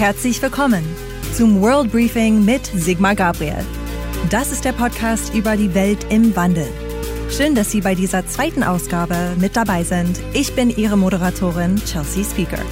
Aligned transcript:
Herzlich 0.00 0.40
willkommen 0.40 0.82
zum 1.34 1.60
World 1.60 1.92
Briefing 1.92 2.42
mit 2.42 2.64
Sigmar 2.64 3.14
Gabriel. 3.14 3.66
Das 4.30 4.50
ist 4.50 4.64
der 4.64 4.72
Podcast 4.72 5.34
über 5.34 5.58
die 5.58 5.74
Welt 5.74 6.06
im 6.08 6.34
Wandel. 6.34 6.66
Schön, 7.28 7.54
dass 7.54 7.70
Sie 7.70 7.82
bei 7.82 7.94
dieser 7.94 8.26
zweiten 8.26 8.62
Ausgabe 8.62 9.36
mit 9.38 9.56
dabei 9.56 9.84
sind. 9.84 10.18
Ich 10.32 10.54
bin 10.54 10.70
Ihre 10.70 10.96
Moderatorin 10.96 11.76
Chelsea 11.84 12.24
Speaker. 12.24 12.62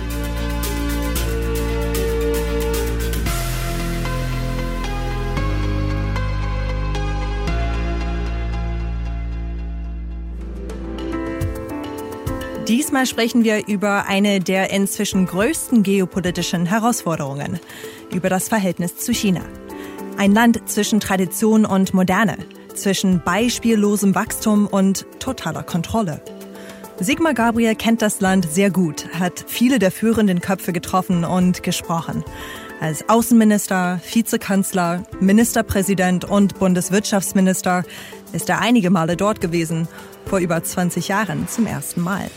Diesmal 12.98 13.14
sprechen 13.14 13.44
wir 13.44 13.68
über 13.68 14.07
eine 14.07 14.40
der 14.40 14.70
inzwischen 14.70 15.25
größten 15.25 15.84
geopolitischen 15.84 16.66
Herausforderungen, 16.66 17.61
über 18.12 18.29
das 18.29 18.48
Verhältnis 18.48 18.96
zu 18.96 19.14
China. 19.14 19.43
Ein 20.16 20.32
Land 20.32 20.68
zwischen 20.68 20.98
Tradition 20.98 21.64
und 21.64 21.94
Moderne, 21.94 22.36
zwischen 22.75 23.22
beispiellosem 23.25 24.16
Wachstum 24.16 24.66
und 24.66 25.06
totaler 25.20 25.62
Kontrolle. 25.62 26.20
Sigmar 26.98 27.34
Gabriel 27.34 27.76
kennt 27.76 28.03
das 28.03 28.20
Land 28.20 28.50
sehr 28.50 28.72
gut, 28.72 29.06
hat 29.17 29.44
viele 29.46 29.78
der 29.78 29.92
führenden 29.92 30.40
Köpfe 30.40 30.72
getroffen 30.72 31.25
und 31.25 31.62
gesprochen. 31.62 32.25
Als 32.80 33.08
Außenminister, 33.08 34.00
Vizekanzler, 34.12 35.05
Ministerpräsident 35.20 36.25
und 36.25 36.58
Bundeswirtschaftsminister 36.58 37.84
ist 38.33 38.48
er 38.48 38.61
einige 38.61 38.91
Male 38.91 39.17
dort 39.17 39.41
gewesen, 39.41 39.86
vor 40.27 40.41
über 40.41 40.61
20 40.64 41.06
Jahren 41.06 41.47
zum 41.47 41.67
ersten 41.67 42.01
Mal. 42.01 42.28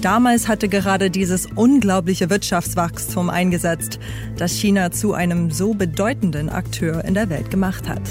Damals 0.00 0.46
hatte 0.46 0.68
gerade 0.68 1.10
dieses 1.10 1.46
unglaubliche 1.46 2.30
Wirtschaftswachstum 2.30 3.30
eingesetzt, 3.30 3.98
das 4.36 4.52
China 4.52 4.92
zu 4.92 5.12
einem 5.12 5.50
so 5.50 5.74
bedeutenden 5.74 6.50
Akteur 6.50 7.04
in 7.04 7.14
der 7.14 7.28
Welt 7.30 7.50
gemacht 7.50 7.88
hat. 7.88 8.02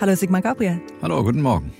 Hallo 0.00 0.14
Sigmar 0.14 0.42
Gabriel. 0.42 0.80
Hallo, 1.02 1.24
guten 1.24 1.42
Morgen. 1.42 1.72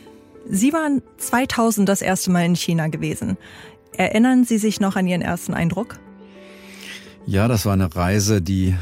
Sie 0.50 0.72
waren 0.72 1.00
2000 1.18 1.88
das 1.88 2.02
erste 2.02 2.32
Mal 2.32 2.46
in 2.46 2.56
China 2.56 2.88
gewesen. 2.88 3.36
Erinnern 3.96 4.44
Sie 4.44 4.58
sich 4.58 4.80
noch 4.80 4.96
an 4.96 5.06
Ihren 5.06 5.22
ersten 5.22 5.54
Eindruck? 5.54 6.00
Ja, 7.26 7.46
das 7.46 7.64
war 7.64 7.74
eine 7.74 7.94
Reise, 7.94 8.42
die 8.42 8.74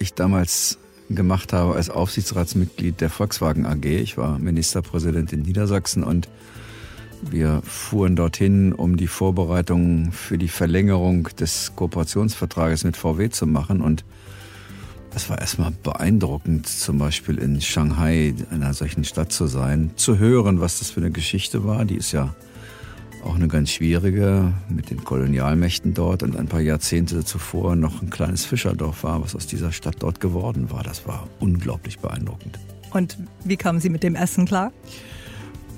ich 0.00 0.14
damals 0.14 0.78
gemacht 1.14 1.52
habe 1.52 1.74
als 1.74 1.90
Aufsichtsratsmitglied 1.90 3.00
der 3.00 3.10
Volkswagen 3.10 3.66
AG. 3.66 3.84
Ich 3.84 4.16
war 4.16 4.38
Ministerpräsident 4.38 5.32
in 5.32 5.42
Niedersachsen 5.42 6.04
und 6.04 6.28
wir 7.30 7.62
fuhren 7.64 8.16
dorthin, 8.16 8.72
um 8.72 8.96
die 8.96 9.06
Vorbereitungen 9.06 10.10
für 10.12 10.38
die 10.38 10.48
Verlängerung 10.48 11.28
des 11.38 11.72
Kooperationsvertrages 11.76 12.84
mit 12.84 12.96
VW 12.96 13.30
zu 13.30 13.46
machen. 13.46 13.80
Und 13.80 14.04
es 15.14 15.30
war 15.30 15.38
erstmal 15.38 15.70
beeindruckend, 15.70 16.66
zum 16.66 16.98
Beispiel 16.98 17.38
in 17.38 17.60
Shanghai, 17.60 18.34
einer 18.50 18.74
solchen 18.74 19.04
Stadt 19.04 19.30
zu 19.30 19.46
sein, 19.46 19.92
zu 19.96 20.18
hören, 20.18 20.60
was 20.60 20.80
das 20.80 20.90
für 20.90 21.00
eine 21.00 21.10
Geschichte 21.10 21.64
war. 21.64 21.84
Die 21.84 21.96
ist 21.96 22.12
ja 22.12 22.34
auch 23.24 23.34
eine 23.34 23.48
ganz 23.48 23.70
schwierige 23.70 24.52
mit 24.68 24.90
den 24.90 25.04
Kolonialmächten 25.04 25.94
dort 25.94 26.22
und 26.22 26.36
ein 26.36 26.46
paar 26.46 26.60
Jahrzehnte 26.60 27.24
zuvor 27.24 27.76
noch 27.76 28.02
ein 28.02 28.10
kleines 28.10 28.44
Fischerdorf 28.44 29.04
war, 29.04 29.22
was 29.22 29.34
aus 29.34 29.46
dieser 29.46 29.72
Stadt 29.72 29.96
dort 30.00 30.20
geworden 30.20 30.70
war. 30.70 30.82
Das 30.82 31.06
war 31.06 31.28
unglaublich 31.40 31.98
beeindruckend. 31.98 32.58
Und 32.92 33.18
wie 33.44 33.56
kamen 33.56 33.80
Sie 33.80 33.88
mit 33.88 34.02
dem 34.02 34.14
Essen 34.14 34.46
klar? 34.46 34.72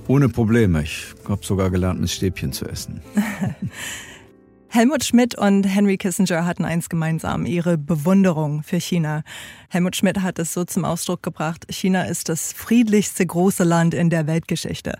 Ohne 0.06 0.28
Probleme. 0.28 0.82
Ich 0.82 1.14
habe 1.28 1.44
sogar 1.44 1.70
gelernt, 1.70 2.00
ein 2.00 2.08
Stäbchen 2.08 2.52
zu 2.52 2.66
essen. 2.66 3.00
Helmut 4.68 5.04
Schmidt 5.04 5.38
und 5.38 5.62
Henry 5.62 5.96
Kissinger 5.96 6.46
hatten 6.46 6.64
eins 6.64 6.88
gemeinsam, 6.88 7.46
ihre 7.46 7.78
Bewunderung 7.78 8.64
für 8.64 8.80
China. 8.80 9.22
Helmut 9.68 9.94
Schmidt 9.94 10.20
hat 10.20 10.40
es 10.40 10.52
so 10.52 10.64
zum 10.64 10.84
Ausdruck 10.84 11.22
gebracht, 11.22 11.64
China 11.70 12.02
ist 12.02 12.28
das 12.28 12.52
friedlichste 12.52 13.24
große 13.24 13.62
Land 13.62 13.94
in 13.94 14.10
der 14.10 14.26
Weltgeschichte. 14.26 14.98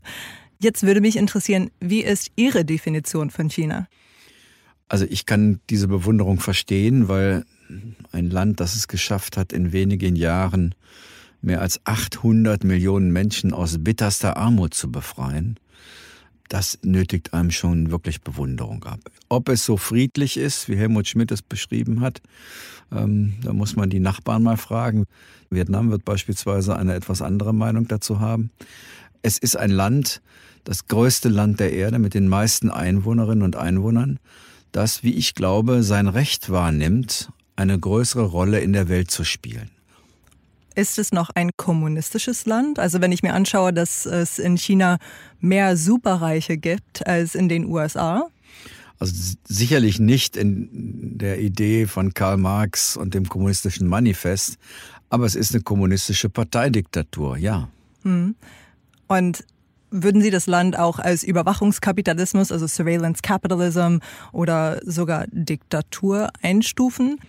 Jetzt 0.60 0.82
würde 0.84 1.00
mich 1.00 1.16
interessieren, 1.16 1.70
wie 1.80 2.02
ist 2.02 2.30
Ihre 2.36 2.64
Definition 2.64 3.30
von 3.30 3.48
China? 3.48 3.88
Also 4.88 5.06
ich 5.08 5.26
kann 5.26 5.60
diese 5.70 5.88
Bewunderung 5.88 6.40
verstehen, 6.40 7.08
weil 7.08 7.44
ein 8.12 8.30
Land, 8.30 8.60
das 8.60 8.74
es 8.74 8.88
geschafft 8.88 9.36
hat, 9.36 9.52
in 9.52 9.72
wenigen 9.72 10.16
Jahren 10.16 10.74
mehr 11.40 11.60
als 11.60 11.80
800 11.84 12.64
Millionen 12.64 13.12
Menschen 13.12 13.52
aus 13.52 13.76
bitterster 13.78 14.36
Armut 14.36 14.74
zu 14.74 14.90
befreien, 14.90 15.58
das 16.48 16.78
nötigt 16.82 17.34
einem 17.34 17.50
schon 17.50 17.90
wirklich 17.90 18.20
Bewunderung 18.20 18.84
ab. 18.84 19.00
Ob 19.28 19.48
es 19.48 19.64
so 19.64 19.76
friedlich 19.76 20.36
ist, 20.36 20.68
wie 20.68 20.76
Helmut 20.76 21.08
Schmidt 21.08 21.32
es 21.32 21.42
beschrieben 21.42 22.00
hat, 22.00 22.20
ähm, 22.92 23.34
da 23.42 23.52
muss 23.52 23.76
man 23.76 23.90
die 23.90 24.00
Nachbarn 24.00 24.42
mal 24.42 24.56
fragen. 24.56 25.04
Vietnam 25.50 25.90
wird 25.90 26.04
beispielsweise 26.04 26.76
eine 26.76 26.94
etwas 26.94 27.22
andere 27.22 27.54
Meinung 27.54 27.88
dazu 27.88 28.20
haben. 28.20 28.50
Es 29.24 29.38
ist 29.38 29.56
ein 29.56 29.70
Land, 29.70 30.20
das 30.64 30.86
größte 30.86 31.30
Land 31.30 31.58
der 31.58 31.72
Erde 31.72 31.98
mit 31.98 32.12
den 32.12 32.28
meisten 32.28 32.70
Einwohnerinnen 32.70 33.42
und 33.42 33.56
Einwohnern, 33.56 34.18
das, 34.70 35.02
wie 35.02 35.14
ich 35.14 35.34
glaube, 35.34 35.82
sein 35.82 36.08
Recht 36.08 36.50
wahrnimmt, 36.50 37.30
eine 37.56 37.78
größere 37.78 38.24
Rolle 38.24 38.60
in 38.60 38.74
der 38.74 38.90
Welt 38.90 39.10
zu 39.10 39.24
spielen. 39.24 39.70
Ist 40.74 40.98
es 40.98 41.10
noch 41.10 41.30
ein 41.30 41.52
kommunistisches 41.56 42.44
Land? 42.44 42.78
Also 42.78 43.00
wenn 43.00 43.12
ich 43.12 43.22
mir 43.22 43.32
anschaue, 43.32 43.72
dass 43.72 44.04
es 44.04 44.38
in 44.38 44.58
China 44.58 44.98
mehr 45.40 45.78
Superreiche 45.78 46.58
gibt 46.58 47.06
als 47.06 47.34
in 47.34 47.48
den 47.48 47.64
USA? 47.64 48.28
Also 48.98 49.36
sicherlich 49.48 50.00
nicht 50.00 50.36
in 50.36 51.16
der 51.16 51.40
Idee 51.40 51.86
von 51.86 52.12
Karl 52.12 52.36
Marx 52.36 52.98
und 52.98 53.14
dem 53.14 53.26
kommunistischen 53.26 53.88
Manifest, 53.88 54.58
aber 55.08 55.24
es 55.24 55.34
ist 55.34 55.54
eine 55.54 55.62
kommunistische 55.62 56.28
Parteidiktatur, 56.28 57.38
ja. 57.38 57.70
Hm. 58.02 58.34
Und 59.06 59.44
würden 59.90 60.20
Sie 60.20 60.30
das 60.30 60.46
Land 60.46 60.76
auch 60.78 60.98
als 60.98 61.22
Überwachungskapitalismus, 61.22 62.50
also 62.50 62.66
Surveillance 62.66 63.22
Capitalism 63.22 63.98
oder 64.32 64.80
sogar 64.84 65.26
Diktatur 65.30 66.30
einstufen? 66.42 67.20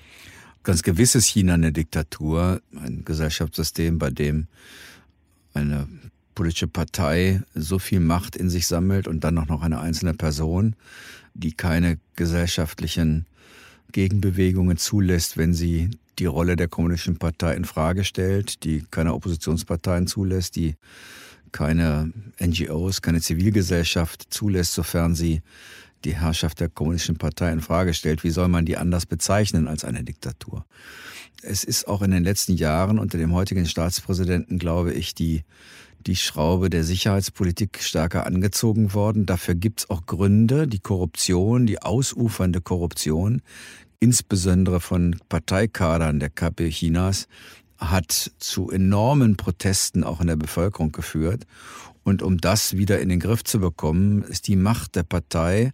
Ganz 0.63 0.81
gewiss 0.81 1.13
ist 1.13 1.27
China 1.27 1.53
eine 1.53 1.71
Diktatur, 1.71 2.59
ein 2.75 3.03
Gesellschaftssystem, 3.05 3.99
bei 3.99 4.09
dem 4.09 4.47
eine 5.53 5.87
politische 6.33 6.67
Partei 6.67 7.43
so 7.53 7.77
viel 7.77 7.99
Macht 7.99 8.35
in 8.35 8.49
sich 8.49 8.65
sammelt 8.65 9.07
und 9.07 9.23
dann 9.23 9.37
auch 9.37 9.47
noch 9.47 9.61
eine 9.61 9.79
einzelne 9.79 10.15
Person, 10.15 10.75
die 11.35 11.53
keine 11.53 11.99
gesellschaftlichen 12.15 13.25
Gegenbewegungen 13.91 14.77
zulässt, 14.77 15.37
wenn 15.37 15.53
sie 15.53 15.91
die 16.19 16.25
Rolle 16.25 16.55
der 16.55 16.67
kommunistischen 16.67 17.17
Partei 17.17 17.55
in 17.55 17.65
Frage 17.65 18.03
stellt, 18.03 18.63
die 18.63 18.83
keine 18.89 19.13
Oppositionsparteien 19.13 20.07
zulässt, 20.07 20.55
die 20.55 20.75
keine 21.55 22.11
NGOs, 22.37 23.01
keine 23.01 23.21
Zivilgesellschaft 23.21 24.27
zulässt, 24.29 24.73
sofern 24.73 25.15
sie 25.15 25.41
die 26.03 26.17
Herrschaft 26.17 26.59
der 26.59 26.67
kommunistischen 26.67 27.15
Partei 27.15 27.49
in 27.53 27.61
Frage 27.61 27.93
stellt. 27.93 28.25
Wie 28.25 28.29
soll 28.29 28.49
man 28.49 28.65
die 28.65 28.75
anders 28.75 29.05
bezeichnen 29.05 29.69
als 29.69 29.85
eine 29.85 30.03
Diktatur? 30.03 30.65
Es 31.41 31.63
ist 31.63 31.87
auch 31.87 32.01
in 32.01 32.11
den 32.11 32.25
letzten 32.25 32.57
Jahren 32.57 32.99
unter 32.99 33.17
dem 33.17 33.31
heutigen 33.31 33.65
Staatspräsidenten, 33.65 34.59
glaube 34.59 34.91
ich, 34.91 35.15
die 35.15 35.43
die 36.05 36.17
Schraube 36.17 36.69
der 36.69 36.83
Sicherheitspolitik 36.83 37.81
stärker 37.81 38.25
angezogen 38.25 38.93
worden. 38.93 39.25
Dafür 39.25 39.55
gibt 39.55 39.79
es 39.79 39.89
auch 39.89 40.05
Gründe. 40.05 40.67
Die 40.67 40.79
Korruption, 40.79 41.67
die 41.67 41.81
ausufernde 41.81 42.59
Korruption, 42.59 43.41
insbesondere 44.01 44.81
von 44.81 45.15
Parteikadern 45.29 46.19
der 46.19 46.29
KP 46.29 46.69
Chinas, 46.69 47.29
hat 47.77 48.31
zu 48.39 48.69
enormen 48.69 49.37
Protesten 49.37 50.03
auch 50.03 50.21
in 50.21 50.27
der 50.27 50.35
Bevölkerung 50.35 50.91
geführt. 50.91 51.45
Und 52.03 52.21
um 52.21 52.37
das 52.37 52.77
wieder 52.77 52.99
in 52.99 53.09
den 53.09 53.19
Griff 53.19 53.43
zu 53.43 53.59
bekommen, 53.59 54.23
ist 54.23 54.47
die 54.47 54.55
Macht 54.55 54.95
der 54.95 55.03
Partei 55.03 55.71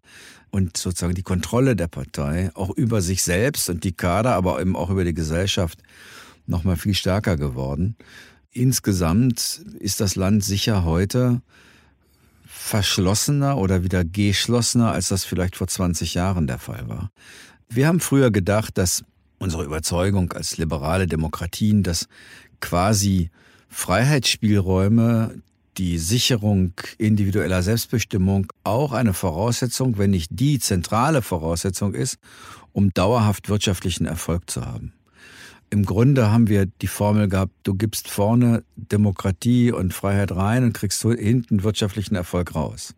und 0.50 0.78
sozusagen 0.78 1.14
die 1.14 1.24
Kontrolle 1.24 1.76
der 1.76 1.88
Partei 1.88 2.52
auch 2.54 2.70
über 2.70 3.02
sich 3.02 3.24
selbst 3.24 3.70
und 3.70 3.84
die 3.84 3.94
Kader, 3.94 4.36
aber 4.36 4.62
eben 4.62 4.76
auch 4.76 4.90
über 4.90 5.04
die 5.04 5.14
Gesellschaft 5.14 5.80
noch 6.48 6.64
mal 6.64 6.78
viel 6.78 6.94
stärker 6.94 7.38
geworden. 7.38 7.96
Insgesamt 8.52 9.62
ist 9.80 10.02
das 10.02 10.16
Land 10.16 10.44
sicher 10.44 10.84
heute 10.84 11.42
verschlossener 12.46 13.58
oder 13.58 13.84
wieder 13.84 14.04
geschlossener, 14.04 14.92
als 14.92 15.08
das 15.08 15.24
vielleicht 15.24 15.56
vor 15.56 15.68
20 15.68 16.14
Jahren 16.14 16.48
der 16.48 16.60
Fall 16.60 16.88
war. 16.88 17.12
Wir 17.70 17.88
haben 17.88 18.02
früher 18.02 18.32
gedacht, 18.32 18.78
dass 18.78 19.04
unsere 19.42 19.64
Überzeugung 19.64 20.32
als 20.34 20.58
liberale 20.58 21.08
Demokratien, 21.08 21.82
dass 21.84 22.08
quasi 22.60 23.32
Freiheitsspielräume, 23.70 25.42
die 25.78 25.98
Sicherung 25.98 26.74
individueller 26.98 27.64
Selbstbestimmung 27.64 28.48
auch 28.64 28.92
eine 28.92 29.14
Voraussetzung, 29.14 29.98
wenn 29.98 30.12
nicht 30.12 30.30
die 30.32 30.60
zentrale 30.60 31.22
Voraussetzung 31.22 31.94
ist, 31.96 32.20
um 32.72 32.94
dauerhaft 32.94 33.50
wirtschaftlichen 33.50 34.06
Erfolg 34.06 34.50
zu 34.50 34.66
haben. 34.66 34.94
Im 35.72 35.86
Grunde 35.86 36.30
haben 36.30 36.50
wir 36.50 36.66
die 36.66 36.88
Formel 36.88 37.30
gehabt, 37.30 37.54
du 37.64 37.74
gibst 37.74 38.10
vorne 38.10 38.64
Demokratie 38.76 39.72
und 39.72 39.94
Freiheit 39.94 40.34
rein 40.34 40.66
und 40.66 40.74
kriegst 40.74 41.02
hinten 41.02 41.64
wirtschaftlichen 41.64 42.16
Erfolg 42.16 42.54
raus. 42.54 42.94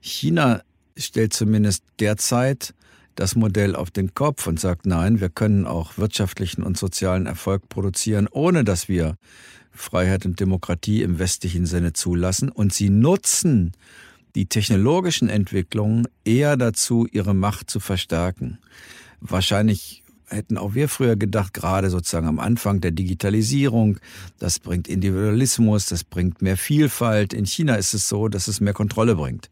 China 0.00 0.62
stellt 0.96 1.32
zumindest 1.32 1.84
derzeit 2.00 2.74
das 3.18 3.34
Modell 3.34 3.74
auf 3.74 3.90
den 3.90 4.14
Kopf 4.14 4.46
und 4.46 4.60
sagt, 4.60 4.86
nein, 4.86 5.20
wir 5.20 5.28
können 5.28 5.66
auch 5.66 5.98
wirtschaftlichen 5.98 6.62
und 6.62 6.78
sozialen 6.78 7.26
Erfolg 7.26 7.68
produzieren, 7.68 8.28
ohne 8.30 8.62
dass 8.62 8.88
wir 8.88 9.16
Freiheit 9.72 10.24
und 10.24 10.38
Demokratie 10.38 11.02
im 11.02 11.18
westlichen 11.18 11.66
Sinne 11.66 11.92
zulassen. 11.92 12.48
Und 12.48 12.72
sie 12.72 12.90
nutzen 12.90 13.72
die 14.36 14.46
technologischen 14.46 15.28
Entwicklungen 15.28 16.06
eher 16.24 16.56
dazu, 16.56 17.08
ihre 17.10 17.34
Macht 17.34 17.70
zu 17.70 17.80
verstärken. 17.80 18.58
Wahrscheinlich 19.20 20.04
hätten 20.28 20.58
auch 20.58 20.74
wir 20.74 20.88
früher 20.88 21.16
gedacht, 21.16 21.54
gerade 21.54 21.90
sozusagen 21.90 22.26
am 22.26 22.38
Anfang 22.38 22.80
der 22.80 22.90
Digitalisierung, 22.90 23.98
das 24.38 24.58
bringt 24.58 24.88
Individualismus, 24.88 25.86
das 25.86 26.04
bringt 26.04 26.42
mehr 26.42 26.56
Vielfalt. 26.56 27.32
In 27.32 27.46
China 27.46 27.74
ist 27.74 27.94
es 27.94 28.08
so, 28.08 28.28
dass 28.28 28.48
es 28.48 28.60
mehr 28.60 28.74
Kontrolle 28.74 29.16
bringt. 29.16 29.50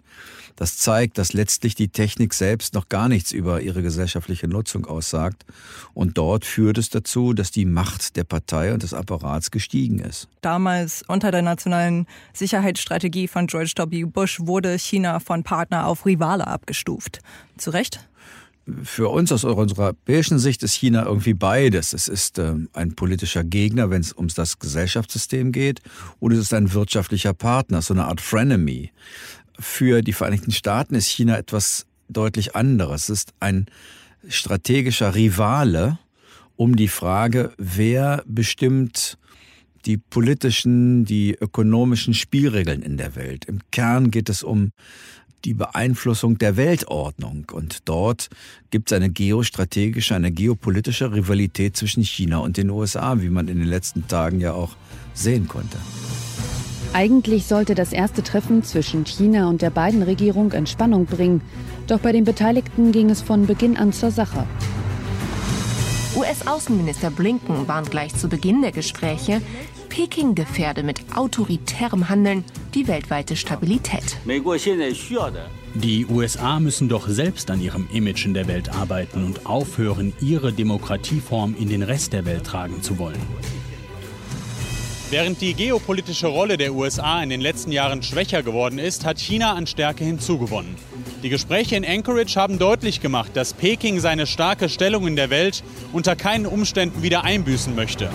Das 0.57 0.79
zeigt, 0.79 1.19
dass 1.19 1.35
letztlich 1.35 1.75
die 1.75 1.89
Technik 1.89 2.33
selbst 2.33 2.73
noch 2.73 2.89
gar 2.89 3.09
nichts 3.09 3.31
über 3.31 3.61
ihre 3.61 3.83
gesellschaftliche 3.83 4.49
Nutzung 4.49 4.87
aussagt. 4.87 5.45
Und 5.93 6.17
dort 6.17 6.47
führt 6.47 6.79
es 6.79 6.89
dazu, 6.89 7.35
dass 7.35 7.51
die 7.51 7.67
Macht 7.67 8.17
der 8.17 8.25
Partei 8.25 8.73
und 8.73 8.83
des 8.83 8.95
Apparats 8.95 9.51
gestiegen 9.51 9.99
ist. 9.99 10.29
Damals 10.41 11.05
unter 11.07 11.31
der 11.31 11.43
nationalen 11.43 12.07
Sicherheitsstrategie 12.33 13.29
von 13.29 13.47
George 13.47 13.75
W. 13.77 14.05
Bush 14.05 14.41
wurde 14.41 14.79
China 14.79 15.21
von 15.21 15.43
Partner 15.43 15.87
auf 15.87 16.07
Rivale 16.07 16.47
abgestuft. 16.47 17.21
Zu 17.59 17.71
Recht? 17.71 18.09
Für 18.83 19.09
uns 19.11 19.31
aus 19.31 19.45
europäischen 19.45 20.39
Sicht 20.39 20.63
ist 20.63 20.75
China 20.75 21.05
irgendwie 21.05 21.35
beides. 21.35 21.93
Es 21.93 22.09
ist 22.09 22.39
äh, 22.39 22.55
ein 22.73 22.95
politischer 22.95 23.45
Gegner, 23.45 23.91
wenn 23.91 24.01
es 24.01 24.13
um 24.13 24.29
das 24.29 24.59
Gesellschaftssystem 24.59 25.53
geht, 25.53 25.81
und 26.19 26.33
es 26.33 26.39
ist 26.39 26.55
ein 26.55 26.73
wirtschaftlicher 26.73 27.33
Partner, 27.33 27.81
so 27.83 27.95
eine 27.95 28.07
Art 28.07 28.21
Frenemy. 28.21 28.91
Für 29.59 30.03
die 30.03 30.13
Vereinigten 30.13 30.51
Staaten 30.51 30.95
ist 30.95 31.07
China 31.07 31.39
etwas 31.39 31.87
deutlich 32.09 32.57
anderes. 32.57 33.05
Es 33.05 33.21
ist 33.21 33.35
ein 33.41 33.67
strategischer 34.29 35.15
Rivale 35.15 35.99
um 36.57 36.75
die 36.75 36.89
Frage, 36.89 37.53
wer 37.59 38.25
bestimmt 38.27 39.19
die 39.85 39.99
politischen, 39.99 41.05
die 41.05 41.35
ökonomischen 41.35 42.15
Spielregeln 42.15 42.83
in 42.83 42.97
der 42.97 43.15
Welt. 43.15 43.45
Im 43.45 43.61
Kern 43.71 44.11
geht 44.11 44.29
es 44.29 44.43
um 44.43 44.73
die 45.47 45.55
Beeinflussung 45.55 46.39
der 46.39 46.57
Weltordnung. 46.57 47.47
Und 47.53 47.89
dort 47.89 48.29
gibt 48.71 48.91
es 48.91 48.97
eine 48.97 49.09
geostrategische, 49.09 50.15
eine 50.15 50.33
geopolitische 50.33 51.13
Rivalität 51.13 51.77
zwischen 51.77 52.03
China 52.03 52.39
und 52.39 52.57
den 52.57 52.69
USA, 52.69 53.21
wie 53.21 53.31
man 53.31 53.49
in 53.49 53.59
den 53.59 53.69
letzten 53.69 54.09
Tagen 54.09 54.41
ja 54.41 54.53
auch 54.53 54.77
sehen 55.15 55.47
konnte. 55.47 55.79
Eigentlich 56.93 57.47
sollte 57.47 57.75
das 57.75 57.93
erste 57.93 58.23
Treffen 58.23 58.65
zwischen 58.65 59.05
China 59.05 59.49
und 59.49 59.63
der 59.63 59.71
beiden 59.71 60.03
Regierung 60.03 60.53
Entspannung 60.53 61.07
bringen. 61.07 61.43
Doch 61.87 62.01
bei 62.01 62.11
den 62.11 62.25
Beteiligten 62.25 62.91
ging 62.91 63.11
es 63.11 63.23
von 63.23 63.47
Beginn 63.47 63.77
an 63.77 63.93
zur 63.93 64.11
Sache. 64.11 64.47
US-Außenminister 66.17 67.11
Blinken 67.11 67.69
warnt 67.69 67.91
gleich 67.91 68.15
zu 68.15 68.29
Beginn 68.29 68.63
der 68.63 68.73
Gespräche, 68.73 69.43
Peking 69.97 70.35
gefährde 70.35 70.83
mit 70.83 71.01
autoritärem 71.17 72.11
Handeln 72.11 72.45
die 72.75 72.87
weltweite 72.87 73.35
Stabilität. 73.35 74.19
Die 75.73 76.05
USA 76.05 76.61
müssen 76.61 76.91
doch 76.91 77.09
selbst 77.09 77.51
an 77.51 77.63
ihrem 77.63 77.89
Image 77.91 78.27
in 78.27 78.35
der 78.35 78.47
Welt 78.47 78.69
arbeiten 78.69 79.25
und 79.25 79.47
aufhören, 79.47 80.13
ihre 80.21 80.53
Demokratieform 80.53 81.57
in 81.59 81.71
den 81.71 81.83
Rest 81.83 82.13
der 82.13 82.27
Welt 82.27 82.45
tragen 82.45 82.83
zu 82.83 82.99
wollen. 82.99 83.23
Während 85.09 85.41
die 85.41 85.55
geopolitische 85.55 86.27
Rolle 86.27 86.59
der 86.59 86.75
USA 86.75 87.23
in 87.23 87.31
den 87.31 87.41
letzten 87.41 87.73
Jahren 87.73 88.03
schwächer 88.03 88.43
geworden 88.43 88.79
ist, 88.79 89.07
hat 89.07 89.19
China 89.19 89.55
an 89.55 89.67
Stärke 89.67 90.05
hinzugewonnen. 90.05 90.75
Die 91.23 91.31
Gespräche 91.31 91.75
in 91.75 91.87
Anchorage 91.87 92.39
haben 92.39 92.59
deutlich 92.59 93.01
gemacht, 93.01 93.31
dass 93.33 93.55
Peking 93.55 93.99
seine 94.01 94.27
starke 94.27 94.69
Stellung 94.69 95.07
in 95.07 95.17
der 95.17 95.31
Welt 95.31 95.65
unter 95.95 96.17
keinen 96.17 96.45
Umständen 96.45 97.03
wieder 97.03 97.25
einbüßen 97.25 97.75
möchte. 97.75 98.11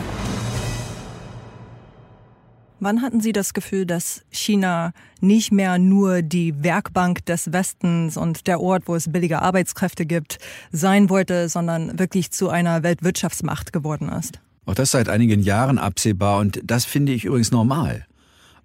Wann 2.83 3.03
hatten 3.03 3.21
Sie 3.21 3.31
das 3.31 3.53
Gefühl, 3.53 3.85
dass 3.85 4.23
China 4.31 4.91
nicht 5.19 5.51
mehr 5.51 5.77
nur 5.77 6.23
die 6.23 6.63
Werkbank 6.63 7.23
des 7.27 7.53
Westens 7.53 8.17
und 8.17 8.47
der 8.47 8.59
Ort, 8.59 8.87
wo 8.87 8.95
es 8.95 9.11
billige 9.11 9.43
Arbeitskräfte 9.43 10.07
gibt, 10.07 10.39
sein 10.71 11.11
wollte, 11.11 11.47
sondern 11.47 11.99
wirklich 11.99 12.31
zu 12.31 12.49
einer 12.49 12.81
Weltwirtschaftsmacht 12.81 13.71
geworden 13.71 14.09
ist? 14.09 14.39
Auch 14.65 14.73
das 14.73 14.89
seit 14.89 15.09
einigen 15.09 15.43
Jahren 15.43 15.77
absehbar 15.77 16.39
und 16.39 16.59
das 16.63 16.85
finde 16.85 17.11
ich 17.11 17.25
übrigens 17.25 17.51
normal. 17.51 18.07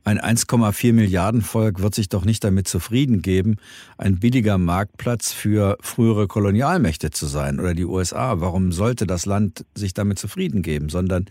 Ein 0.07 0.21
1,4 0.21 0.93
Milliarden 0.93 1.43
Volk 1.43 1.83
wird 1.83 1.97
sich 1.97 2.09
doch 2.09 2.25
nicht 2.25 2.45
damit 2.45 2.69
zufrieden 2.69 3.23
geben, 3.23 3.57
ein 3.99 4.21
billiger 4.21 4.57
Marktplatz 4.57 5.33
für 5.33 5.77
frühere 5.81 6.29
Kolonialmächte 6.29 7.11
zu 7.11 7.27
sein 7.27 7.59
oder 7.59 7.75
die 7.75 7.87
USA. 7.87 8.41
Warum 8.41 8.71
sollte 8.71 9.09
das 9.09 9.27
Land 9.27 9.65
sich 9.75 9.95
damit 9.95 10.21
zufrieden 10.21 10.63
geben? 10.63 10.91
Sondern 10.91 11.27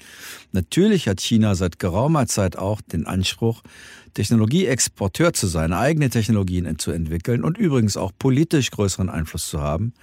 natürlich 0.51 1.07
hat 1.07 1.21
China 1.21 1.55
seit 1.55 1.79
geraumer 1.79 2.27
Zeit 2.27 2.57
auch 2.57 2.81
den 2.81 3.07
Anspruch, 3.07 3.61
Technologieexporteur 4.13 5.31
zu 5.31 5.47
sein, 5.47 5.71
eigene 5.71 6.09
Technologien 6.09 6.77
zu 6.77 6.91
entwickeln 6.91 7.45
und 7.45 7.57
übrigens 7.57 7.95
auch 7.95 8.11
politisch 8.19 8.71
größeren 8.71 9.09
Einfluss 9.09 9.47
zu 9.47 9.61
haben. 9.61 9.93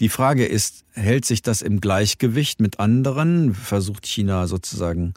Die 0.00 0.08
Frage 0.08 0.46
ist, 0.46 0.84
hält 0.94 1.24
sich 1.24 1.42
das 1.42 1.62
im 1.62 1.80
Gleichgewicht 1.80 2.60
mit 2.60 2.80
anderen? 2.80 3.54
Versucht 3.54 4.06
China 4.06 4.48
sozusagen 4.48 5.14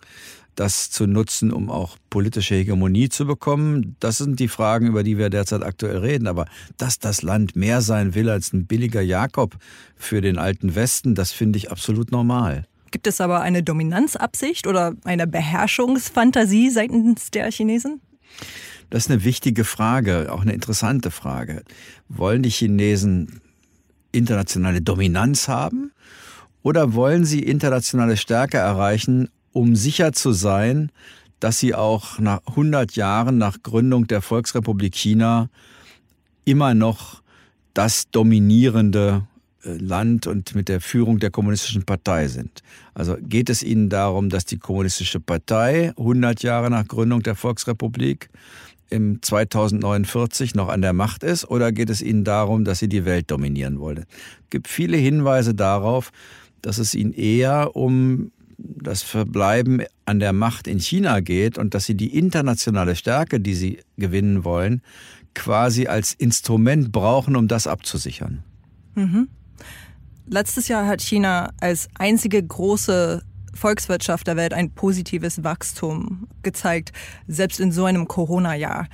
das 0.56 0.92
zu 0.92 1.08
nutzen, 1.08 1.52
um 1.52 1.70
auch 1.70 1.98
politische 2.10 2.56
Hegemonie 2.56 3.10
zu 3.10 3.26
bekommen. 3.26 3.96
Das 4.00 4.18
sind 4.18 4.40
die 4.40 4.48
Fragen, 4.48 4.88
über 4.88 5.04
die 5.04 5.18
wir 5.18 5.30
derzeit 5.30 5.64
aktuell 5.64 5.98
reden. 5.98 6.28
Aber 6.28 6.46
dass 6.78 7.00
das 7.00 7.22
Land 7.22 7.56
mehr 7.56 7.82
sein 7.82 8.16
will 8.16 8.30
als 8.30 8.54
ein 8.54 8.66
billiger 8.66 9.02
Jakob 9.02 9.56
für 9.96 10.22
den 10.22 10.38
alten 10.38 10.76
Westen, 10.76 11.16
das 11.16 11.32
finde 11.32 11.58
ich 11.58 11.72
absolut 11.72 12.12
normal. 12.12 12.66
Gibt 12.92 13.08
es 13.08 13.20
aber 13.22 13.42
eine 13.42 13.64
Dominanzabsicht 13.64 14.68
oder 14.68 14.94
eine 15.04 15.26
Beherrschungsfantasie 15.26 16.70
seitens 16.70 17.32
der 17.32 17.52
Chinesen? 17.52 18.02
Das 18.92 19.06
ist 19.06 19.12
eine 19.12 19.24
wichtige 19.24 19.64
Frage, 19.64 20.32
auch 20.32 20.42
eine 20.42 20.54
interessante 20.54 21.10
Frage. 21.10 21.64
Wollen 22.08 22.44
die 22.44 22.52
Chinesen 22.52 23.42
internationale 24.12 24.82
Dominanz 24.82 25.48
haben? 25.48 25.92
Oder 26.62 26.94
wollen 26.94 27.26
sie 27.26 27.40
internationale 27.40 28.16
Stärke 28.16 28.57
erreichen, 28.57 29.30
um 29.54 29.76
sicher 29.76 30.12
zu 30.12 30.33
sein, 30.33 30.92
dass 31.40 31.60
sie 31.60 31.76
auch 31.76 32.19
nach 32.19 32.42
100 32.48 32.95
Jahren 32.95 33.38
nach 33.38 33.62
Gründung 33.64 34.07
der 34.07 34.22
Volksrepublik 34.22 34.95
China 34.95 35.50
immer 36.45 36.74
noch 36.74 37.22
das 37.74 38.10
dominierende 38.12 39.28
äh, 39.64 39.74
Land 39.74 40.28
und 40.28 40.56
mit 40.56 40.69
der 40.69 40.81
Führung 40.81 41.19
der 41.19 41.31
kommunistischen 41.31 41.83
Partei 41.83 42.28
sind. 42.28 42.62
Also 42.94 43.18
geht 43.19 43.50
es 43.50 43.64
Ihnen 43.64 43.90
darum, 43.90 44.30
dass 44.30 44.45
die 44.45 44.57
kommunistische 44.57 45.19
Partei 45.19 45.94
100 45.98 46.44
Jahre 46.44 46.69
nach 46.69 46.88
Gründung 46.88 47.24
der 47.24 47.36
Volksrepublik 47.36 48.30
im 48.90 49.22
2049 49.22 50.56
noch 50.56 50.69
an 50.69 50.81
der 50.81 50.94
Macht 50.94 51.24
ist 51.24 51.50
oder 51.50 51.72
geht 51.72 51.90
es 51.90 52.02
Ihnen 52.02 52.24
darum, 52.24 52.64
dass 52.64 52.80
Sie 52.80 52.90
die 52.90 53.06
Welt 53.06 53.31
dominieren 53.31 53.80
wollen? 53.80 54.06
Es 54.44 54.50
gibt 54.50 54.68
viele 54.68 54.98
Hinweise 54.98 55.56
darauf, 55.56 56.12
dass 56.62 56.78
es 56.78 56.94
Ihnen 56.94 57.14
eher 57.14 57.76
um 57.76 58.31
das 58.57 59.02
Verbleiben 59.02 59.83
an 60.06 60.19
der 60.19 60.33
Macht 60.33 60.68
in 60.68 60.80
China 60.80 61.19
geht 61.19 61.57
und 61.57 61.74
dass 61.74 61.86
sie 61.86 61.95
die 61.95 62.18
internationale 62.18 62.95
Stärke, 62.95 63.40
die 63.40 63.56
sie 63.56 63.80
gewinnen 63.98 64.44
wollen, 64.44 64.81
quasi 65.33 65.88
als 65.88 66.14
Instrument 66.14 66.92
brauchen, 66.92 67.36
um 67.36 67.48
das 67.48 67.68
abzusichern. 67.68 68.44
Mhm. 68.95 69.30
Letztes 70.28 70.68
Jahr 70.68 70.88
hat 70.88 71.02
China 71.02 71.52
als 71.60 71.90
einzige 71.98 72.42
große 72.42 73.24
Volkswirtschaft 73.54 74.28
der 74.28 74.36
Welt 74.36 74.54
ein 74.54 74.72
positives 74.72 75.44
Wachstum 75.44 76.28
gezeigt, 76.42 76.92
selbst 77.28 77.60
in 77.60 77.72
so 77.72 77.86
einem 77.86 78.07
Corona-Jahr 78.07 78.88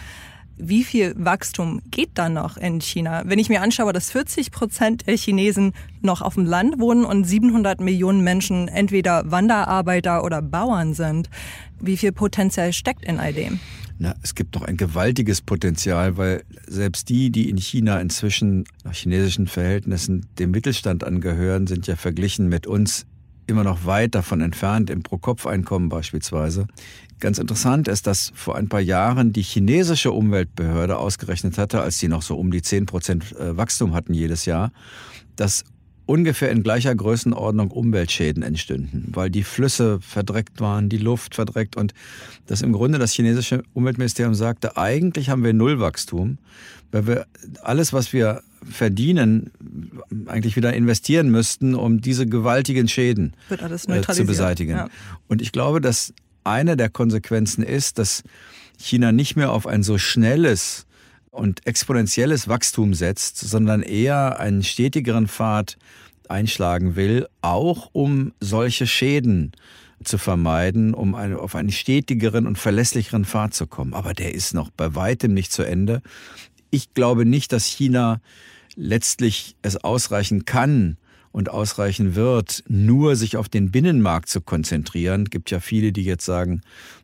wie 0.60 0.84
viel 0.84 1.14
Wachstum 1.18 1.82
geht 1.90 2.12
da 2.16 2.30
noch 2.30 2.58
in 2.58 2.82
China? 2.82 3.24
Wenn 3.26 3.40
ich 3.40 3.50
mir 3.50 3.62
anschaue, 3.62 3.94
dass 3.94 4.12
40 4.12 4.52
Prozent 4.52 5.08
der 5.08 5.18
Chinesen 5.18 5.74
noch 6.02 6.22
auf 6.22 6.36
dem 6.36 6.46
Land 6.46 6.80
wohnen 6.80 7.06
und 7.06 7.24
700 7.24 7.80
Millionen 7.80 8.24
Menschen 8.24 8.68
entweder 8.68 9.24
Wanderarbeiter 9.32 10.24
oder 10.24 10.42
Bauern 10.42 10.94
sind, 10.94 11.30
wie 11.80 11.98
viel 11.98 12.12
Potenzial 12.12 12.74
steckt 12.74 13.06
in 13.06 13.20
all 13.20 13.34
dem? 13.34 13.60
Na, 13.98 14.16
es 14.22 14.36
gibt 14.36 14.56
noch 14.56 14.64
ein 14.64 14.78
gewaltiges 14.78 15.42
Potenzial, 15.42 16.18
weil 16.18 16.44
selbst 16.68 17.10
die, 17.10 17.32
die 17.32 17.50
in 17.50 17.58
China 17.58 18.00
inzwischen 18.00 18.64
nach 18.84 18.94
chinesischen 18.94 19.48
Verhältnissen 19.48 20.26
dem 20.40 20.52
Mittelstand 20.52 21.04
angehören, 21.04 21.68
sind 21.68 21.88
ja 21.88 21.96
verglichen 21.98 22.48
mit 22.48 22.66
uns 22.66 23.06
immer 23.50 23.64
noch 23.64 23.86
weit 23.86 24.16
davon 24.16 24.42
entfernt, 24.42 24.90
im 24.90 25.04
Pro-Kopf-Einkommen 25.04 25.90
beispielsweise. 25.90 26.68
Ganz 27.20 27.38
interessant 27.38 27.88
ist, 27.88 28.08
dass 28.08 28.32
vor 28.36 28.56
ein 28.56 28.70
paar 28.70 28.80
Jahren 28.80 29.34
die 29.34 29.42
chinesische 29.42 30.12
Umweltbehörde 30.12 30.98
ausgerechnet 30.98 31.58
hatte, 31.58 31.82
als 31.82 32.00
sie 32.00 32.08
noch 32.08 32.22
so 32.22 32.38
um 32.38 32.52
die 32.52 32.62
10 32.62 32.86
Prozent 32.86 33.36
äh, 33.38 33.58
Wachstum 33.58 33.94
hatten 33.94 34.14
jedes 34.14 34.46
Jahr, 34.46 34.72
dass 35.36 35.64
ungefähr 36.10 36.50
in 36.50 36.64
gleicher 36.64 36.96
Größenordnung 36.96 37.70
Umweltschäden 37.70 38.42
entstünden, 38.42 39.10
weil 39.14 39.30
die 39.30 39.44
Flüsse 39.44 40.00
verdreckt 40.02 40.60
waren, 40.60 40.90
die 40.90 40.98
Luft 40.98 41.36
verdreckt 41.36 41.78
und 41.78 41.94
das 42.48 42.64
im 42.64 42.74
Grunde 42.74 42.98
das 42.98 43.12
chinesische 43.12 43.62
Umweltministerium 43.74 44.34
sagte, 44.34 44.76
eigentlich 44.76 45.30
haben 45.30 45.44
wir 45.44 45.54
Nullwachstum, 45.54 46.40
weil 46.92 47.06
wir 47.06 47.28
alles, 47.62 47.94
was 47.94 48.12
wir 48.12 48.42
verdienen, 48.68 49.52
eigentlich 50.26 50.56
wieder 50.56 50.74
investieren 50.74 51.30
müssten, 51.30 51.76
um 51.76 52.02
diese 52.02 52.26
gewaltigen 52.26 52.88
Schäden 52.88 53.34
äh, 53.52 54.02
zu 54.02 54.26
beseitigen. 54.26 54.72
Ja. 54.72 54.90
Und 55.28 55.44
ich 55.44 55.52
glaube, 55.52 55.80
dass 55.80 56.14
eine 56.44 56.78
der 56.78 56.90
Konsequenzen 56.90 57.64
ist, 57.64 58.00
dass 58.00 58.24
China 58.78 59.12
nicht 59.12 59.36
mehr 59.36 59.52
auf 59.52 59.68
ein 59.68 59.84
so 59.84 59.98
schnelles 59.98 60.86
und 61.32 61.66
exponentielles 61.68 62.48
Wachstum 62.48 62.94
setzt, 62.94 63.38
sondern 63.38 63.82
eher 63.82 64.40
einen 64.40 64.64
stetigeren 64.64 65.28
Pfad 65.28 65.78
einschlagen 66.28 66.96
will, 66.96 67.28
auch 67.42 67.90
um 67.94 68.34
solche 68.40 68.88
Schäden 68.88 69.52
zu 70.04 70.18
vermeiden, 70.18 70.94
um 70.94 71.16
eine, 71.16 71.40
auf 71.40 71.56
einen 71.56 71.72
stetigeren 71.72 72.48
und 72.48 72.58
verlässlicheren 72.58 73.26
Pfad 73.26 73.54
zu 73.54 73.68
kommen. 73.68 73.94
Aber 73.94 74.14
der 74.14 74.34
ist 74.34 74.54
noch 74.54 74.70
bei 74.70 74.96
weitem 74.96 75.34
nicht 75.34 75.52
zu 75.52 75.64
Ende. 75.64 76.02
Ich 76.72 76.94
glaube 76.94 77.26
nicht, 77.26 77.52
dass 77.52 77.66
China 77.66 78.22
letztlich 78.76 79.58
es 79.62 79.78
ausreichen 79.78 80.46
kann, 80.46 80.98
und 81.32 81.50
ausreichen 81.50 82.16
wird, 82.16 82.64
nur 82.68 83.16
sich 83.16 83.38
auf 83.38 83.50
den 83.50 83.72
Binnenmarkt 83.72 84.30
zu 84.30 84.42
konzentrieren. 84.42 85.24
Es 85.24 85.30
gibt 85.30 85.52
ja 85.52 85.60
viele, 85.60 85.92
die 85.92 86.04
jetzt 86.04 86.26
sagen, 86.26 86.62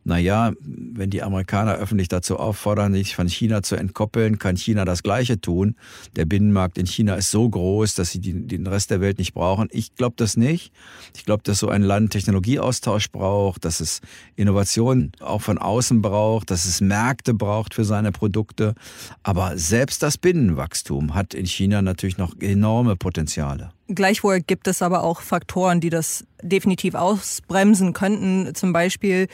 na 0.07 0.19
ja, 0.19 0.53
wenn 0.61 1.09
die 1.09 1.23
Amerikaner 1.23 1.75
öffentlich 1.75 2.07
dazu 2.07 2.37
auffordern, 2.37 2.93
sich 2.93 3.15
von 3.15 3.27
China 3.27 3.63
zu 3.63 3.75
entkoppeln, 3.75 4.37
kann 4.37 4.55
China 4.55 4.85
das 4.85 5.01
Gleiche 5.01 5.41
tun. 5.41 5.75
Der 6.15 6.25
Binnenmarkt 6.25 6.77
in 6.77 6.85
China 6.85 7.15
ist 7.15 7.31
so 7.31 7.49
groß, 7.49 7.95
dass 7.95 8.11
sie 8.11 8.19
den 8.19 8.67
Rest 8.67 8.91
der 8.91 9.01
Welt 9.01 9.17
nicht 9.17 9.33
brauchen. 9.33 9.67
Ich 9.71 9.95
glaube 9.95 10.13
das 10.15 10.37
nicht. 10.37 10.71
Ich 11.15 11.25
glaube, 11.25 11.41
dass 11.41 11.57
so 11.57 11.69
ein 11.69 11.81
Land 11.81 12.11
Technologieaustausch 12.11 13.11
braucht, 13.11 13.65
dass 13.65 13.79
es 13.79 14.01
Innovation 14.35 15.11
auch 15.21 15.41
von 15.41 15.57
außen 15.57 16.03
braucht, 16.03 16.51
dass 16.51 16.65
es 16.65 16.81
Märkte 16.81 17.33
braucht 17.33 17.73
für 17.73 17.83
seine 17.83 18.11
Produkte. 18.11 18.75
Aber 19.23 19.57
selbst 19.57 20.03
das 20.03 20.19
Binnenwachstum 20.19 21.15
hat 21.15 21.33
in 21.33 21.47
China 21.47 21.81
natürlich 21.81 22.19
noch 22.19 22.39
enorme 22.39 22.95
Potenziale. 22.95 23.71
Gleichwohl 23.87 24.39
gibt 24.39 24.67
es 24.67 24.81
aber 24.81 25.03
auch 25.03 25.21
Faktoren, 25.21 25.79
die 25.79 25.89
das 25.91 26.25
definitiv 26.41 26.95
ausbremsen 26.95 27.93
könnten. 27.93 28.53
Zum 28.55 28.73
Beispiel 28.73 29.27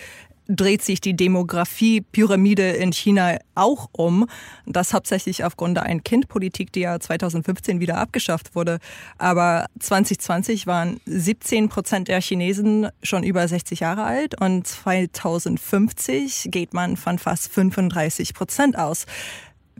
dreht 0.55 0.81
sich 0.81 1.01
die 1.01 1.15
Demografiepyramide 1.15 2.71
in 2.71 2.91
China 2.91 3.37
auch 3.55 3.89
um. 3.91 4.27
Das 4.65 4.93
hauptsächlich 4.93 5.43
aufgrund 5.43 5.77
der 5.77 5.83
Ein-Kind-Politik, 5.83 6.71
die 6.73 6.81
ja 6.81 6.99
2015 6.99 7.79
wieder 7.79 7.97
abgeschafft 7.97 8.55
wurde. 8.55 8.79
Aber 9.17 9.67
2020 9.79 10.67
waren 10.67 10.99
17 11.05 11.69
Prozent 11.69 12.07
der 12.07 12.21
Chinesen 12.21 12.89
schon 13.01 13.23
über 13.23 13.47
60 13.47 13.79
Jahre 13.79 14.03
alt 14.03 14.39
und 14.39 14.67
2050 14.67 16.49
geht 16.51 16.73
man 16.73 16.97
von 16.97 17.17
fast 17.17 17.51
35 17.51 18.33
Prozent 18.33 18.77
aus. 18.77 19.05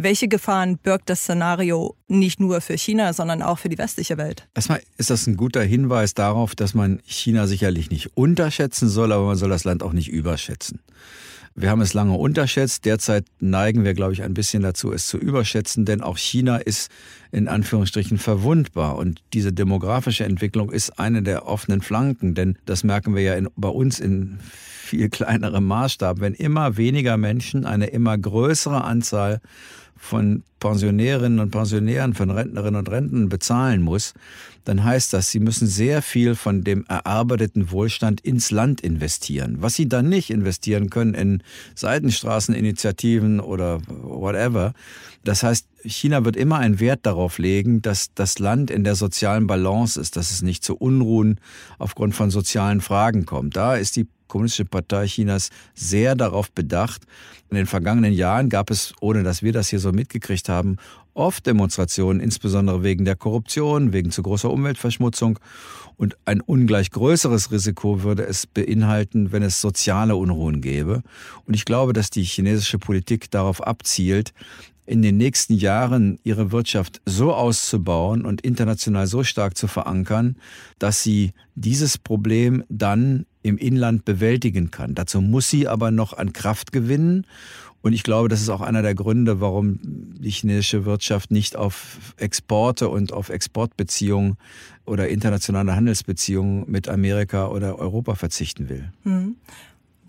Welche 0.04 0.28
Gefahren 0.28 0.80
birgt 0.80 1.12
das 1.12 1.20
Szenario 1.22 1.96
nicht 2.08 2.40
nur 2.40 2.60
für 2.62 2.76
China, 2.76 3.14
sondern 3.14 3.44
auch 3.44 3.60
für 3.60 3.70
die 3.70 3.78
westliche 3.78 4.18
Welt? 4.18 4.48
Erstmal 4.56 4.82
ist 4.98 5.12
das 5.12 5.28
ein 5.28 5.38
guter 5.38 5.62
Hinweis 5.62 6.16
darauf, 6.16 6.56
dass 6.56 6.74
man 6.74 7.02
China 7.04 7.46
sicherlich 7.46 7.92
nicht 7.92 8.18
unterschätzen 8.18 8.90
soll, 8.90 9.12
aber 9.12 9.28
man 9.28 9.36
soll 9.36 9.50
das 9.50 9.64
Land 9.64 9.84
auch 9.84 9.94
nicht 9.94 10.10
überschätzen. 10.10 10.80
Wir 11.54 11.70
haben 11.70 11.82
es 11.82 11.94
lange 11.94 12.14
unterschätzt. 12.14 12.86
Derzeit 12.86 13.26
neigen 13.40 13.84
wir, 13.84 13.94
glaube 13.94 14.14
ich, 14.14 14.24
ein 14.24 14.34
bisschen 14.34 14.64
dazu, 14.64 14.92
es 14.92 15.06
zu 15.06 15.18
überschätzen, 15.18 15.86
denn 15.86 16.02
auch 16.02 16.18
China 16.18 16.58
ist 16.58 16.90
in 17.32 17.48
Anführungsstrichen 17.48 18.18
verwundbar. 18.18 18.96
Und 18.96 19.22
diese 19.34 19.54
demografische 19.54 20.24
Entwicklung 20.24 20.72
ist 20.72 20.98
eine 20.98 21.22
der 21.22 21.46
offenen 21.46 21.82
Flanken, 21.82 22.34
denn 22.34 22.58
das 22.66 22.84
merken 22.84 23.16
wir 23.16 23.22
ja 23.22 23.36
in, 23.36 23.50
bei 23.56 23.70
uns 23.70 24.00
in 24.00 24.40
viel 24.92 25.10
kleinerem 25.10 25.68
Maßstab. 25.68 26.22
Wenn 26.22 26.34
immer 26.34 26.78
weniger 26.78 27.18
Menschen 27.18 27.66
eine 27.66 27.88
immer 27.88 28.18
größere 28.18 28.84
Anzahl 28.84 29.42
von 29.98 30.44
Pensionärinnen 30.62 31.40
und 31.40 31.52
Pensionären, 31.52 32.14
von 32.14 32.30
Rentnerinnen 32.30 32.80
und 32.80 32.90
Rentnern 32.90 33.28
bezahlen 33.28 33.82
muss, 33.82 34.14
dann 34.64 34.84
heißt 34.84 35.12
das, 35.12 35.32
sie 35.32 35.40
müssen 35.40 35.68
sehr 35.68 36.02
viel 36.02 36.36
von 36.36 36.64
dem 36.64 36.86
erarbeiteten 36.88 37.72
Wohlstand 37.72 38.22
ins 38.22 38.52
Land 38.52 38.80
investieren. 38.80 39.58
Was 39.60 39.76
sie 39.76 39.90
dann 39.90 40.08
nicht 40.08 40.30
investieren 40.30 40.90
können 40.90 41.16
in 41.16 41.44
Seitenstraßeninitiativen 41.76 43.40
oder 43.40 43.82
whatever. 43.88 44.74
Das 45.24 45.42
heißt, 45.42 45.68
China 45.84 46.26
wird 46.26 46.36
immer 46.36 46.60
einen 46.60 46.80
Wert 46.80 47.02
darauf 47.04 47.40
legen, 47.40 47.82
dass 47.82 48.14
das 48.14 48.38
Land 48.38 48.70
in 48.70 48.84
der 48.84 48.96
sozialen 48.96 49.48
Balance 49.48 50.00
ist, 50.00 50.16
dass 50.16 50.30
es 50.30 50.44
nicht 50.44 50.64
zu 50.64 50.76
Unruhen 50.76 51.40
aufgrund 51.80 52.14
von 52.14 52.30
sozialen 52.30 52.82
Fragen 52.82 53.26
kommt. 53.26 53.56
Da 53.56 53.76
ist 53.76 53.96
die 53.96 54.06
Kommunistische 54.32 54.64
Partei 54.64 55.08
Chinas 55.08 55.50
sehr 55.76 56.16
darauf 56.16 56.54
bedacht. 56.54 57.02
In 57.50 57.58
den 57.58 57.66
vergangenen 57.66 58.14
Jahren 58.14 58.48
gab 58.48 58.72
es, 58.72 58.94
ohne 59.02 59.24
dass 59.24 59.44
wir 59.44 59.52
das 59.52 59.68
hier 59.68 59.80
so 59.80 59.92
mitgekriegt 59.92 60.48
haben, 60.52 60.78
oft 61.14 61.46
Demonstrationen, 61.46 62.22
insbesondere 62.22 62.84
wegen 62.84 63.06
der 63.06 63.16
Korruption, 63.16 63.94
wegen 63.94 64.12
zu 64.12 64.22
großer 64.22 64.50
Umweltverschmutzung. 64.50 65.40
Und 65.98 66.18
ein 66.26 66.42
ungleich 66.42 66.90
größeres 66.92 67.52
Risiko 67.52 68.04
würde 68.04 68.26
es 68.26 68.48
beinhalten, 68.48 69.32
wenn 69.32 69.44
es 69.44 69.62
soziale 69.62 70.16
Unruhen 70.16 70.62
gäbe. 70.62 71.04
Und 71.46 71.54
ich 71.54 71.66
glaube, 71.66 71.94
dass 71.94 72.10
die 72.10 72.24
chinesische 72.24 72.80
Politik 72.80 73.30
darauf 73.30 73.66
abzielt, 73.66 74.34
in 74.86 75.02
den 75.02 75.18
nächsten 75.18 75.54
Jahren 75.54 76.20
ihre 76.24 76.52
Wirtschaft 76.52 77.02
so 77.06 77.34
auszubauen 77.34 78.26
und 78.26 78.42
international 78.42 79.08
so 79.08 79.24
stark 79.24 79.56
zu 79.56 79.68
verankern, 79.68 80.36
dass 80.80 81.04
sie 81.04 81.32
dieses 81.56 81.98
Problem 81.98 82.64
dann 82.68 83.26
im 83.44 83.58
Inland 83.58 84.06
bewältigen 84.06 84.72
kann. 84.72 84.96
Dazu 84.96 85.22
muss 85.22 85.50
sie 85.50 85.68
aber 85.68 85.92
noch 85.92 86.14
an 86.14 86.34
Kraft 86.34 86.72
gewinnen. 86.72 87.26
Und 87.82 87.94
ich 87.94 88.04
glaube, 88.04 88.30
das 88.30 88.42
ist 88.42 88.50
auch 88.50 88.62
einer 88.62 88.82
der 88.82 88.94
Gründe, 88.94 89.42
warum 89.42 89.80
die 89.82 90.30
chinesische 90.30 90.86
Wirtschaft 90.86 91.32
nicht 91.32 91.56
auf 91.56 92.14
Exporte 92.18 92.90
und 92.90 93.12
auf 93.12 93.30
Exportbeziehungen 93.30 94.38
oder 94.86 95.10
internationale 95.10 95.76
Handelsbeziehungen 95.76 96.70
mit 96.70 96.88
Amerika 96.88 97.48
oder 97.48 97.80
Europa 97.80 98.16
verzichten 98.16 98.70
will. 98.70 98.92
Mhm. 99.04 99.36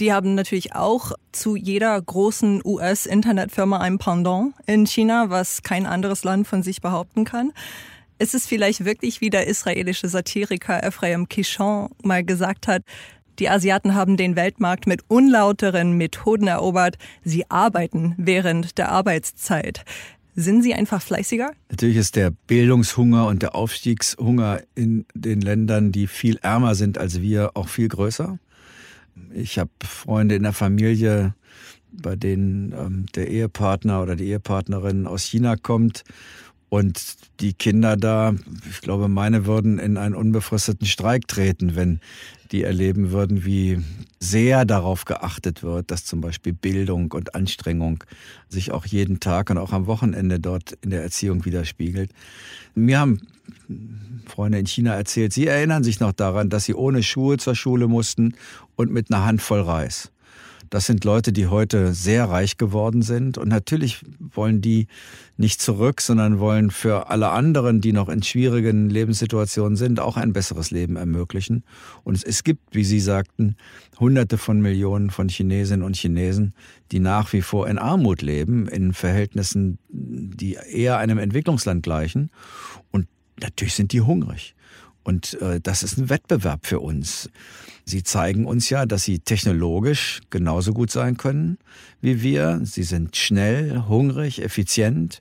Die 0.01 0.13
haben 0.13 0.35
natürlich 0.35 0.75
auch 0.75 1.13
zu 1.33 1.55
jeder 1.55 2.01
großen 2.01 2.63
US-Internetfirma 2.65 3.79
ein 3.79 3.99
Pendant 3.99 4.55
in 4.67 4.87
China, 4.87 5.31
was 5.31 5.63
kein 5.63 5.87
anderes 5.87 6.25
Land 6.25 6.47
von 6.47 6.63
sich 6.63 6.81
behaupten 6.81 7.25
kann. 7.25 7.53
Ist 8.19 8.35
es 8.35 8.47
vielleicht 8.47 8.85
wirklich, 8.85 9.21
wie 9.21 9.31
der 9.31 9.47
israelische 9.47 10.09
Satiriker 10.09 10.83
Ephraim 10.83 11.29
Kishon 11.29 11.89
mal 12.03 12.25
gesagt 12.25 12.69
hat, 12.69 12.83
die 13.39 13.49
Asiaten 13.49 13.95
haben 13.95 14.17
den 14.17 14.37
Weltmarkt 14.37 14.87
mit 14.87 15.03
unlauteren 15.09 15.97
Methoden 15.97 16.47
erobert. 16.47 16.99
Sie 17.25 17.51
arbeiten 17.51 18.15
während 18.19 18.79
der 18.79 18.91
Arbeitszeit. 18.91 19.85
Sind 20.35 20.63
sie 20.63 20.75
einfach 20.75 21.03
fleißiger? 21.03 21.53
Natürlich 21.71 21.97
ist 21.97 22.17
der 22.17 22.31
Bildungshunger 22.31 23.27
und 23.27 23.43
der 23.43 23.55
Aufstiegshunger 23.55 24.63
in 24.75 25.05
den 25.15 25.41
Ländern, 25.41 25.93
die 25.93 26.07
viel 26.07 26.37
ärmer 26.37 26.75
sind 26.75 26.97
als 26.97 27.21
wir, 27.21 27.51
auch 27.55 27.69
viel 27.69 27.89
größer. 27.89 28.39
Ich 29.35 29.59
habe 29.59 29.71
Freunde 29.85 30.37
in 30.37 30.43
der 30.43 30.55
Familie, 30.55 31.35
bei 31.91 32.17
denen 32.17 32.73
ähm, 32.73 33.07
der 33.15 33.29
Ehepartner 33.29 34.03
oder 34.03 34.17
die 34.17 34.29
Ehepartnerin 34.29 35.07
aus 35.07 35.25
China 35.25 35.57
kommt 35.57 36.05
und 36.73 37.19
die 37.41 37.53
Kinder 37.53 37.99
da, 37.99 38.35
ich 38.71 38.81
glaube, 38.81 39.09
meine 39.09 39.45
würden 39.45 39.79
in 39.79 39.99
einen 39.99 40.15
unbefristeten 40.15 40.87
Streik 40.87 41.29
treten, 41.29 41.77
wenn 41.77 42.01
die 42.51 42.63
erleben 42.63 43.11
würden, 43.11 43.45
wie 43.45 43.83
sehr 44.21 44.65
darauf 44.65 45.05
geachtet 45.05 45.63
wird, 45.63 45.91
dass 45.91 46.07
zum 46.07 46.23
Beispiel 46.23 46.55
Bildung 46.55 47.13
und 47.13 47.35
Anstrengung 47.35 48.03
sich 48.49 48.73
auch 48.73 48.87
jeden 48.87 49.21
Tag 49.21 49.51
und 49.51 49.59
auch 49.59 49.75
am 49.75 49.87
Wochenende 49.87 50.41
dort 50.41 50.73
in 50.81 50.89
der 50.89 51.03
Erziehung 51.03 51.45
widerspiegelt. 51.45 52.11
Mir 52.75 53.01
haben 53.01 53.21
Freunde 54.25 54.59
in 54.59 54.67
China 54.67 54.95
erzählt, 54.95 55.35
sie 55.35 55.49
erinnern 55.49 55.85
sich 55.85 56.01
noch 56.01 56.13
daran, 56.13 56.49
dass 56.49 56.65
sie 56.65 56.75
ohne 56.75 57.03
Schuhe 57.03 57.37
zur 57.37 57.55
Schule 57.55 57.87
mussten 57.87 58.33
und 58.77 58.91
mit 58.91 59.13
einer 59.13 59.27
Handvoll 59.27 59.61
Reis. 59.61 60.12
Das 60.73 60.87
sind 60.87 61.05
Leute, 61.05 61.35
die 61.35 61.49
heute 61.49 61.93
sehr 61.93 62.31
reich 62.31 62.57
geworden 62.57 63.03
sind. 63.03 63.37
Und 63.37 63.49
natürlich 63.49 64.01
wollen 64.19 64.63
die 64.63 64.87
nicht 65.37 65.61
zurück, 65.61 66.01
sondern 66.01 66.39
wollen 66.39 66.71
für 66.71 67.11
alle 67.11 67.29
anderen, 67.29 67.83
die 67.83 67.93
noch 67.93 68.09
in 68.09 68.23
schwierigen 68.23 68.89
Lebenssituationen 68.89 69.77
sind, 69.77 70.01
auch 70.01 70.17
ein 70.17 70.33
besseres 70.33 70.71
Leben 70.71 70.97
ermöglichen. 70.97 71.63
Und 72.05 72.25
es 72.25 72.43
gibt, 72.43 72.75
wie 72.75 72.85
Sie 72.85 73.01
sagten, 73.01 73.57
Hunderte 74.01 74.39
von 74.39 74.63
Millionen 74.63 75.11
von 75.11 75.29
Chinesinnen 75.29 75.85
und 75.85 75.95
Chinesen, 75.95 76.55
die 76.91 77.01
nach 77.01 77.35
wie 77.35 77.43
vor 77.43 77.69
in 77.69 77.77
Armut 77.77 78.23
leben, 78.23 78.67
in 78.67 78.95
Verhältnissen, 78.95 79.79
die 79.91 80.55
eher 80.55 80.97
einem 80.97 81.19
Entwicklungsland 81.19 81.83
gleichen. 81.83 82.31
Und 82.91 83.09
natürlich 83.39 83.75
sind 83.75 83.93
die 83.93 84.01
hungrig. 84.01 84.55
Und 85.05 85.41
äh, 85.41 85.61
das 85.61 85.83
ist 85.83 85.99
ein 85.99 86.09
Wettbewerb 86.09 86.67
für 86.67 86.81
uns. 86.81 87.29
Sie 87.85 88.03
zeigen 88.03 88.47
uns 88.47 88.71
ja, 88.71 88.87
dass 88.87 89.03
sie 89.03 89.19
technologisch 89.19 90.21
genauso 90.31 90.73
gut 90.73 90.91
sein 90.91 91.17
können 91.17 91.59
wie 92.03 92.21
wir. 92.21 92.61
Sie 92.65 92.83
sind 92.83 93.17
schnell, 93.17 93.85
hungrig, 93.89 94.43
effizient. 94.43 95.21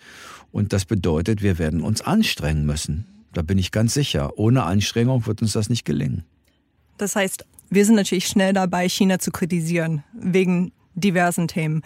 Und 0.51 0.73
das 0.73 0.83
bedeutet, 0.83 1.41
wir 1.41 1.57
werden 1.57 1.81
uns 1.81 2.01
anstrengen 2.01 2.65
müssen. 2.65 3.05
Da 3.31 3.41
bin 3.41 3.57
ich 3.57 3.71
ganz 3.71 3.93
sicher. 3.93 4.37
Ohne 4.37 4.63
Anstrengung 4.63 5.25
wird 5.25 5.41
uns 5.41 5.53
das 5.53 5.69
nicht 5.69 5.85
gelingen. 5.85 6.25
Das 6.97 7.15
heißt, 7.15 7.45
wir 7.69 7.85
sind 7.85 7.95
natürlich 7.95 8.27
schnell 8.27 8.51
dabei, 8.51 8.89
China 8.89 9.19
zu 9.19 9.31
kritisieren, 9.31 10.03
wegen 10.11 10.73
diversen 10.95 11.47
Themen. 11.47 11.83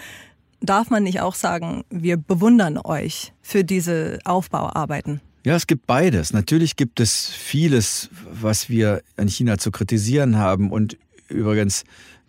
Darf 0.62 0.90
man 0.90 1.04
nicht 1.04 1.22
auch 1.22 1.36
sagen, 1.36 1.84
wir 1.92 2.18
bewundern 2.18 2.80
euch 2.84 3.34
für 3.44 3.64
diese 3.64 4.18
Aufbauarbeiten? 4.26 5.22
Ja, 5.46 5.56
es 5.56 5.68
gibt 5.68 5.86
beides. 5.86 6.34
Natürlich 6.34 6.76
gibt 6.76 7.00
es 7.00 7.28
vieles, 7.30 8.10
was 8.32 8.68
wir 8.68 9.04
an 9.16 9.28
China 9.28 9.60
zu 9.60 9.70
kritisieren 9.70 10.38
haben. 10.40 10.72
Und 10.72 10.98
übrigens, 11.30 11.84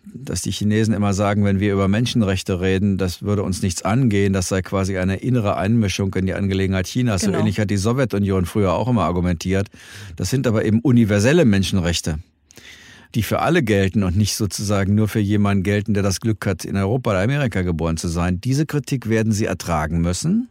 dass 0.05 0.43
die 0.43 0.51
Chinesen 0.51 0.93
immer 0.93 1.15
sagen, 1.15 1.43
wenn 1.43 1.59
wir 1.59 1.73
über 1.73 1.87
Menschenrechte 1.87 2.61
reden, 2.61 2.99
das 2.99 3.23
würde 3.23 3.41
uns 3.41 3.63
nichts 3.63 3.81
angehen, 3.81 4.33
das 4.33 4.49
sei 4.49 4.61
quasi 4.61 4.99
eine 4.99 5.15
innere 5.15 5.57
Einmischung 5.57 6.13
in 6.13 6.27
die 6.27 6.35
Angelegenheit 6.35 6.85
Chinas. 6.85 7.21
Genau. 7.21 7.33
So 7.33 7.39
ähnlich 7.39 7.59
hat 7.59 7.71
die 7.71 7.77
Sowjetunion 7.77 8.45
früher 8.45 8.73
auch 8.73 8.87
immer 8.87 9.05
argumentiert. 9.05 9.67
Das 10.15 10.29
sind 10.29 10.45
aber 10.45 10.63
eben 10.63 10.79
universelle 10.79 11.43
Menschenrechte 11.43 12.19
die 13.15 13.23
für 13.23 13.39
alle 13.39 13.63
gelten 13.63 14.03
und 14.03 14.17
nicht 14.17 14.35
sozusagen 14.35 14.93
nur 14.93 15.07
für 15.07 15.21
jemanden 15.21 15.63
gelten, 15.63 15.93
der 15.93 16.03
das 16.03 16.19
Glück 16.19 16.45
hat, 16.45 16.65
in 16.65 16.75
Europa 16.75 17.11
oder 17.11 17.21
Amerika 17.21 17.61
geboren 17.61 17.95
zu 17.95 18.09
sein. 18.09 18.41
Diese 18.41 18.65
Kritik 18.65 19.07
werden 19.07 19.31
sie 19.31 19.45
ertragen 19.45 20.01
müssen. 20.01 20.49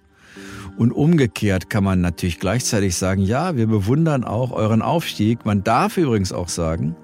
Und 0.77 0.93
umgekehrt 0.93 1.71
kann 1.71 1.85
man 1.85 2.01
natürlich 2.01 2.39
gleichzeitig 2.39 2.97
sagen, 2.97 3.23
ja, 3.23 3.57
wir 3.57 3.67
bewundern 3.67 4.25
auch 4.25 4.53
euren 4.53 4.83
Aufstieg. 4.83 5.45
Man 5.47 5.65
darf 5.65 5.97
übrigens 5.97 6.33
auch 6.33 6.49
sagen, 6.49 6.95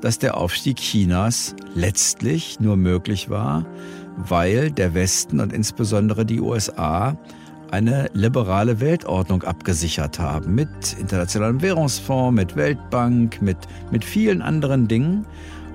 dass 0.00 0.18
der 0.18 0.36
Aufstieg 0.36 0.78
Chinas 0.78 1.54
letztlich 1.74 2.58
nur 2.58 2.76
möglich 2.76 3.30
war, 3.30 3.66
weil 4.16 4.70
der 4.70 4.94
Westen 4.94 5.40
und 5.40 5.52
insbesondere 5.52 6.26
die 6.26 6.40
USA 6.40 7.16
eine 7.70 8.10
liberale 8.12 8.80
Weltordnung 8.80 9.42
abgesichert 9.42 10.18
haben. 10.18 10.54
Mit 10.54 10.68
Internationalem 10.98 11.62
Währungsfonds, 11.62 12.34
mit 12.34 12.56
Weltbank, 12.56 13.40
mit, 13.40 13.56
mit 13.90 14.04
vielen 14.04 14.42
anderen 14.42 14.88
Dingen 14.88 15.24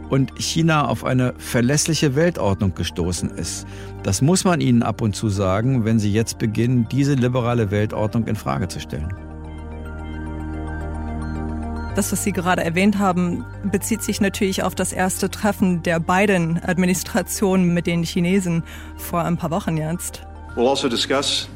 und 0.09 0.31
China 0.39 0.87
auf 0.87 1.03
eine 1.03 1.33
verlässliche 1.37 2.15
Weltordnung 2.15 2.75
gestoßen 2.75 3.29
ist. 3.31 3.65
Das 4.03 4.21
muss 4.21 4.43
man 4.43 4.61
ihnen 4.61 4.83
ab 4.83 5.01
und 5.01 5.15
zu 5.15 5.29
sagen, 5.29 5.85
wenn 5.85 5.99
sie 5.99 6.11
jetzt 6.11 6.37
beginnen, 6.39 6.87
diese 6.91 7.13
liberale 7.13 7.71
Weltordnung 7.71 8.27
in 8.27 8.35
Frage 8.35 8.67
zu 8.67 8.79
stellen. 8.79 9.13
Das, 11.95 12.11
was 12.11 12.23
Sie 12.23 12.31
gerade 12.31 12.63
erwähnt 12.63 12.97
haben, 12.97 13.45
bezieht 13.71 14.03
sich 14.03 14.21
natürlich 14.21 14.63
auf 14.63 14.73
das 14.73 14.93
erste 14.93 15.29
Treffen 15.29 15.83
der 15.83 15.99
beiden 15.99 16.63
Administrationen 16.63 17.73
mit 17.73 17.87
den 17.87 18.03
Chinesen 18.03 18.63
vor 18.95 19.23
ein 19.23 19.37
paar 19.37 19.51
Wochen 19.51 19.75
jetzt. 19.75 20.21
We'll 20.55 20.69
also 20.69 20.87
discuss 20.87 21.49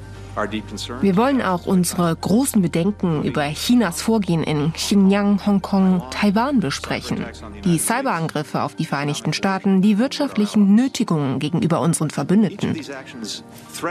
wir 1.01 1.17
wollen 1.17 1.41
auch 1.41 1.65
unsere 1.65 2.15
großen 2.15 2.61
Bedenken 2.61 3.23
über 3.23 3.43
Chinas 3.43 4.01
Vorgehen 4.01 4.43
in 4.43 4.73
Xinjiang, 4.73 5.45
Hongkong, 5.45 6.01
Taiwan 6.09 6.59
besprechen. 6.59 7.25
Die 7.63 7.77
Cyberangriffe 7.77 8.63
auf 8.63 8.75
die 8.75 8.85
Vereinigten 8.85 9.33
Staaten, 9.33 9.81
die 9.81 9.97
wirtschaftlichen 9.97 10.75
Nötigungen 10.75 11.39
gegenüber 11.39 11.81
unseren 11.81 12.09
Verbündeten. 12.09 12.75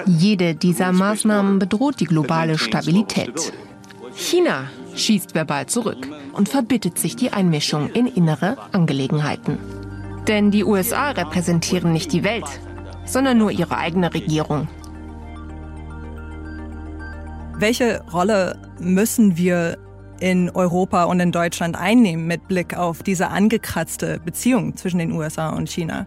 Jede 0.07 0.55
dieser 0.55 0.93
Maßnahmen 0.93 1.59
bedroht 1.59 2.01
die 2.01 2.07
globale 2.07 2.59
Stabilität. 2.59 3.53
China 4.15 4.65
schießt 4.95 5.35
verbal 5.35 5.67
zurück 5.67 6.09
und 6.33 6.49
verbittet 6.49 6.99
sich 6.99 7.17
die 7.17 7.33
Einmischung 7.33 7.89
in 7.91 8.07
innere 8.07 8.57
Angelegenheiten. 8.73 9.59
Denn 10.27 10.51
die 10.51 10.65
USA 10.65 11.11
repräsentieren 11.11 11.93
nicht 11.93 12.13
die 12.13 12.25
Welt, 12.25 12.47
sondern 13.05 13.39
nur 13.39 13.51
ihre 13.51 13.77
eigene 13.77 14.13
Regierung. 14.13 14.69
Welche 17.59 18.03
Rolle 18.13 18.59
müssen 18.81 19.37
wir 19.37 19.79
in 20.21 20.51
Europa 20.51 21.05
und 21.05 21.21
in 21.21 21.33
Deutschland 21.33 21.77
einnehmen 21.77 22.27
mit 22.27 22.49
Blick 22.49 22.77
auf 22.77 23.03
diese 23.03 23.29
angekratzte 23.29 24.21
Beziehung 24.25 24.77
zwischen 24.77 24.99
den 24.99 25.13
USA 25.13 25.51
und 25.51 25.69
China? 25.69 26.07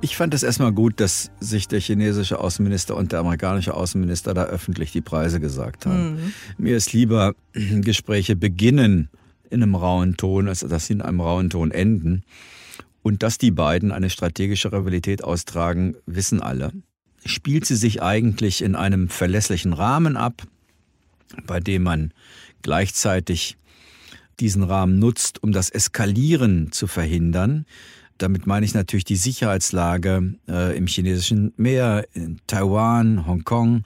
Ich 0.00 0.16
fand 0.16 0.34
es 0.34 0.42
erstmal 0.42 0.72
gut, 0.72 0.98
dass 0.98 1.30
sich 1.38 1.68
der 1.68 1.80
chinesische 1.80 2.40
Außenminister 2.40 2.96
und 2.96 3.12
der 3.12 3.20
amerikanische 3.20 3.74
Außenminister 3.74 4.34
da 4.34 4.44
öffentlich 4.44 4.90
die 4.90 5.00
Preise 5.00 5.38
gesagt 5.38 5.86
haben. 5.86 6.14
Mhm. 6.14 6.32
Mir 6.58 6.76
ist 6.76 6.92
lieber, 6.92 7.34
Gespräche 7.52 8.34
beginnen 8.34 9.08
in 9.50 9.62
einem 9.62 9.76
rauen 9.76 10.16
Ton, 10.16 10.48
als 10.48 10.60
dass 10.60 10.86
sie 10.86 10.94
in 10.94 11.02
einem 11.02 11.20
rauen 11.20 11.50
Ton 11.50 11.70
enden. 11.70 12.24
Und 13.02 13.22
dass 13.22 13.38
die 13.38 13.50
beiden 13.50 13.92
eine 13.92 14.10
strategische 14.10 14.72
Rivalität 14.72 15.22
austragen, 15.22 15.96
wissen 16.06 16.40
alle. 16.40 16.72
Spielt 17.24 17.66
sie 17.66 17.76
sich 17.76 18.02
eigentlich 18.02 18.62
in 18.62 18.74
einem 18.74 19.08
verlässlichen 19.08 19.72
Rahmen 19.72 20.16
ab? 20.16 20.42
Bei 21.46 21.60
dem 21.60 21.82
man 21.82 22.12
gleichzeitig 22.62 23.56
diesen 24.40 24.62
Rahmen 24.62 24.98
nutzt, 24.98 25.42
um 25.42 25.52
das 25.52 25.70
Eskalieren 25.70 26.72
zu 26.72 26.86
verhindern. 26.86 27.66
Damit 28.18 28.46
meine 28.46 28.64
ich 28.64 28.74
natürlich 28.74 29.04
die 29.04 29.16
Sicherheitslage 29.16 30.34
äh, 30.48 30.76
im 30.76 30.86
chinesischen 30.86 31.52
Meer, 31.56 32.06
in 32.12 32.40
Taiwan, 32.46 33.26
Hongkong. 33.26 33.84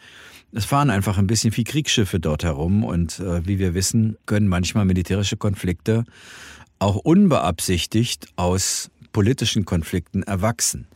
Es 0.53 0.65
fahren 0.65 0.91
einfach 0.91 1.19
ein 1.19 1.27
bisschen 1.27 1.53
viel 1.53 1.65
Kriegsschiffe 1.65 2.21
dort 2.21 2.45
herum 2.45 2.85
und 2.85 3.19
äh, 3.21 3.47
wie 3.47 3.59
wir 3.59 3.75
wissen, 3.75 4.17
können 4.27 4.49
manchmal 4.49 4.85
militärische 4.85 5.37
Konflikte 5.37 6.05
auch 6.79 6.97
unbeabsichtigt 6.97 8.29
aus 8.37 8.91
politischen 9.17 9.65
Konflikten 9.65 10.25
erwachsen. 10.25 10.89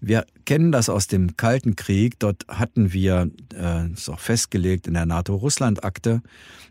Wir 0.00 0.24
kennen 0.46 0.72
das 0.72 0.88
aus 0.88 1.06
dem 1.06 1.36
Kalten 1.36 1.76
Krieg. 1.76 2.18
Dort 2.18 2.46
hatten 2.48 2.94
wir, 2.94 3.30
äh, 3.54 3.92
ist 3.92 4.08
auch 4.08 4.20
festgelegt 4.20 4.86
in 4.86 4.94
der 4.94 5.04
NATO-Russland-Akte, 5.04 6.22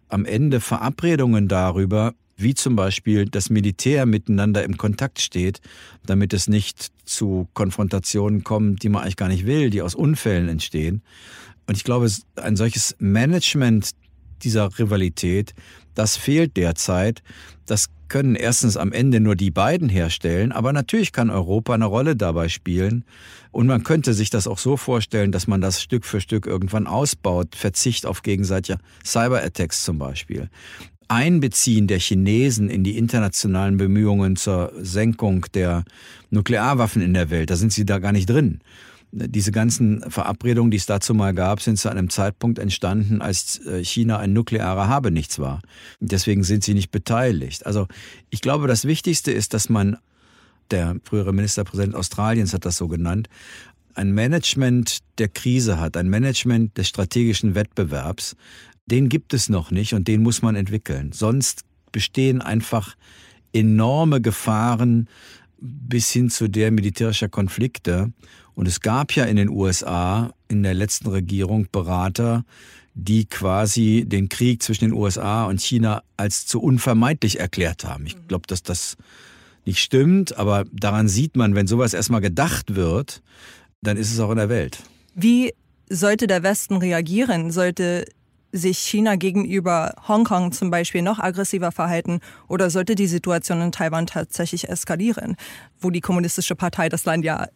am 0.10 0.25
Ende 0.25 0.60
Verabredungen 0.60 1.47
darüber, 1.47 2.15
wie 2.36 2.55
zum 2.55 2.75
Beispiel 2.75 3.25
das 3.25 3.51
Militär 3.51 4.07
miteinander 4.07 4.63
im 4.63 4.75
Kontakt 4.77 5.21
steht, 5.21 5.62
damit 6.03 6.33
es 6.33 6.47
nicht 6.47 6.88
zu 7.05 7.47
Konfrontationen 7.53 8.43
kommt, 8.43 8.81
die 8.81 8.89
man 8.89 9.03
eigentlich 9.03 9.17
gar 9.17 9.29
nicht 9.29 9.45
will, 9.45 9.69
die 9.69 9.83
aus 9.83 9.93
Unfällen 9.93 10.49
entstehen. 10.49 11.03
Und 11.67 11.77
ich 11.77 11.83
glaube, 11.83 12.10
ein 12.38 12.55
solches 12.55 12.95
Management 12.97 13.91
dieser 14.41 14.79
Rivalität, 14.79 15.53
das 15.97 16.15
fehlt 16.15 16.57
derzeit. 16.57 17.23
Das 17.65 17.88
können 18.07 18.36
erstens 18.36 18.77
am 18.77 18.91
Ende 18.91 19.19
nur 19.19 19.36
die 19.36 19.51
beiden 19.51 19.89
herstellen, 19.89 20.51
aber 20.51 20.71
natürlich 20.71 21.12
kann 21.12 21.29
Europa 21.29 21.73
eine 21.73 21.86
Rolle 21.86 22.15
dabei 22.15 22.49
spielen. 22.49 23.03
Und 23.51 23.67
man 23.67 23.83
könnte 23.83 24.13
sich 24.13 24.29
das 24.29 24.47
auch 24.47 24.60
so 24.60 24.77
vorstellen, 24.77 25.31
dass 25.31 25.47
man 25.47 25.60
das 25.60 25.81
Stück 25.81 26.05
für 26.05 26.21
Stück 26.21 26.45
irgendwann 26.45 26.88
ausbaut, 26.88 27.55
Verzicht 27.55 28.05
auf 28.05 28.21
gegenseitige 28.21 28.79
Cyberattacks 29.03 29.83
zum 29.83 29.97
Beispiel. 29.97 30.49
Einbeziehen 31.07 31.88
der 31.88 31.99
Chinesen 31.99 32.69
in 32.69 32.83
die 32.83 32.97
internationalen 32.97 33.77
Bemühungen 33.77 34.36
zur 34.36 34.73
Senkung 34.79 35.45
der 35.53 35.83
Nuklearwaffen 36.29 37.01
in 37.01 37.13
der 37.13 37.29
Welt, 37.29 37.49
da 37.49 37.55
sind 37.55 37.73
sie 37.73 37.86
da 37.86 37.99
gar 37.99 38.12
nicht 38.12 38.29
drin. 38.29 38.60
Diese 39.12 39.52
ganzen 39.52 40.04
Verabredungen, 40.10 40.70
die 40.70 40.78
es 40.78 40.86
dazu 40.86 41.13
mal 41.13 41.34
gab, 41.34 41.62
sind 41.62 41.78
zu 41.78 41.89
einem 41.89 42.10
Zeitpunkt 42.10 42.60
entstanden, 42.60 43.22
als 43.22 43.65
äh, 43.65 43.84
China 43.84 44.20
ein 44.20 44.34
nuklearer 44.34 44.88
Habenichts 44.88 45.39
war. 45.39 45.62
Deswegen 46.00 46.43
sind 46.43 46.63
sie 46.63 46.74
nicht 46.74 46.91
beteiligt. 46.91 47.65
Also 47.65 47.88
ich 48.30 48.41
glaube, 48.41 48.67
das 48.67 48.86
Wichtigste 48.86 49.32
ist, 49.32 49.54
dass 49.54 49.70
man, 49.70 49.98
der 50.72 50.98
frühere 51.04 51.34
Ministerpräsident 51.34 51.96
Australiens 51.96 52.54
hat 52.54 52.65
das 52.65 52.78
so 52.78 52.88
genannt, 52.88 53.30
ein 53.93 54.12
Management 54.12 55.00
der 55.17 55.28
Krise 55.28 55.80
hat, 55.80 55.98
ein 55.98 56.10
Management 56.10 56.78
des 56.78 56.88
strategischen 56.88 57.56
Wettbewerbs. 57.56 58.36
Den 58.86 59.10
gibt 59.10 59.34
es 59.34 59.50
noch 59.50 59.72
nicht 59.72 59.93
und 59.93 60.08
den 60.08 60.22
muss 60.22 60.41
man 60.41 60.56
entwickeln. 60.56 61.12
Sonst 61.13 61.63
bestehen 61.91 62.41
einfach 62.41 62.96
enorme 63.54 64.22
Gefahren 64.22 65.08
bis 65.60 66.12
hin 66.12 66.30
zu 66.30 66.48
der 66.48 66.72
militärischer 66.72 67.30
Konflikte. 67.30 68.12
Und 68.58 68.67
es 68.67 68.82
gab 68.82 69.12
ja 69.12 69.26
in 69.26 69.36
den 69.36 69.50
USA 69.50 70.34
in 70.48 70.63
der 70.63 70.74
letzten 70.74 71.10
Regierung 71.10 71.67
Berater, 71.72 72.43
die 72.96 73.26
quasi 73.26 74.04
den 74.08 74.30
Krieg 74.30 74.63
zwischen 74.63 74.86
den 74.86 74.93
USA 74.93 75.46
und 75.46 75.62
China 75.62 76.02
als 76.17 76.48
zu 76.48 76.60
unvermeidlich 76.60 77.39
erklärt 77.39 77.86
haben. 77.86 78.08
Ich 78.08 78.15
glaube, 78.28 78.48
dass 78.48 78.63
das 78.63 78.98
nicht 79.65 79.78
stimmt, 79.78 80.39
aber 80.39 80.65
daran 80.74 81.08
sieht 81.08 81.36
man, 81.36 81.54
wenn 81.54 81.67
sowas 81.67 81.93
erstmal 81.93 82.20
gedacht 82.20 82.74
wird, 82.74 83.22
dann 83.84 83.96
ist 83.96 84.12
es 84.12 84.20
auch 84.20 84.32
in 84.32 84.38
der 84.38 84.50
Welt. 84.50 84.82
Wie 85.13 85.54
sollte 85.88 86.26
der 86.26 86.41
Westen 86.41 86.78
reagieren? 86.78 87.52
Sollte 87.52 88.06
sich 88.52 88.80
China 88.80 89.17
gegenüber 89.17 89.93
Hongkong 90.08 90.52
zum 90.52 90.72
Beispiel 90.72 91.04
noch 91.04 91.20
aggressiver 91.20 91.72
verhalten 91.72 92.22
oder 92.48 92.72
sollte 92.72 92.96
die 92.96 93.06
Situation 93.06 93.62
in 93.62 93.72
Taiwan 93.72 94.08
tatsächlich 94.08 94.67
eskalieren, 94.67 95.36
wo 95.80 95.91
die 95.91 96.02
Kommunistische 96.02 96.56
Partei 96.56 96.89
das 96.89 97.06
Land 97.06 97.24
ja 97.24 97.48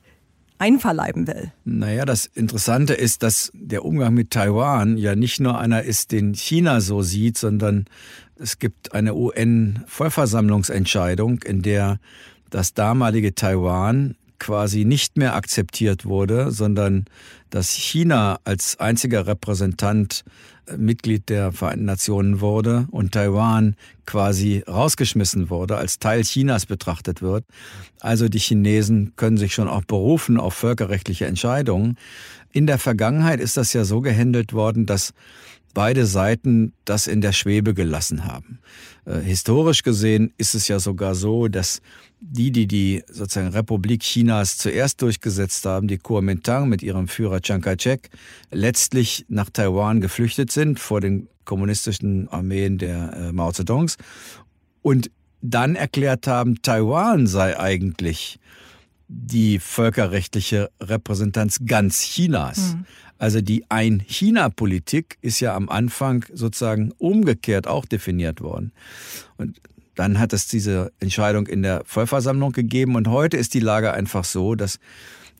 einverleiben 0.61 1.27
will. 1.27 1.51
Naja, 1.65 2.05
das 2.05 2.27
Interessante 2.27 2.93
ist, 2.93 3.23
dass 3.23 3.51
der 3.55 3.83
Umgang 3.83 4.13
mit 4.13 4.29
Taiwan 4.29 4.95
ja 4.95 5.15
nicht 5.15 5.39
nur 5.39 5.57
einer 5.57 5.81
ist, 5.81 6.11
den 6.11 6.35
China 6.35 6.81
so 6.81 7.01
sieht, 7.01 7.35
sondern 7.37 7.85
es 8.35 8.59
gibt 8.59 8.93
eine 8.93 9.15
UN-Vollversammlungsentscheidung, 9.15 11.41
in 11.41 11.63
der 11.63 11.99
das 12.51 12.75
damalige 12.75 13.33
Taiwan 13.33 14.15
quasi 14.41 14.85
nicht 14.85 15.17
mehr 15.17 15.35
akzeptiert 15.35 16.03
wurde, 16.03 16.49
sondern 16.49 17.05
dass 17.51 17.69
China 17.69 18.39
als 18.43 18.79
einziger 18.79 19.27
Repräsentant 19.27 20.23
äh, 20.65 20.77
Mitglied 20.77 21.29
der 21.29 21.51
Vereinten 21.51 21.85
Nationen 21.85 22.41
wurde 22.41 22.87
und 22.89 23.11
Taiwan 23.11 23.75
quasi 24.07 24.63
rausgeschmissen 24.67 25.51
wurde, 25.51 25.77
als 25.77 25.99
Teil 25.99 26.23
Chinas 26.23 26.65
betrachtet 26.65 27.21
wird. 27.21 27.45
Also 27.99 28.29
die 28.29 28.39
Chinesen 28.39 29.13
können 29.15 29.37
sich 29.37 29.53
schon 29.53 29.67
auch 29.67 29.83
berufen 29.83 30.39
auf 30.39 30.55
völkerrechtliche 30.55 31.27
Entscheidungen. 31.27 31.97
In 32.51 32.65
der 32.65 32.79
Vergangenheit 32.79 33.39
ist 33.39 33.57
das 33.57 33.73
ja 33.73 33.83
so 33.83 34.01
gehandelt 34.01 34.53
worden, 34.53 34.87
dass 34.87 35.13
beide 35.75 36.07
Seiten 36.07 36.73
das 36.83 37.05
in 37.05 37.21
der 37.21 37.31
Schwebe 37.31 37.75
gelassen 37.75 38.25
haben. 38.25 38.57
Äh, 39.05 39.19
historisch 39.19 39.83
gesehen 39.83 40.33
ist 40.39 40.55
es 40.55 40.67
ja 40.67 40.79
sogar 40.79 41.13
so, 41.13 41.47
dass 41.47 41.81
die, 42.21 42.51
die 42.51 42.67
die 42.67 43.03
sozusagen 43.07 43.49
Republik 43.49 44.03
Chinas 44.03 44.57
zuerst 44.57 45.01
durchgesetzt 45.01 45.65
haben, 45.65 45.87
die 45.87 45.97
Kuomintang 45.97 46.69
mit 46.69 46.83
ihrem 46.83 47.07
Führer 47.07 47.41
Chiang 47.41 47.61
Kai-shek, 47.61 48.09
letztlich 48.51 49.25
nach 49.27 49.49
Taiwan 49.49 50.01
geflüchtet 50.01 50.51
sind 50.51 50.79
vor 50.79 51.01
den 51.01 51.27
kommunistischen 51.45 52.29
Armeen 52.29 52.77
der 52.77 53.13
äh, 53.13 53.31
Mao 53.33 53.51
Zedongs 53.51 53.97
und 54.83 55.09
dann 55.41 55.75
erklärt 55.75 56.27
haben, 56.27 56.61
Taiwan 56.61 57.25
sei 57.25 57.59
eigentlich 57.59 58.39
die 59.07 59.57
völkerrechtliche 59.57 60.69
Repräsentanz 60.79 61.59
ganz 61.65 62.01
Chinas. 62.01 62.75
Mhm. 62.75 62.85
Also 63.17 63.41
die 63.41 63.69
Ein-China-Politik 63.69 65.17
ist 65.21 65.39
ja 65.41 65.55
am 65.55 65.69
Anfang 65.69 66.25
sozusagen 66.33 66.91
umgekehrt 66.97 67.67
auch 67.67 67.85
definiert 67.85 68.41
worden. 68.41 68.71
Und 69.37 69.59
dann 69.95 70.19
hat 70.19 70.33
es 70.33 70.47
diese 70.47 70.91
Entscheidung 70.99 71.47
in 71.47 71.63
der 71.63 71.83
Vollversammlung 71.85 72.51
gegeben 72.51 72.95
und 72.95 73.07
heute 73.07 73.37
ist 73.37 73.53
die 73.53 73.59
Lage 73.59 73.93
einfach 73.93 74.23
so, 74.23 74.55
dass 74.55 74.79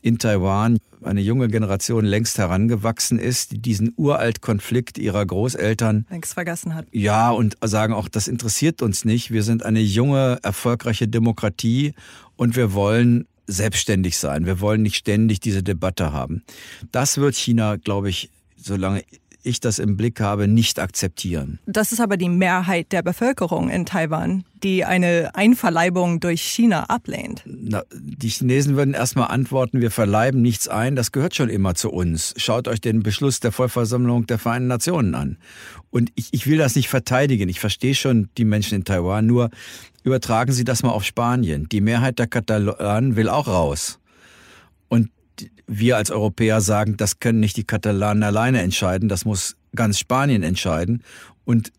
in 0.01 0.17
Taiwan 0.17 0.79
eine 1.03 1.21
junge 1.21 1.47
Generation 1.47 2.05
längst 2.05 2.37
herangewachsen 2.37 3.19
ist, 3.19 3.51
die 3.51 3.59
diesen 3.59 3.93
uralt 3.97 4.41
Konflikt 4.41 4.97
ihrer 4.97 5.25
Großeltern 5.25 6.05
längst 6.09 6.33
vergessen 6.33 6.75
hat. 6.75 6.87
Ja, 6.91 7.29
und 7.31 7.57
sagen 7.61 7.93
auch, 7.93 8.07
das 8.07 8.27
interessiert 8.27 8.81
uns 8.81 9.05
nicht. 9.05 9.31
Wir 9.31 9.43
sind 9.43 9.63
eine 9.63 9.79
junge, 9.79 10.39
erfolgreiche 10.43 11.07
Demokratie 11.07 11.93
und 12.35 12.55
wir 12.55 12.73
wollen 12.73 13.27
selbstständig 13.47 14.17
sein. 14.17 14.45
Wir 14.45 14.59
wollen 14.59 14.81
nicht 14.81 14.95
ständig 14.95 15.39
diese 15.39 15.63
Debatte 15.63 16.13
haben. 16.13 16.43
Das 16.91 17.17
wird 17.17 17.35
China, 17.35 17.75
glaube 17.75 18.09
ich, 18.09 18.29
solange 18.57 19.03
ich 19.43 19.59
das 19.59 19.79
im 19.79 19.97
Blick 19.97 20.19
habe, 20.19 20.47
nicht 20.47 20.79
akzeptieren. 20.79 21.59
Das 21.65 21.91
ist 21.91 21.99
aber 21.99 22.17
die 22.17 22.29
Mehrheit 22.29 22.91
der 22.91 23.01
Bevölkerung 23.01 23.69
in 23.69 23.85
Taiwan, 23.85 24.43
die 24.63 24.85
eine 24.85 25.31
Einverleibung 25.33 26.19
durch 26.19 26.41
China 26.41 26.85
ablehnt. 26.85 27.43
Na, 27.45 27.83
die 27.93 28.29
Chinesen 28.29 28.75
würden 28.75 28.93
erstmal 28.93 29.27
antworten, 29.27 29.81
wir 29.81 29.91
verleiben 29.91 30.41
nichts 30.41 30.67
ein, 30.67 30.95
das 30.95 31.11
gehört 31.11 31.35
schon 31.35 31.49
immer 31.49 31.75
zu 31.75 31.91
uns. 31.91 32.33
Schaut 32.37 32.67
euch 32.67 32.81
den 32.81 33.03
Beschluss 33.03 33.39
der 33.39 33.51
Vollversammlung 33.51 34.27
der 34.27 34.37
Vereinten 34.37 34.67
Nationen 34.67 35.15
an. 35.15 35.37
Und 35.89 36.11
ich, 36.15 36.29
ich 36.31 36.47
will 36.47 36.57
das 36.57 36.75
nicht 36.75 36.89
verteidigen. 36.89 37.49
Ich 37.49 37.59
verstehe 37.59 37.95
schon 37.95 38.29
die 38.37 38.45
Menschen 38.45 38.75
in 38.75 38.83
Taiwan, 38.83 39.25
nur 39.25 39.49
übertragen 40.03 40.51
Sie 40.51 40.63
das 40.63 40.83
mal 40.83 40.89
auf 40.91 41.03
Spanien. 41.03 41.67
Die 41.69 41.81
Mehrheit 41.81 42.19
der 42.19 42.27
Katalanen 42.27 43.15
will 43.15 43.29
auch 43.29 43.47
raus 43.47 43.99
wir 45.67 45.97
als 45.97 46.11
Europäer 46.11 46.61
sagen, 46.61 46.97
das 46.97 47.19
können 47.19 47.39
nicht 47.39 47.57
die 47.57 47.63
Katalanen 47.63 48.23
alleine 48.23 48.61
entscheiden, 48.61 49.09
das 49.09 49.25
muss 49.25 49.55
ganz 49.75 49.99
Spanien 49.99 50.43
entscheiden. 50.43 51.03
Und 51.45 51.71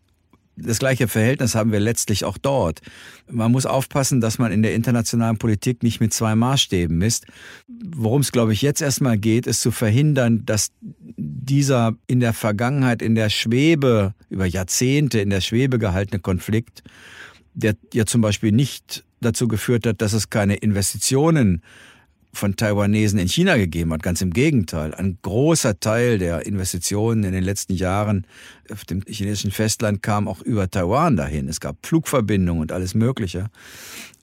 das 0.55 0.77
gleiche 0.77 1.07
Verhältnis 1.07 1.55
haben 1.55 1.71
wir 1.71 1.79
letztlich 1.79 2.25
auch 2.25 2.37
dort. 2.37 2.81
Man 3.29 3.51
muss 3.51 3.65
aufpassen, 3.65 4.21
dass 4.21 4.37
man 4.37 4.51
in 4.51 4.61
der 4.61 4.75
internationalen 4.75 5.37
Politik 5.37 5.81
nicht 5.81 5.99
mit 5.99 6.13
zwei 6.13 6.35
Maßstäben 6.35 6.95
misst. 6.95 7.25
Worum 7.67 8.21
es, 8.21 8.31
glaube 8.31 8.53
ich, 8.53 8.61
jetzt 8.61 8.81
erstmal 8.81 9.17
geht, 9.17 9.47
ist 9.47 9.61
zu 9.61 9.71
verhindern, 9.71 10.45
dass 10.45 10.71
dieser 11.17 11.95
in 12.05 12.19
der 12.19 12.33
Vergangenheit 12.33 13.01
in 13.01 13.15
der 13.15 13.29
Schwebe, 13.29 14.13
über 14.29 14.45
Jahrzehnte 14.45 15.19
in 15.19 15.31
der 15.31 15.41
Schwebe 15.41 15.79
gehaltene 15.79 16.19
Konflikt, 16.19 16.83
der 17.55 17.75
ja 17.93 18.05
zum 18.05 18.21
Beispiel 18.21 18.51
nicht 18.51 19.03
dazu 19.21 19.47
geführt 19.47 19.87
hat, 19.87 20.01
dass 20.01 20.13
es 20.13 20.29
keine 20.29 20.55
Investitionen 20.55 21.63
von 22.33 22.55
Taiwanesen 22.55 23.19
in 23.19 23.27
China 23.27 23.57
gegeben 23.57 23.93
hat. 23.93 24.01
Ganz 24.01 24.21
im 24.21 24.31
Gegenteil. 24.31 24.93
Ein 24.95 25.19
großer 25.21 25.79
Teil 25.79 26.17
der 26.17 26.45
Investitionen 26.45 27.23
in 27.23 27.31
den 27.31 27.43
letzten 27.43 27.73
Jahren 27.73 28.25
auf 28.71 28.85
dem 28.85 29.03
chinesischen 29.07 29.51
Festland 29.51 30.01
kam 30.01 30.27
auch 30.27 30.41
über 30.41 30.69
Taiwan 30.69 31.15
dahin. 31.15 31.47
Es 31.47 31.59
gab 31.59 31.85
Flugverbindungen 31.85 32.61
und 32.61 32.71
alles 32.71 32.95
Mögliche. 32.95 33.49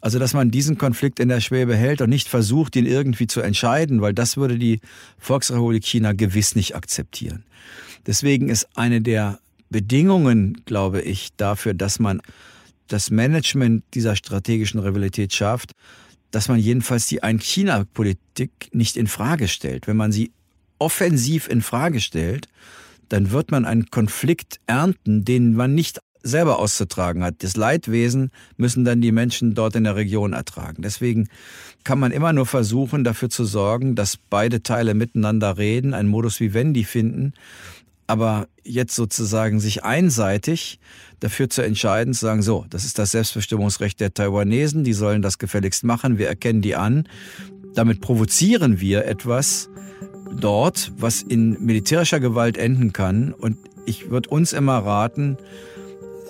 Also, 0.01 0.19
dass 0.19 0.35
man 0.35 0.51
diesen 0.51 0.77
Konflikt 0.77 1.21
in 1.21 1.29
der 1.29 1.41
Schwebe 1.41 1.77
hält 1.77 2.01
und 2.01 2.11
nicht 2.11 2.29
versucht, 2.29 2.75
ihn 2.75 2.87
irgendwie 2.87 3.27
zu 3.27 3.43
entscheiden, 3.43 4.01
weil 4.01 4.15
das 4.15 4.37
würde 4.37 4.59
die 4.59 4.81
Volksrepublik 5.19 5.85
China 5.85 6.13
gewiss 6.13 6.57
nicht 6.57 6.75
akzeptieren. 6.75 7.45
Deswegen 8.07 8.49
ist 8.49 8.67
eine 8.75 9.03
der 9.03 9.39
Bedingungen, 9.69 10.63
glaube 10.65 11.03
ich, 11.03 11.31
dafür, 11.37 11.75
dass 11.75 12.01
man 12.01 12.21
das 12.89 13.11
Management 13.11 13.85
dieser 13.95 14.17
strategischen 14.17 14.81
Rivalität 14.81 15.33
schafft, 15.33 15.73
dass 16.31 16.49
man 16.49 16.59
jedenfalls 16.59 17.07
die 17.07 17.23
Ein-China-Politik 17.23 18.71
nicht 18.73 18.97
in 18.97 19.07
Frage 19.07 19.49
stellt. 19.49 19.87
Wenn 19.87 19.97
man 19.97 20.13
sie 20.13 20.33
offensiv 20.79 21.49
in 21.49 21.63
Frage 21.63 22.01
stellt, 22.01 22.49
dann 23.09 23.31
wird 23.31 23.51
man 23.51 23.65
einen 23.65 23.91
Konflikt 23.91 24.61
ernten, 24.67 25.25
den 25.25 25.55
man 25.55 25.75
nicht 25.75 26.01
selber 26.23 26.59
auszutragen 26.59 27.23
hat. 27.25 27.43
Das 27.43 27.57
Leidwesen 27.57 28.31
müssen 28.57 28.85
dann 28.85 29.01
die 29.01 29.13
Menschen 29.13 29.55
dort 29.55 29.75
in 29.75 29.85
der 29.85 29.97
Region 29.97 30.33
ertragen. 30.33 30.83
Deswegen 30.83 31.29
kann 31.83 31.99
man 31.99 32.13
immer 32.13 32.33
nur 32.33 32.47
versuchen, 32.47 33.05
dafür 33.05 33.31
zu 33.31 33.45
sorgen, 33.45 33.95
dass 33.95 34.17
beide 34.17 34.63
Teile 34.63 34.95
miteinander 34.95 35.57
reden, 35.57 35.95
einen 35.95 36.09
Modus 36.09 36.39
vivendi 36.41 36.85
finden 36.85 37.33
aber 38.11 38.49
jetzt 38.65 38.97
sozusagen 38.97 39.61
sich 39.61 39.85
einseitig 39.85 40.81
dafür 41.21 41.49
zu 41.49 41.63
entscheiden, 41.63 42.13
zu 42.13 42.27
sagen, 42.27 42.43
so, 42.43 42.67
das 42.69 42.85
ist 42.85 42.99
das 42.99 43.13
Selbstbestimmungsrecht 43.13 44.01
der 44.01 44.13
Taiwanesen, 44.13 44.83
die 44.83 44.95
sollen 44.95 45.23
das 45.23 45.39
gefälligst 45.39 45.85
machen, 45.85 46.19
wir 46.19 46.27
erkennen 46.27 46.61
die 46.61 46.75
an. 46.75 47.09
Damit 47.75 48.01
provozieren 48.01 48.81
wir 48.81 49.05
etwas 49.05 49.71
dort, 50.37 50.91
was 50.97 51.23
in 51.23 51.65
militärischer 51.65 52.19
Gewalt 52.19 52.59
enden 52.59 52.93
kann. 52.93 53.33
Und 53.33 53.59
ich 53.87 54.11
würde 54.11 54.29
uns 54.31 54.53
immer 54.53 54.79
raten, 54.79 55.37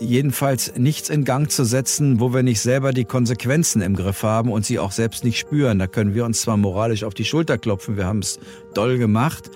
jedenfalls 0.01 0.77
nichts 0.77 1.09
in 1.09 1.25
Gang 1.25 1.51
zu 1.51 1.65
setzen, 1.65 2.21
wo 2.21 2.35
wir 2.35 2.43
nicht 2.43 2.61
selber 2.61 2.93
die 2.93 3.05
Konsequenzen 3.05 3.81
im 3.81 3.97
Griff 3.97 4.23
haben 4.23 4.51
und 4.53 4.67
sie 4.67 4.79
auch 4.79 4.93
selbst 4.93 5.25
nicht 5.25 5.39
spüren. 5.39 5.79
Da 5.79 5.87
können 5.87 6.15
wir 6.15 6.27
uns 6.27 6.43
zwar 6.43 6.59
moralisch 6.59 7.05
auf 7.05 7.15
die 7.15 7.25
Schulter 7.25 7.57
klopfen, 7.57 7.97
wir 7.97 8.07
haben 8.07 8.21
es 8.21 8.39
doll 8.75 8.99
gemacht, 8.99 9.51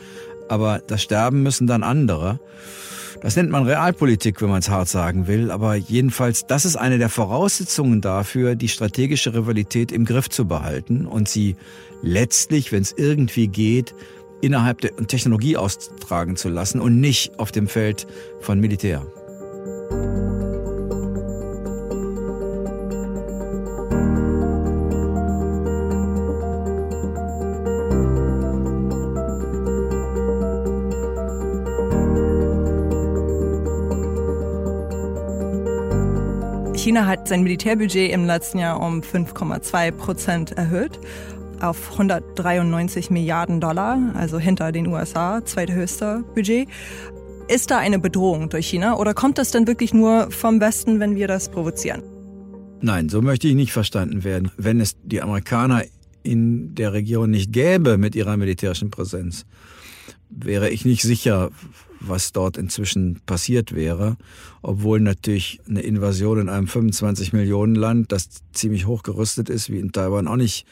aber 0.48 0.80
das 0.86 1.02
Sterben 1.02 1.42
müssen 1.42 1.66
dann 1.66 1.82
andere. 1.82 2.40
Das 3.20 3.36
nennt 3.36 3.50
man 3.50 3.64
Realpolitik, 3.64 4.42
wenn 4.42 4.50
man 4.50 4.58
es 4.58 4.68
hart 4.68 4.88
sagen 4.88 5.26
will, 5.26 5.50
aber 5.50 5.76
jedenfalls, 5.76 6.46
das 6.46 6.64
ist 6.66 6.76
eine 6.76 6.98
der 6.98 7.08
Voraussetzungen 7.08 8.00
dafür, 8.00 8.54
die 8.54 8.68
strategische 8.68 9.32
Rivalität 9.32 9.92
im 9.92 10.04
Griff 10.04 10.28
zu 10.28 10.46
behalten 10.46 11.06
und 11.06 11.28
sie 11.28 11.56
letztlich, 12.02 12.70
wenn 12.70 12.82
es 12.82 12.92
irgendwie 12.94 13.48
geht, 13.48 13.94
innerhalb 14.42 14.82
der 14.82 14.94
Technologie 15.06 15.56
austragen 15.56 16.36
zu 16.36 16.50
lassen 16.50 16.80
und 16.80 17.00
nicht 17.00 17.38
auf 17.38 17.50
dem 17.50 17.66
Feld 17.66 18.06
von 18.40 18.60
Militär. 18.60 19.06
China 36.84 37.06
hat 37.06 37.28
sein 37.28 37.42
Militärbudget 37.42 38.12
im 38.12 38.26
letzten 38.26 38.58
Jahr 38.58 38.78
um 38.78 39.00
5,2 39.00 39.90
Prozent 39.92 40.52
erhöht 40.52 41.00
auf 41.60 41.92
193 41.92 43.08
Milliarden 43.08 43.58
Dollar, 43.58 44.12
also 44.14 44.38
hinter 44.38 44.70
den 44.70 44.88
USA, 44.88 45.42
zweithöchster 45.42 46.22
Budget. 46.34 46.68
Ist 47.48 47.70
da 47.70 47.78
eine 47.78 47.98
Bedrohung 47.98 48.50
durch 48.50 48.66
China 48.66 48.98
oder 48.98 49.14
kommt 49.14 49.38
das 49.38 49.50
denn 49.50 49.66
wirklich 49.66 49.94
nur 49.94 50.30
vom 50.30 50.60
Westen, 50.60 51.00
wenn 51.00 51.16
wir 51.16 51.26
das 51.26 51.48
provozieren? 51.48 52.02
Nein, 52.82 53.08
so 53.08 53.22
möchte 53.22 53.48
ich 53.48 53.54
nicht 53.54 53.72
verstanden 53.72 54.22
werden. 54.22 54.50
Wenn 54.58 54.78
es 54.78 54.94
die 55.02 55.22
Amerikaner 55.22 55.84
in 56.22 56.74
der 56.74 56.92
Region 56.92 57.30
nicht 57.30 57.50
gäbe 57.50 57.96
mit 57.96 58.14
ihrer 58.14 58.36
militärischen 58.36 58.90
Präsenz, 58.90 59.46
wäre 60.28 60.68
ich 60.68 60.84
nicht 60.84 61.00
sicher, 61.00 61.50
was 62.08 62.32
dort 62.32 62.56
inzwischen 62.56 63.20
passiert 63.26 63.74
wäre, 63.74 64.16
obwohl 64.62 65.00
natürlich 65.00 65.60
eine 65.68 65.80
Invasion 65.80 66.40
in 66.40 66.48
einem 66.48 66.66
25 66.66 67.32
Millionen 67.32 67.74
Land, 67.74 68.12
das 68.12 68.28
ziemlich 68.52 68.86
hochgerüstet 68.86 69.48
ist, 69.48 69.70
wie 69.70 69.78
in 69.78 69.92
Taiwan 69.92 70.28
auch 70.28 70.36
nicht 70.36 70.66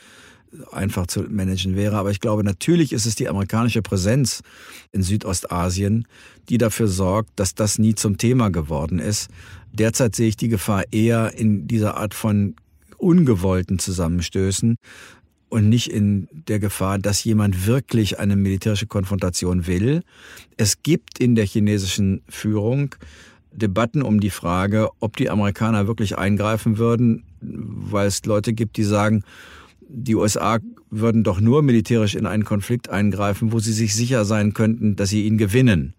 einfach 0.70 1.06
zu 1.06 1.22
managen 1.22 1.76
wäre. 1.76 1.96
Aber 1.96 2.10
ich 2.10 2.20
glaube, 2.20 2.44
natürlich 2.44 2.92
ist 2.92 3.06
es 3.06 3.14
die 3.14 3.28
amerikanische 3.28 3.82
Präsenz 3.82 4.42
in 4.92 5.02
Südostasien, 5.02 6.06
die 6.48 6.58
dafür 6.58 6.88
sorgt, 6.88 7.30
dass 7.36 7.54
das 7.54 7.78
nie 7.78 7.94
zum 7.94 8.18
Thema 8.18 8.50
geworden 8.50 8.98
ist. 8.98 9.28
Derzeit 9.72 10.14
sehe 10.14 10.28
ich 10.28 10.36
die 10.36 10.48
Gefahr 10.48 10.84
eher 10.92 11.34
in 11.36 11.66
dieser 11.66 11.96
Art 11.96 12.14
von 12.14 12.54
ungewollten 12.98 13.78
Zusammenstößen, 13.78 14.76
und 15.52 15.68
nicht 15.68 15.92
in 15.92 16.28
der 16.48 16.58
Gefahr, 16.58 16.98
dass 16.98 17.24
jemand 17.24 17.66
wirklich 17.66 18.18
eine 18.18 18.36
militärische 18.36 18.86
Konfrontation 18.86 19.66
will. 19.66 20.02
Es 20.56 20.82
gibt 20.82 21.18
in 21.18 21.34
der 21.34 21.44
chinesischen 21.44 22.22
Führung 22.26 22.94
Debatten 23.52 24.00
um 24.00 24.18
die 24.18 24.30
Frage, 24.30 24.88
ob 25.00 25.18
die 25.18 25.28
Amerikaner 25.28 25.86
wirklich 25.86 26.16
eingreifen 26.16 26.78
würden, 26.78 27.24
weil 27.42 28.06
es 28.06 28.24
Leute 28.24 28.54
gibt, 28.54 28.78
die 28.78 28.84
sagen, 28.84 29.24
die 29.90 30.14
USA 30.14 30.58
würden 30.88 31.22
doch 31.22 31.38
nur 31.38 31.60
militärisch 31.60 32.14
in 32.14 32.24
einen 32.24 32.46
Konflikt 32.46 32.88
eingreifen, 32.88 33.52
wo 33.52 33.58
sie 33.58 33.74
sich 33.74 33.94
sicher 33.94 34.24
sein 34.24 34.54
könnten, 34.54 34.96
dass 34.96 35.10
sie 35.10 35.26
ihn 35.26 35.36
gewinnen. 35.36 35.92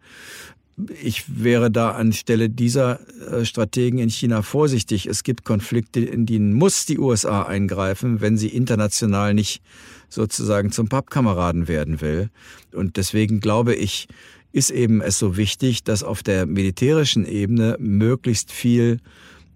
Ich 1.02 1.44
wäre 1.44 1.70
da 1.70 1.92
anstelle 1.92 2.50
dieser 2.50 3.00
äh, 3.32 3.46
Strategen 3.46 4.00
in 4.00 4.10
China 4.10 4.42
vorsichtig. 4.42 5.06
Es 5.06 5.24
gibt 5.24 5.46
Konflikte, 5.46 6.00
in 6.00 6.26
denen 6.26 6.54
muss 6.54 6.86
die 6.86 6.98
USA 6.98 7.44
eingreifen, 7.44 8.22
wenn 8.22 8.38
sie 8.38 8.48
international 8.48 9.36
nicht 9.36 9.62
sozusagen 10.10 10.72
zum 10.72 10.90
Pappkameraden 10.90 11.68
werden 11.68 12.02
will. 12.02 12.30
Und 12.74 12.98
deswegen 12.98 13.40
glaube 13.40 13.76
ich, 13.76 14.08
ist 14.52 14.72
eben 14.72 15.02
es 15.02 15.20
so 15.20 15.38
wichtig, 15.38 15.84
dass 15.84 16.04
auf 16.04 16.24
der 16.24 16.46
militärischen 16.46 17.26
Ebene 17.26 17.76
möglichst 17.80 18.52
viel 18.52 19.00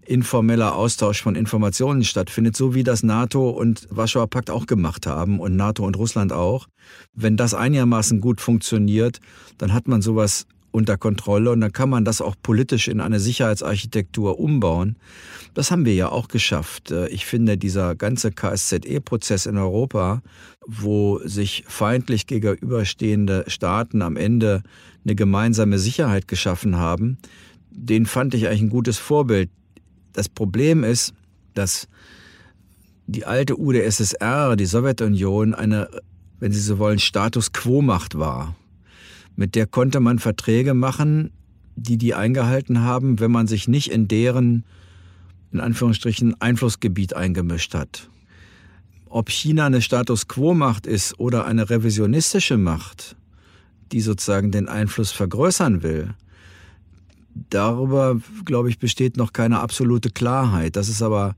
informeller 0.05 0.75
Austausch 0.75 1.21
von 1.21 1.35
Informationen 1.35 2.03
stattfindet, 2.03 2.55
so 2.55 2.73
wie 2.73 2.83
das 2.83 3.03
NATO 3.03 3.49
und 3.49 3.87
Warschauer 3.89 4.27
Pakt 4.27 4.49
auch 4.49 4.65
gemacht 4.65 5.05
haben 5.05 5.39
und 5.39 5.55
NATO 5.55 5.85
und 5.85 5.97
Russland 5.97 6.31
auch. 6.31 6.67
Wenn 7.13 7.37
das 7.37 7.53
einigermaßen 7.53 8.21
gut 8.21 8.39
funktioniert, 8.39 9.19
dann 9.57 9.73
hat 9.73 9.87
man 9.87 10.01
sowas 10.01 10.47
unter 10.71 10.97
Kontrolle 10.97 11.51
und 11.51 11.61
dann 11.61 11.71
kann 11.71 11.89
man 11.89 12.05
das 12.05 12.21
auch 12.21 12.35
politisch 12.41 12.87
in 12.87 13.01
eine 13.01 13.19
Sicherheitsarchitektur 13.19 14.39
umbauen. 14.39 14.97
Das 15.53 15.71
haben 15.71 15.85
wir 15.85 15.95
ja 15.95 16.09
auch 16.09 16.27
geschafft. 16.27 16.91
Äh, 16.91 17.07
ich 17.09 17.25
finde, 17.25 17.57
dieser 17.57 17.95
ganze 17.95 18.31
KSZE-Prozess 18.31 19.45
in 19.45 19.57
Europa, 19.57 20.21
wo 20.67 21.19
sich 21.23 21.63
feindlich 21.67 22.27
gegenüberstehende 22.27 23.45
Staaten 23.47 24.01
am 24.01 24.17
Ende 24.17 24.61
eine 25.03 25.15
gemeinsame 25.15 25.79
Sicherheit 25.79 26.27
geschaffen 26.27 26.77
haben, 26.77 27.17
den 27.71 28.05
fand 28.05 28.33
ich 28.33 28.47
eigentlich 28.47 28.63
ein 28.63 28.69
gutes 28.69 28.97
Vorbild. 28.97 29.49
Das 30.13 30.29
Problem 30.29 30.83
ist, 30.83 31.13
dass 31.53 31.87
die 33.07 33.25
alte 33.25 33.57
UdSSR, 33.57 34.55
die 34.55 34.65
Sowjetunion, 34.65 35.53
eine, 35.53 35.89
wenn 36.39 36.51
Sie 36.51 36.59
so 36.59 36.77
wollen, 36.77 36.99
Status 36.99 37.53
Quo-Macht 37.53 38.19
war. 38.19 38.55
Mit 39.37 39.53
der 39.53 39.67
konnte 39.67 39.99
man 39.99 40.17
Verträge 40.17 40.73
machen, 40.73 41.29
die 41.75 41.97
die 41.97 42.15
eingehalten 42.15 42.81
haben, 42.81 43.19
wenn 43.19 43.31
man 43.31 43.45
sich 43.45 43.67
nicht 43.67 43.91
in 43.91 44.07
deren, 44.07 44.65
in 45.51 45.59
Anführungsstrichen, 45.59 46.41
Einflussgebiet 46.41 47.15
eingemischt 47.15 47.75
hat. 47.75 48.09
Ob 49.05 49.29
China 49.29 49.67
eine 49.67 49.81
Status 49.81 50.27
Quo-Macht 50.27 50.87
ist 50.87 51.19
oder 51.19 51.45
eine 51.45 51.69
revisionistische 51.69 52.57
Macht, 52.57 53.15
die 53.91 54.01
sozusagen 54.01 54.51
den 54.51 54.67
Einfluss 54.67 55.11
vergrößern 55.11 55.83
will, 55.83 56.15
darüber, 57.51 58.19
glaube 58.43 58.69
ich, 58.69 58.79
besteht 58.79 59.17
noch 59.17 59.33
keine 59.33 59.59
absolute 59.59 60.09
Klarheit. 60.09 60.75
Das 60.75 60.89
ist 60.89 61.03
aber 61.03 61.35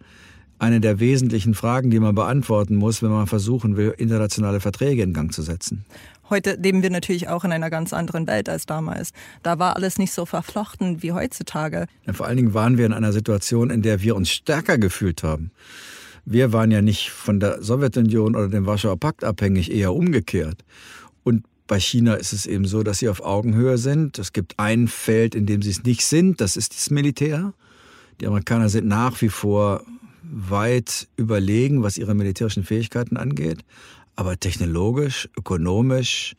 eine 0.58 0.80
der 0.80 1.02
wesentlichen 1.02 1.54
Fragen, 1.54 1.92
die 1.92 2.00
man 2.00 2.16
beantworten 2.16 2.76
muss, 2.76 3.02
wenn 3.02 3.12
man 3.12 3.28
versuchen 3.28 3.76
will, 3.76 3.94
internationale 3.98 4.62
Verträge 4.62 5.04
in 5.04 5.14
Gang 5.14 5.34
zu 5.34 5.42
setzen. 5.42 5.84
Heute 6.30 6.58
leben 6.62 6.84
wir 6.84 6.90
natürlich 6.90 7.28
auch 7.28 7.44
in 7.44 7.52
einer 7.52 7.70
ganz 7.70 7.94
anderen 7.94 8.28
Welt 8.28 8.50
als 8.50 8.66
damals. 8.66 9.12
Da 9.44 9.60
war 9.60 9.76
alles 9.76 9.98
nicht 9.98 10.12
so 10.12 10.26
verflochten 10.26 11.02
wie 11.02 11.12
heutzutage. 11.12 11.88
Ja, 12.06 12.14
vor 12.14 12.28
allen 12.28 12.38
Dingen 12.38 12.54
waren 12.54 12.78
wir 12.78 12.86
in 12.86 12.94
einer 12.94 13.14
Situation, 13.14 13.70
in 13.70 13.82
der 13.82 14.02
wir 14.02 14.16
uns 14.16 14.30
stärker 14.30 14.78
gefühlt 14.78 15.24
haben. 15.24 15.52
Wir 16.26 16.54
waren 16.54 16.70
ja 16.70 16.82
nicht 16.82 17.10
von 17.10 17.40
der 17.40 17.62
Sowjetunion 17.64 18.36
oder 18.36 18.50
dem 18.50 18.66
Warschauer 18.66 19.00
Pakt 19.00 19.24
abhängig, 19.24 19.72
eher 19.72 19.94
umgekehrt. 19.94 20.64
Und 21.24 21.46
bei 21.66 21.80
China 21.80 22.16
ist 22.16 22.34
es 22.34 22.46
eben 22.46 22.66
so, 22.66 22.84
dass 22.84 23.00
sie 23.00 23.10
auf 23.10 23.22
Augenhöhe 23.22 23.78
sind. 23.78 24.20
Es 24.20 24.34
gibt 24.34 24.60
ein 24.60 24.88
Feld, 24.88 25.36
in 25.36 25.46
dem 25.46 25.62
sie 25.62 25.72
es 25.72 25.84
nicht 25.84 26.06
sind, 26.06 26.42
das 26.42 26.58
ist 26.58 26.76
das 26.76 26.90
Militär. 26.90 27.54
Die 28.22 28.28
Amerikaner 28.28 28.70
sind 28.70 28.88
nach 28.88 29.22
wie 29.22 29.30
vor 29.30 29.84
weit 30.24 31.08
überlegen, 31.16 31.82
was 31.82 31.98
ihre 31.98 32.14
militärischen 32.14 32.64
Fähigkeiten 32.64 33.18
angeht. 33.18 33.60
Aber 34.20 34.38
technologisch, 34.38 35.30
ökonomisch 35.38 36.36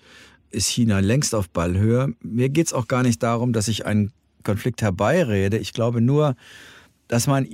ist 0.51 0.69
China 0.69 1.01
längst 1.01 1.35
auf 1.35 1.49
Ballhöhe. 1.49 2.13
Mir 2.21 2.51
geht 2.51 2.67
es 2.67 2.73
auch 2.75 2.89
gar 2.89 3.03
nicht 3.03 3.23
darum, 3.23 3.55
dass 3.55 3.69
ich 3.69 3.87
einen 3.87 4.13
Konflikt 4.45 4.83
herbeirede. 4.83 5.57
Ich 5.57 5.73
glaube 5.73 6.03
nur, 6.03 6.37
dass 7.09 7.27
man 7.27 7.49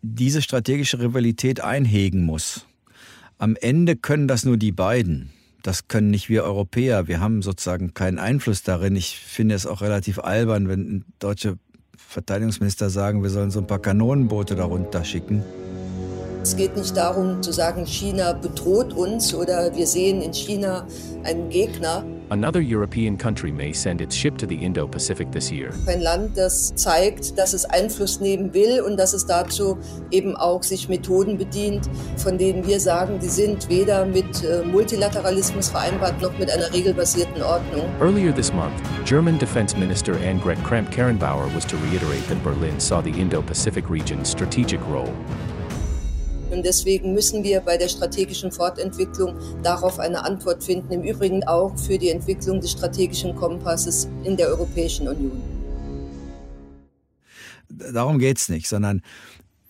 diese 0.00 0.40
strategische 0.40 0.98
Rivalität 0.98 1.60
einhegen 1.60 2.24
muss. 2.24 2.64
Am 3.36 3.54
Ende 3.54 3.96
können 3.96 4.28
das 4.28 4.46
nur 4.46 4.56
die 4.56 4.72
beiden. 4.72 5.28
Das 5.62 5.88
können 5.88 6.10
nicht 6.10 6.30
wir 6.30 6.44
Europäer. 6.44 7.06
Wir 7.06 7.20
haben 7.20 7.42
sozusagen 7.42 7.92
keinen 7.92 8.18
Einfluss 8.18 8.62
darin. 8.62 8.96
Ich 8.96 9.18
finde 9.18 9.54
es 9.56 9.66
auch 9.66 9.82
relativ 9.82 10.20
albern, 10.20 10.68
wenn 10.68 11.04
deutsche 11.18 11.58
Verteidigungsminister 11.98 12.88
sagen, 12.88 13.22
wir 13.22 13.28
sollen 13.28 13.50
so 13.50 13.58
ein 13.58 13.66
paar 13.66 13.78
Kanonenboote 13.78 14.54
darunter 14.54 15.04
schicken. 15.04 15.44
Es 16.42 16.56
geht 16.56 16.74
nicht 16.74 16.96
darum 16.96 17.42
zu 17.42 17.52
sagen, 17.52 17.84
China 17.84 18.32
bedroht 18.32 18.94
uns 18.94 19.34
oder 19.34 19.76
wir 19.76 19.86
sehen 19.86 20.22
in 20.22 20.32
China 20.32 20.86
einen 21.22 21.50
Gegner. 21.50 22.02
Another 22.30 22.60
European 22.60 23.18
country 23.18 23.52
may 23.52 23.74
send 23.74 24.00
its 24.00 24.16
ship 24.16 24.38
to 24.38 24.46
the 24.46 24.54
Indo-Pacific 24.54 25.30
this 25.32 25.50
year. 25.50 25.70
Ein 25.86 26.00
Land, 26.00 26.38
das 26.38 26.74
zeigt, 26.76 27.36
dass 27.36 27.52
es 27.52 27.66
Einfluss 27.66 28.20
nehmen 28.20 28.54
will 28.54 28.80
und 28.80 28.96
dass 28.96 29.12
es 29.12 29.26
dazu 29.26 29.76
eben 30.10 30.34
auch 30.34 30.62
sich 30.62 30.88
Methoden 30.88 31.36
bedient, 31.36 31.90
von 32.16 32.38
denen 32.38 32.66
wir 32.66 32.80
sagen, 32.80 33.18
die 33.20 33.28
sind 33.28 33.68
weder 33.68 34.06
mit 34.06 34.42
äh, 34.42 34.62
Multilateralismus 34.62 35.68
vereinbart 35.68 36.22
noch 36.22 36.38
mit 36.38 36.50
einer 36.50 36.72
regelbasierten 36.72 37.42
Ordnung. 37.42 37.84
Earlier 38.00 38.34
this 38.34 38.52
month, 38.52 38.72
German 39.04 39.38
Defense 39.38 39.76
Minister 39.76 40.14
Annegret 40.26 40.62
Kramp-Karrenbauer 40.64 41.54
was 41.54 41.66
to 41.66 41.76
reiterate 41.92 42.26
that 42.28 42.42
Berlin 42.42 42.80
saw 42.80 43.02
the 43.02 43.10
Indo-Pacific 43.10 43.90
region's 43.90 44.30
strategic 44.30 44.80
role. 44.88 45.12
Und 46.50 46.64
deswegen 46.64 47.14
müssen 47.14 47.44
wir 47.44 47.60
bei 47.60 47.76
der 47.76 47.88
strategischen 47.88 48.50
Fortentwicklung 48.50 49.36
darauf 49.62 49.98
eine 49.98 50.24
Antwort 50.24 50.64
finden, 50.64 50.92
im 50.92 51.02
Übrigen 51.02 51.44
auch 51.44 51.76
für 51.78 51.98
die 51.98 52.10
Entwicklung 52.10 52.60
des 52.60 52.72
strategischen 52.72 53.36
Kompasses 53.36 54.08
in 54.24 54.36
der 54.36 54.48
Europäischen 54.48 55.08
Union. 55.08 55.40
Darum 57.68 58.18
geht 58.18 58.38
es 58.38 58.48
nicht, 58.48 58.68
sondern 58.68 59.02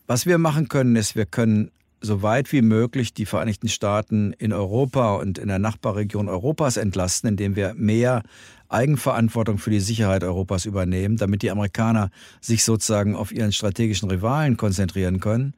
was 0.06 0.26
wir 0.26 0.38
machen 0.38 0.68
können, 0.68 0.96
ist, 0.96 1.14
wir 1.14 1.26
können 1.26 1.70
so 2.00 2.22
weit 2.22 2.50
wie 2.52 2.62
möglich 2.62 3.12
die 3.12 3.26
Vereinigten 3.26 3.68
Staaten 3.68 4.32
in 4.32 4.52
Europa 4.52 5.16
und 5.16 5.38
in 5.38 5.48
der 5.48 5.58
Nachbarregion 5.58 6.28
Europas 6.28 6.76
entlasten, 6.76 7.28
indem 7.28 7.56
wir 7.56 7.74
mehr 7.74 8.22
Eigenverantwortung 8.70 9.58
für 9.58 9.70
die 9.70 9.80
Sicherheit 9.80 10.24
Europas 10.24 10.64
übernehmen, 10.64 11.16
damit 11.16 11.42
die 11.42 11.50
Amerikaner 11.50 12.10
sich 12.40 12.64
sozusagen 12.64 13.16
auf 13.16 13.32
ihren 13.32 13.52
strategischen 13.52 14.08
Rivalen 14.10 14.56
konzentrieren 14.56 15.20
können. 15.20 15.54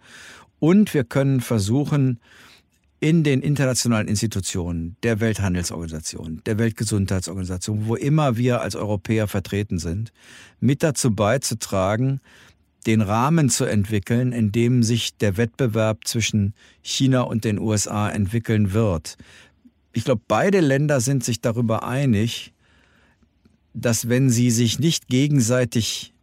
Und 0.62 0.94
wir 0.94 1.02
können 1.02 1.40
versuchen, 1.40 2.20
in 3.00 3.24
den 3.24 3.42
internationalen 3.42 4.06
Institutionen 4.06 4.94
der 5.02 5.18
Welthandelsorganisation, 5.18 6.40
der 6.46 6.56
Weltgesundheitsorganisation, 6.56 7.88
wo 7.88 7.96
immer 7.96 8.36
wir 8.36 8.60
als 8.60 8.76
Europäer 8.76 9.26
vertreten 9.26 9.80
sind, 9.80 10.12
mit 10.60 10.84
dazu 10.84 11.12
beizutragen, 11.16 12.20
den 12.86 13.00
Rahmen 13.00 13.50
zu 13.50 13.64
entwickeln, 13.64 14.30
in 14.30 14.52
dem 14.52 14.84
sich 14.84 15.16
der 15.16 15.36
Wettbewerb 15.36 16.06
zwischen 16.06 16.54
China 16.80 17.22
und 17.22 17.44
den 17.44 17.58
USA 17.58 18.08
entwickeln 18.08 18.72
wird. 18.72 19.16
Ich 19.92 20.04
glaube, 20.04 20.22
beide 20.28 20.60
Länder 20.60 21.00
sind 21.00 21.24
sich 21.24 21.40
darüber 21.40 21.82
einig, 21.82 22.52
dass 23.74 24.08
wenn 24.08 24.30
sie 24.30 24.52
sich 24.52 24.78
nicht 24.78 25.08
gegenseitig, 25.08 26.14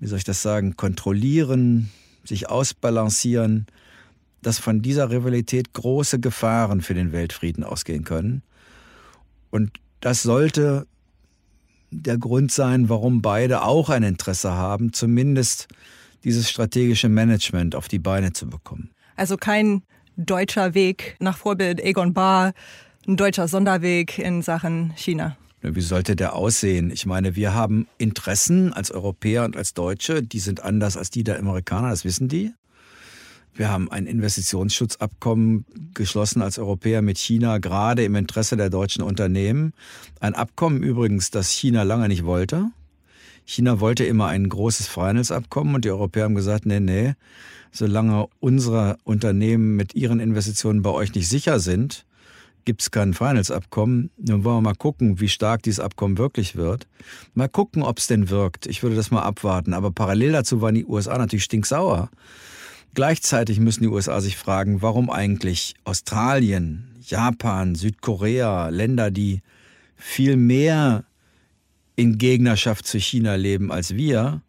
wie 0.00 0.06
soll 0.06 0.16
ich 0.16 0.24
das 0.24 0.40
sagen, 0.40 0.76
kontrollieren, 0.76 1.90
sich 2.24 2.48
ausbalancieren, 2.48 3.66
dass 4.42 4.58
von 4.58 4.82
dieser 4.82 5.10
Rivalität 5.10 5.72
große 5.72 6.20
Gefahren 6.20 6.80
für 6.80 6.94
den 6.94 7.12
Weltfrieden 7.12 7.64
ausgehen 7.64 8.04
können. 8.04 8.42
Und 9.50 9.70
das 10.00 10.22
sollte 10.22 10.86
der 11.90 12.18
Grund 12.18 12.52
sein, 12.52 12.88
warum 12.88 13.22
beide 13.22 13.62
auch 13.62 13.88
ein 13.88 14.02
Interesse 14.02 14.52
haben, 14.52 14.92
zumindest 14.92 15.68
dieses 16.24 16.50
strategische 16.50 17.08
Management 17.08 17.74
auf 17.74 17.88
die 17.88 17.98
Beine 17.98 18.32
zu 18.32 18.48
bekommen. 18.48 18.90
Also 19.16 19.36
kein 19.36 19.82
deutscher 20.16 20.74
Weg 20.74 21.16
nach 21.20 21.36
Vorbild 21.36 21.80
Egon 21.80 22.12
Bahr, 22.12 22.52
ein 23.06 23.16
deutscher 23.16 23.48
Sonderweg 23.48 24.18
in 24.18 24.42
Sachen 24.42 24.92
China. 24.96 25.36
Wie 25.66 25.80
sollte 25.80 26.14
der 26.14 26.34
aussehen? 26.34 26.90
Ich 26.90 27.06
meine, 27.06 27.36
wir 27.36 27.54
haben 27.54 27.86
Interessen 27.96 28.74
als 28.74 28.90
Europäer 28.90 29.46
und 29.46 29.56
als 29.56 29.72
Deutsche, 29.72 30.22
die 30.22 30.38
sind 30.38 30.62
anders 30.62 30.98
als 30.98 31.08
die 31.08 31.24
der 31.24 31.38
Amerikaner, 31.38 31.88
das 31.88 32.04
wissen 32.04 32.28
die. 32.28 32.52
Wir 33.54 33.70
haben 33.70 33.90
ein 33.90 34.06
Investitionsschutzabkommen 34.06 35.64
geschlossen 35.94 36.42
als 36.42 36.58
Europäer 36.58 37.00
mit 37.00 37.16
China, 37.16 37.58
gerade 37.58 38.04
im 38.04 38.14
Interesse 38.14 38.58
der 38.58 38.68
deutschen 38.68 39.02
Unternehmen. 39.02 39.72
Ein 40.20 40.34
Abkommen 40.34 40.82
übrigens, 40.82 41.30
das 41.30 41.50
China 41.50 41.82
lange 41.82 42.08
nicht 42.08 42.26
wollte. 42.26 42.66
China 43.46 43.80
wollte 43.80 44.04
immer 44.04 44.26
ein 44.26 44.46
großes 44.46 44.86
Freihandelsabkommen 44.86 45.76
und 45.76 45.86
die 45.86 45.90
Europäer 45.90 46.24
haben 46.24 46.34
gesagt, 46.34 46.66
nee, 46.66 46.80
nee, 46.80 47.14
solange 47.72 48.26
unsere 48.38 48.98
Unternehmen 49.04 49.76
mit 49.76 49.94
ihren 49.94 50.20
Investitionen 50.20 50.82
bei 50.82 50.90
euch 50.90 51.14
nicht 51.14 51.28
sicher 51.28 51.58
sind, 51.58 52.04
gibt 52.64 52.82
es 52.82 52.90
kein 52.90 53.14
Freihandelsabkommen. 53.14 54.10
Nun 54.16 54.44
wollen 54.44 54.56
wir 54.56 54.60
mal 54.60 54.74
gucken, 54.74 55.20
wie 55.20 55.28
stark 55.28 55.62
dieses 55.62 55.80
Abkommen 55.80 56.18
wirklich 56.18 56.56
wird. 56.56 56.86
Mal 57.34 57.48
gucken, 57.48 57.82
ob 57.82 57.98
es 57.98 58.06
denn 58.06 58.30
wirkt. 58.30 58.66
Ich 58.66 58.82
würde 58.82 58.96
das 58.96 59.10
mal 59.10 59.22
abwarten. 59.22 59.74
Aber 59.74 59.90
parallel 59.90 60.32
dazu 60.32 60.60
waren 60.60 60.74
die 60.74 60.84
USA 60.84 61.16
natürlich 61.18 61.44
stinksauer. 61.44 62.10
Gleichzeitig 62.94 63.58
müssen 63.58 63.82
die 63.82 63.88
USA 63.88 64.20
sich 64.20 64.36
fragen, 64.36 64.80
warum 64.80 65.10
eigentlich 65.10 65.74
Australien, 65.84 66.94
Japan, 67.00 67.74
Südkorea, 67.74 68.68
Länder, 68.68 69.10
die 69.10 69.42
viel 69.96 70.36
mehr 70.36 71.04
in 71.96 72.18
Gegnerschaft 72.18 72.86
zu 72.86 72.98
China 72.98 73.34
leben 73.34 73.72
als 73.72 73.94
wir, 73.94 74.42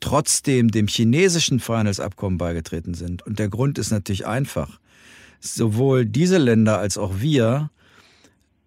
trotzdem 0.00 0.70
dem 0.70 0.86
chinesischen 0.86 1.60
Freihandelsabkommen 1.60 2.38
beigetreten 2.38 2.94
sind. 2.94 3.26
Und 3.26 3.38
der 3.38 3.48
Grund 3.48 3.78
ist 3.78 3.90
natürlich 3.90 4.26
einfach. 4.26 4.78
Sowohl 5.40 6.04
diese 6.06 6.38
Länder 6.38 6.78
als 6.78 6.98
auch 6.98 7.20
wir 7.20 7.70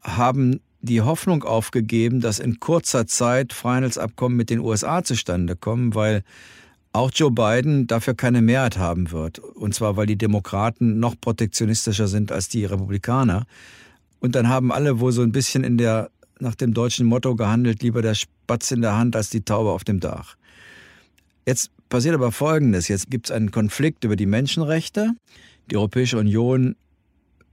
haben 0.01 0.59
die 0.81 1.01
Hoffnung 1.01 1.43
aufgegeben, 1.43 2.21
dass 2.21 2.39
in 2.39 2.59
kurzer 2.59 3.05
Zeit 3.05 3.53
Freihandelsabkommen 3.53 4.35
mit 4.35 4.49
den 4.49 4.59
USA 4.59 5.03
zustande 5.03 5.55
kommen, 5.55 5.93
weil 5.93 6.23
auch 6.93 7.11
Joe 7.13 7.31
Biden 7.31 7.87
dafür 7.87 8.15
keine 8.15 8.41
Mehrheit 8.41 8.77
haben 8.77 9.11
wird. 9.11 9.39
Und 9.39 9.73
zwar, 9.73 9.95
weil 9.95 10.07
die 10.07 10.17
Demokraten 10.17 10.99
noch 10.99 11.15
protektionistischer 11.19 12.07
sind 12.07 12.31
als 12.31 12.49
die 12.49 12.65
Republikaner. 12.65 13.45
Und 14.19 14.35
dann 14.35 14.49
haben 14.49 14.71
alle 14.71 14.99
wohl 14.99 15.11
so 15.11 15.21
ein 15.21 15.31
bisschen 15.31 15.63
in 15.63 15.77
der, 15.77 16.09
nach 16.39 16.55
dem 16.55 16.73
deutschen 16.73 17.05
Motto 17.05 17.35
gehandelt, 17.35 17.81
lieber 17.81 18.01
der 18.01 18.15
Spatz 18.15 18.71
in 18.71 18.81
der 18.81 18.97
Hand 18.97 19.15
als 19.15 19.29
die 19.29 19.41
Taube 19.41 19.71
auf 19.71 19.83
dem 19.83 19.99
Dach. 19.99 20.35
Jetzt 21.45 21.71
passiert 21.89 22.15
aber 22.15 22.31
Folgendes. 22.31 22.87
Jetzt 22.87 23.09
gibt 23.09 23.27
es 23.27 23.31
einen 23.31 23.51
Konflikt 23.51 24.03
über 24.03 24.15
die 24.15 24.25
Menschenrechte. 24.25 25.13
Die 25.71 25.77
Europäische 25.77 26.17
Union 26.17 26.75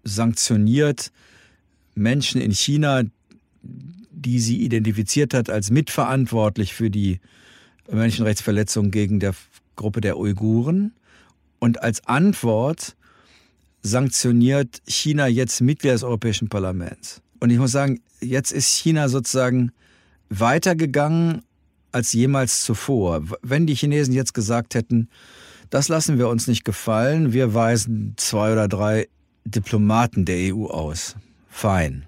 sanktioniert 0.02 1.12
Menschen 1.94 2.40
in 2.40 2.52
China, 2.52 3.02
die 3.62 4.40
sie 4.40 4.62
identifiziert 4.62 5.34
hat 5.34 5.50
als 5.50 5.70
mitverantwortlich 5.70 6.74
für 6.74 6.90
die 6.90 7.20
Menschenrechtsverletzungen 7.90 8.90
gegen 8.90 9.20
der 9.20 9.34
Gruppe 9.76 10.00
der 10.00 10.18
Uiguren. 10.18 10.92
Und 11.60 11.82
als 11.82 12.06
Antwort 12.06 12.96
sanktioniert 13.82 14.82
China 14.86 15.28
jetzt 15.28 15.60
Mitglieder 15.60 15.94
des 15.94 16.02
Europäischen 16.02 16.48
Parlaments. 16.48 17.22
Und 17.40 17.50
ich 17.50 17.58
muss 17.58 17.70
sagen, 17.70 18.00
jetzt 18.20 18.50
ist 18.50 18.66
China 18.66 19.08
sozusagen 19.08 19.70
weitergegangen 20.28 21.42
als 21.92 22.12
jemals 22.12 22.64
zuvor. 22.64 23.22
Wenn 23.42 23.66
die 23.66 23.74
Chinesen 23.74 24.12
jetzt 24.12 24.34
gesagt 24.34 24.74
hätten, 24.74 25.08
das 25.70 25.88
lassen 25.88 26.18
wir 26.18 26.28
uns 26.28 26.46
nicht 26.46 26.64
gefallen, 26.64 27.32
wir 27.32 27.54
weisen 27.54 28.14
zwei 28.16 28.52
oder 28.52 28.68
drei 28.68 29.08
Diplomaten 29.44 30.24
der 30.24 30.54
EU 30.54 30.66
aus. 30.66 31.16
Fein. 31.48 32.06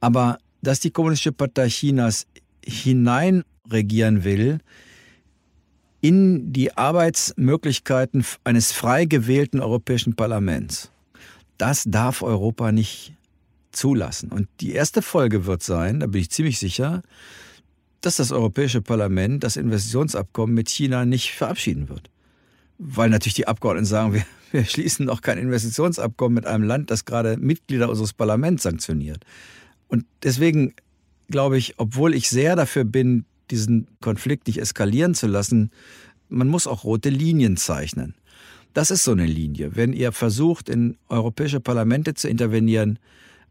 Aber 0.00 0.38
dass 0.62 0.80
die 0.80 0.90
Kommunistische 0.90 1.32
Partei 1.32 1.68
Chinas 1.68 2.26
hineinregieren 2.64 4.24
will 4.24 4.58
in 6.00 6.52
die 6.52 6.76
Arbeitsmöglichkeiten 6.76 8.24
eines 8.44 8.72
frei 8.72 9.06
gewählten 9.06 9.60
Europäischen 9.60 10.14
Parlaments, 10.14 10.90
das 11.58 11.84
darf 11.86 12.22
Europa 12.22 12.72
nicht 12.72 13.14
zulassen. 13.72 14.30
Und 14.30 14.48
die 14.60 14.72
erste 14.72 15.02
Folge 15.02 15.46
wird 15.46 15.62
sein, 15.62 16.00
da 16.00 16.06
bin 16.06 16.20
ich 16.20 16.30
ziemlich 16.30 16.58
sicher, 16.58 17.02
dass 18.00 18.16
das 18.16 18.32
Europäische 18.32 18.82
Parlament 18.82 19.42
das 19.42 19.56
Investitionsabkommen 19.56 20.54
mit 20.54 20.68
China 20.68 21.04
nicht 21.04 21.32
verabschieden 21.32 21.88
wird. 21.88 22.10
Weil 22.78 23.10
natürlich 23.10 23.34
die 23.34 23.48
Abgeordneten 23.48 23.86
sagen, 23.86 24.12
wir, 24.12 24.24
wir 24.52 24.64
schließen 24.64 25.06
noch 25.06 25.22
kein 25.22 25.38
Investitionsabkommen 25.38 26.34
mit 26.34 26.46
einem 26.46 26.64
Land, 26.64 26.90
das 26.90 27.04
gerade 27.04 27.36
Mitglieder 27.36 27.88
unseres 27.88 28.12
Parlaments 28.12 28.64
sanktioniert. 28.64 29.24
Und 29.88 30.04
deswegen 30.22 30.74
glaube 31.28 31.58
ich, 31.58 31.74
obwohl 31.78 32.14
ich 32.14 32.28
sehr 32.28 32.56
dafür 32.56 32.84
bin, 32.84 33.24
diesen 33.50 33.86
Konflikt 34.00 34.46
nicht 34.46 34.60
eskalieren 34.60 35.14
zu 35.14 35.26
lassen, 35.26 35.70
man 36.28 36.48
muss 36.48 36.66
auch 36.66 36.84
rote 36.84 37.08
Linien 37.08 37.56
zeichnen. 37.56 38.14
Das 38.74 38.90
ist 38.90 39.04
so 39.04 39.12
eine 39.12 39.26
Linie. 39.26 39.76
Wenn 39.76 39.92
ihr 39.92 40.12
versucht, 40.12 40.68
in 40.68 40.98
europäische 41.08 41.60
Parlamente 41.60 42.14
zu 42.14 42.28
intervenieren, 42.28 42.98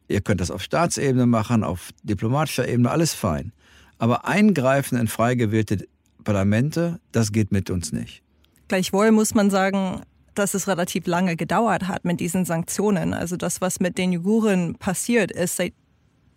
ihr 0.07 0.21
könnt 0.21 0.41
das 0.41 0.51
auf 0.51 0.61
Staatsebene 0.61 1.25
machen, 1.25 1.63
auf 1.63 1.89
diplomatischer 2.03 2.67
Ebene, 2.67 2.91
alles 2.91 3.13
fein. 3.13 3.51
Aber 3.97 4.27
eingreifen 4.27 4.97
in 4.99 5.07
frei 5.07 5.35
gewählte 5.35 5.87
Parlamente, 6.23 6.99
das 7.11 7.31
geht 7.31 7.51
mit 7.51 7.69
uns 7.69 7.91
nicht. 7.91 8.24
Gleichwohl 8.67 9.11
muss 9.11 9.35
man 9.35 9.49
sagen, 9.49 10.01
dass 10.33 10.53
es 10.53 10.67
relativ 10.67 11.07
lange 11.07 11.35
gedauert 11.35 11.87
hat 11.87 12.05
mit 12.05 12.19
diesen 12.19 12.45
Sanktionen. 12.45 13.13
Also 13.13 13.37
das, 13.37 13.61
was 13.61 13.79
mit 13.79 13.97
den 13.97 14.11
Uiguren 14.11 14.75
passiert, 14.75 15.31
ist 15.31 15.55
seit 15.55 15.73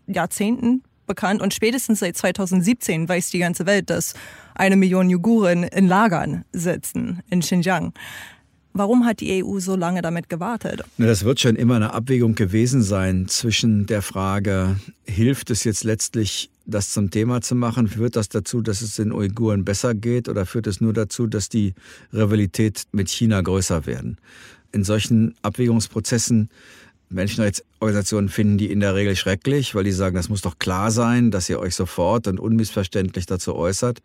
Jahrzehnten 0.06 0.82
bekannt 1.06 1.42
und 1.42 1.52
spätestens 1.52 2.00
seit 2.00 2.16
2017 2.16 3.08
weiß 3.08 3.30
die 3.30 3.38
ganze 3.38 3.66
Welt, 3.66 3.90
dass 3.90 4.14
eine 4.54 4.76
Million 4.76 5.08
Uiguren 5.08 5.64
in 5.64 5.88
Lagern 5.88 6.44
sitzen 6.52 7.22
in 7.30 7.40
Xinjiang. 7.40 7.92
Warum 8.74 9.06
hat 9.06 9.20
die 9.20 9.42
EU 9.42 9.58
so 9.58 9.74
lange 9.74 10.02
damit 10.02 10.28
gewartet? 10.28 10.84
Das 10.98 11.24
wird 11.24 11.40
schon 11.40 11.56
immer 11.56 11.76
eine 11.76 11.94
Abwägung 11.94 12.36
gewesen 12.36 12.82
sein 12.82 13.26
zwischen 13.26 13.86
der 13.86 14.02
Frage, 14.02 14.76
hilft 15.04 15.50
es 15.50 15.64
jetzt 15.64 15.82
letztlich, 15.82 16.50
das 16.68 16.90
zum 16.90 17.10
Thema 17.10 17.40
zu 17.40 17.54
machen? 17.54 17.88
Führt 17.88 18.14
das 18.14 18.28
dazu, 18.28 18.60
dass 18.60 18.82
es 18.82 18.96
den 18.96 19.12
Uiguren 19.12 19.64
besser 19.64 19.94
geht 19.94 20.28
oder 20.28 20.46
führt 20.46 20.66
es 20.66 20.80
nur 20.80 20.92
dazu, 20.92 21.26
dass 21.26 21.48
die 21.48 21.74
Rivalität 22.12 22.84
mit 22.92 23.08
China 23.08 23.40
größer 23.40 23.86
werden? 23.86 24.18
In 24.70 24.84
solchen 24.84 25.34
Abwägungsprozessen 25.42 26.50
Menschenrechtsorganisationen 27.10 28.28
finden 28.28 28.58
die 28.58 28.70
in 28.70 28.80
der 28.80 28.94
Regel 28.94 29.16
schrecklich, 29.16 29.74
weil 29.74 29.84
die 29.84 29.92
sagen, 29.92 30.16
das 30.16 30.28
muss 30.28 30.42
doch 30.42 30.58
klar 30.58 30.90
sein, 30.90 31.30
dass 31.30 31.48
ihr 31.48 31.58
euch 31.58 31.74
sofort 31.74 32.26
und 32.28 32.38
unmissverständlich 32.38 33.24
dazu 33.24 33.54
äußert. 33.54 34.00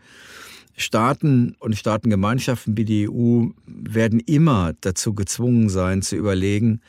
Staaten 0.78 1.56
und 1.60 1.76
Staatengemeinschaften 1.76 2.78
wie 2.78 2.86
die 2.86 3.10
EU 3.10 3.48
werden 3.68 4.22
immer 4.22 4.74
dazu 4.82 5.14
gezwungen 5.14 5.70
sein, 5.70 6.02
zu 6.02 6.16
überlegen, 6.16 6.82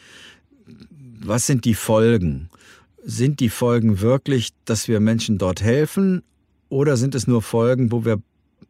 was 1.20 1.46
sind 1.46 1.64
die 1.64 1.74
Folgen? 1.74 2.48
Sind 3.04 3.40
die 3.40 3.50
Folgen 3.50 4.00
wirklich, 4.00 4.50
dass 4.64 4.88
wir 4.88 4.98
Menschen 4.98 5.38
dort 5.38 5.62
helfen? 5.62 6.22
Oder 6.70 6.96
sind 6.96 7.14
es 7.14 7.26
nur 7.26 7.42
Folgen, 7.42 7.92
wo 7.92 8.04
wir 8.04 8.20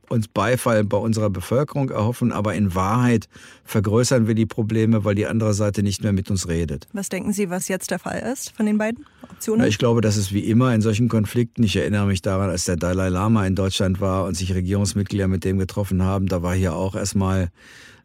uns 0.08 0.28
Beifall 0.28 0.84
bei 0.84 0.96
unserer 0.96 1.30
Bevölkerung 1.30 1.90
erhoffen, 1.90 2.32
aber 2.32 2.54
in 2.54 2.74
Wahrheit 2.74 3.28
vergrößern 3.64 4.26
wir 4.26 4.34
die 4.34 4.46
Probleme, 4.46 5.04
weil 5.04 5.14
die 5.14 5.26
andere 5.26 5.54
Seite 5.54 5.82
nicht 5.82 6.02
mehr 6.02 6.12
mit 6.12 6.30
uns 6.30 6.48
redet. 6.48 6.86
Was 6.92 7.08
denken 7.08 7.32
Sie, 7.32 7.50
was 7.50 7.68
jetzt 7.68 7.90
der 7.90 7.98
Fall 7.98 8.20
ist 8.32 8.52
von 8.52 8.66
den 8.66 8.78
beiden 8.78 9.06
Optionen? 9.22 9.66
Ich 9.66 9.78
glaube, 9.78 10.00
dass 10.00 10.16
es 10.16 10.32
wie 10.32 10.40
immer 10.40 10.74
in 10.74 10.82
solchen 10.82 11.08
Konflikten, 11.08 11.62
ich 11.62 11.76
erinnere 11.76 12.06
mich 12.06 12.22
daran, 12.22 12.50
als 12.50 12.64
der 12.64 12.76
Dalai 12.76 13.08
Lama 13.08 13.46
in 13.46 13.54
Deutschland 13.54 14.00
war 14.00 14.24
und 14.24 14.34
sich 14.34 14.54
Regierungsmitglieder 14.54 15.28
mit 15.28 15.44
dem 15.44 15.58
getroffen 15.58 16.02
haben, 16.02 16.26
da 16.26 16.42
war 16.42 16.54
hier 16.54 16.74
auch 16.74 16.94
erstmal 16.94 17.50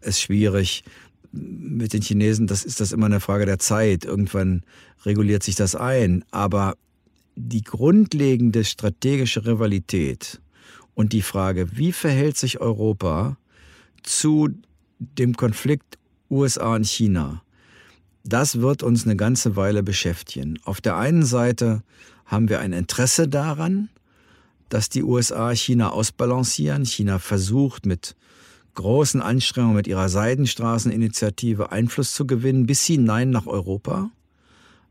es 0.02 0.22
schwierig 0.22 0.84
mit 1.32 1.94
den 1.94 2.02
Chinesen, 2.02 2.48
das 2.48 2.64
ist 2.64 2.80
das 2.80 2.92
immer 2.92 3.06
eine 3.06 3.20
Frage 3.20 3.46
der 3.46 3.60
Zeit. 3.60 4.06
Irgendwann 4.06 4.64
reguliert 5.06 5.44
sich 5.44 5.56
das 5.56 5.76
ein, 5.76 6.26
aber 6.32 6.76
die 7.36 7.62
grundlegende 7.62 8.64
strategische 8.64 9.46
Rivalität 9.46 10.42
und 10.96 11.14
die 11.14 11.22
Frage, 11.22 11.78
wie 11.78 11.92
verhält 11.92 12.38
sich 12.38 12.60
Europa 12.60 13.38
zu 14.04 14.50
dem 15.00 15.36
Konflikt 15.36 15.98
USA 16.30 16.76
und 16.76 16.86
China, 16.86 17.42
das 18.24 18.60
wird 18.60 18.84
uns 18.84 19.06
eine 19.06 19.16
ganze 19.16 19.56
Weile 19.56 19.82
beschäftigen. 19.82 20.60
Auf 20.64 20.82
der 20.82 20.98
einen 20.98 21.24
Seite 21.24 21.84
haben 22.26 22.50
wir 22.50 22.60
ein 22.60 22.74
Interesse 22.74 23.28
daran, 23.28 23.90
dass 24.68 24.90
die 24.90 25.04
USA 25.04 25.52
China 25.52 25.90
ausbalancieren. 25.90 26.86
China 26.86 27.18
versucht 27.18 27.86
mit 27.86 28.16
großen 28.80 29.22
Anstrengungen 29.22 29.76
mit 29.76 29.88
ihrer 29.88 30.08
Seidenstraßeninitiative 30.08 31.72
Einfluss 31.72 32.14
zu 32.14 32.26
gewinnen, 32.26 32.66
bis 32.66 32.86
hinein 32.86 33.30
nach 33.30 33.46
Europa. 33.46 34.10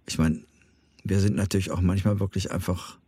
Ich 0.07 0.19
meine, 0.19 0.43
wir 1.05 1.21
sind 1.21 1.37
natürlich 1.37 1.71
auch 1.71 1.81
manchmal 1.81 2.21
wirklich 2.21 2.51
einfach 2.53 2.99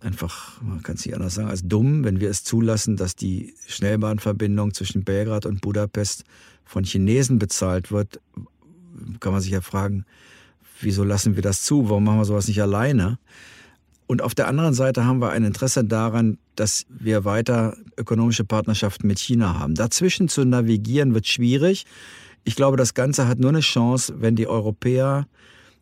einfach, 0.00 0.60
man 0.62 0.82
kann 0.82 0.96
es 0.96 1.04
nicht 1.06 1.14
anders 1.14 1.34
sagen, 1.34 1.48
als 1.48 1.62
dumm, 1.66 2.04
wenn 2.04 2.20
wir 2.20 2.30
es 2.30 2.44
zulassen, 2.44 2.96
dass 2.96 3.16
die 3.16 3.54
Schnellbahnverbindung 3.66 4.74
zwischen 4.74 5.02
Belgrad 5.02 5.46
und 5.46 5.62
Budapest 5.62 6.24
von 6.64 6.84
Chinesen 6.84 7.38
bezahlt 7.38 7.90
wird, 7.90 8.20
kann 9.20 9.32
man 9.32 9.40
sich 9.40 9.50
ja 9.50 9.60
fragen, 9.60 10.04
wieso 10.80 11.04
lassen 11.04 11.36
wir 11.36 11.42
das 11.42 11.62
zu? 11.62 11.88
Warum 11.88 12.04
machen 12.04 12.18
wir 12.18 12.24
sowas 12.26 12.48
nicht 12.48 12.62
alleine? 12.62 13.18
Und 14.06 14.22
auf 14.22 14.34
der 14.34 14.48
anderen 14.48 14.74
Seite 14.74 15.04
haben 15.04 15.20
wir 15.20 15.30
ein 15.30 15.44
Interesse 15.44 15.84
daran, 15.84 16.38
dass 16.56 16.84
wir 16.88 17.24
weiter 17.24 17.76
ökonomische 17.96 18.44
Partnerschaften 18.44 19.06
mit 19.06 19.18
China 19.18 19.58
haben. 19.58 19.74
Dazwischen 19.74 20.28
zu 20.28 20.44
navigieren 20.44 21.14
wird 21.14 21.26
schwierig. 21.26 21.86
Ich 22.44 22.54
glaube, 22.54 22.76
das 22.76 22.94
Ganze 22.94 23.26
hat 23.26 23.38
nur 23.38 23.50
eine 23.50 23.60
Chance, 23.60 24.14
wenn 24.18 24.36
die 24.36 24.46
Europäer 24.46 25.26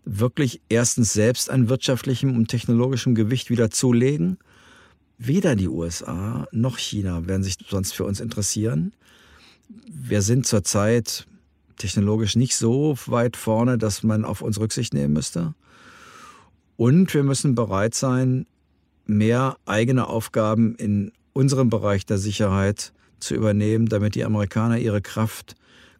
wirklich 0.04 0.60
erstens 0.68 1.12
selbst 1.12 1.50
an 1.50 1.68
wirtschaftlichem 1.68 2.36
und 2.36 2.48
technologischem 2.48 3.14
Gewicht 3.14 3.50
wieder 3.50 3.70
zulegen 3.70 4.38
weder 5.26 5.56
die 5.56 5.68
USA 5.68 6.46
noch 6.52 6.78
China 6.78 7.26
werden 7.26 7.42
sich 7.42 7.56
sonst 7.68 7.92
für 7.92 8.04
uns 8.04 8.20
interessieren. 8.20 8.92
Wir 9.68 10.22
sind 10.22 10.46
zurzeit 10.46 11.26
technologisch 11.76 12.36
nicht 12.36 12.56
so 12.56 12.96
weit 13.06 13.36
vorne, 13.36 13.78
dass 13.78 14.02
man 14.02 14.24
auf 14.24 14.42
uns 14.42 14.58
Rücksicht 14.58 14.94
nehmen 14.94 15.12
müsste. 15.12 15.54
Und 16.82 17.14
wir 17.14 17.22
müssen 17.22 17.54
bereit 17.54 17.94
sein, 17.94 18.44
mehr 19.06 19.56
eigene 19.66 20.08
Aufgaben 20.08 20.74
in 20.74 21.12
unserem 21.32 21.70
Bereich 21.70 22.06
der 22.06 22.18
Sicherheit 22.18 22.92
zu 23.20 23.36
übernehmen, 23.36 23.86
damit 23.86 24.16
die 24.16 24.24
Amerikaner 24.24 24.78
ihre 24.78 25.00
Kraft 25.00 25.54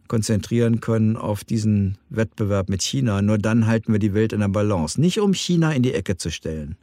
konzentrieren 0.09 0.81
können 0.81 1.15
auf 1.15 1.45
diesen 1.45 1.97
Wettbewerb 2.09 2.67
mit 2.67 2.81
China. 2.81 3.21
Nur 3.21 3.37
dann 3.37 3.65
halten 3.65 3.93
wir 3.93 3.99
die 3.99 4.13
Welt 4.13 4.33
in 4.33 4.41
der 4.41 4.49
Balance. 4.49 4.99
Nicht 4.99 5.21
um 5.21 5.33
China 5.33 5.71
in 5.71 5.83
die 5.83 5.93
Ecke 5.93 6.17
zu 6.17 6.29
stellen. 6.29 6.75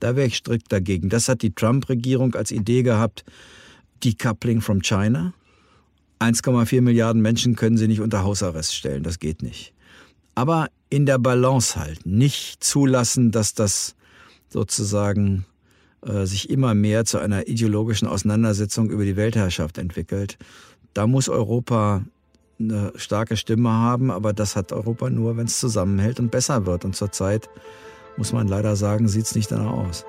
Da 0.00 0.16
wäre 0.16 0.26
ich 0.26 0.34
strikt 0.34 0.72
dagegen. 0.72 1.08
Das 1.08 1.28
hat 1.28 1.42
die 1.42 1.54
Trump-Regierung 1.54 2.34
als 2.34 2.50
Idee 2.50 2.82
gehabt, 2.82 3.24
Decoupling 4.02 4.60
from 4.60 4.82
China. 4.82 5.34
1,4 6.18 6.80
Milliarden 6.80 7.22
Menschen 7.22 7.54
können 7.54 7.76
sie 7.76 7.86
nicht 7.86 8.00
unter 8.00 8.24
Hausarrest 8.24 8.74
stellen, 8.74 9.04
das 9.04 9.20
geht 9.20 9.40
nicht. 9.44 9.72
Aber 10.34 10.66
in 10.90 11.06
der 11.06 11.18
Balance 11.18 11.78
halten, 11.78 12.18
nicht 12.18 12.62
zulassen, 12.62 13.30
dass 13.30 13.54
das 13.54 13.94
sozusagen 14.48 15.46
äh, 16.04 16.26
sich 16.26 16.50
immer 16.50 16.74
mehr 16.74 17.04
zu 17.04 17.18
einer 17.18 17.46
ideologischen 17.46 18.08
Auseinandersetzung 18.08 18.90
über 18.90 19.04
die 19.04 19.16
Weltherrschaft 19.16 19.78
entwickelt. 19.78 20.36
Da 20.92 21.06
muss 21.06 21.28
Europa 21.28 22.02
eine 22.58 22.92
starke 22.96 23.36
Stimme 23.36 23.70
haben, 23.70 24.10
aber 24.10 24.32
das 24.32 24.56
hat 24.56 24.72
Europa 24.72 25.08
nur, 25.08 25.36
wenn 25.36 25.46
es 25.46 25.58
zusammenhält 25.58 26.20
und 26.20 26.30
besser 26.30 26.66
wird. 26.66 26.84
Und 26.84 26.94
zurzeit, 26.94 27.48
muss 28.16 28.32
man 28.32 28.48
leider 28.48 28.76
sagen, 28.76 29.08
sieht 29.08 29.24
es 29.24 29.34
nicht 29.34 29.50
danach 29.50 29.72
aus. 29.72 30.04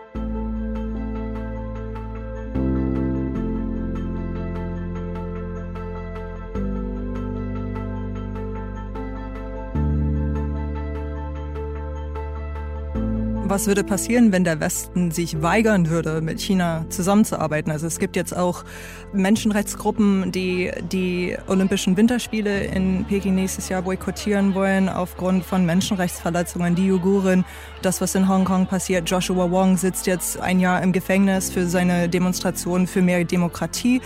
Was 13.51 13.67
würde 13.67 13.83
passieren, 13.83 14.31
wenn 14.31 14.45
der 14.45 14.61
Westen 14.61 15.11
sich 15.11 15.41
weigern 15.41 15.89
würde, 15.89 16.21
mit 16.21 16.39
China 16.39 16.85
zusammenzuarbeiten? 16.87 17.69
Also 17.69 17.85
es 17.85 17.99
gibt 17.99 18.15
jetzt 18.15 18.35
auch 18.35 18.63
Menschenrechtsgruppen, 19.11 20.31
die 20.31 20.71
die 20.89 21.35
Olympischen 21.47 21.97
Winterspiele 21.97 22.63
in 22.67 23.03
Peking 23.03 23.35
nächstes 23.35 23.67
Jahr 23.67 23.81
boykottieren 23.81 24.55
wollen 24.55 24.87
aufgrund 24.87 25.43
von 25.43 25.65
Menschenrechtsverletzungen. 25.65 26.75
Die 26.75 26.93
Uiguren, 26.93 27.43
das, 27.81 27.99
was 27.99 28.15
in 28.15 28.29
Hongkong 28.29 28.67
passiert. 28.67 29.09
Joshua 29.09 29.51
Wong 29.51 29.75
sitzt 29.75 30.07
jetzt 30.07 30.39
ein 30.39 30.61
Jahr 30.61 30.81
im 30.81 30.93
Gefängnis 30.93 31.51
für 31.51 31.67
seine 31.67 32.07
Demonstration 32.07 32.87
für 32.87 33.01
mehr 33.01 33.25
Demokratie. 33.25 33.99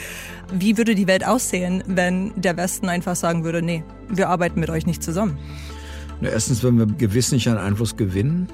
Wie 0.52 0.76
würde 0.76 0.96
die 0.96 1.06
Welt 1.06 1.24
aussehen, 1.24 1.84
wenn 1.86 2.34
der 2.36 2.58
Westen 2.58 2.90
einfach 2.90 3.16
sagen 3.16 3.44
würde, 3.44 3.62
nee, 3.62 3.84
wir 4.10 4.30
arbeiten 4.30 4.60
mit 4.60 4.72
euch 4.72 4.88
nicht 4.88 5.04
zusammen? 5.04 5.38
Na, 6.20 6.30
erstens 6.30 6.64
würden 6.64 6.80
wir 6.80 6.88
gewiss 6.88 7.32
nicht 7.32 7.48
an 7.48 7.60
Einfluss 7.60 7.96
gewinnen. 7.96 8.48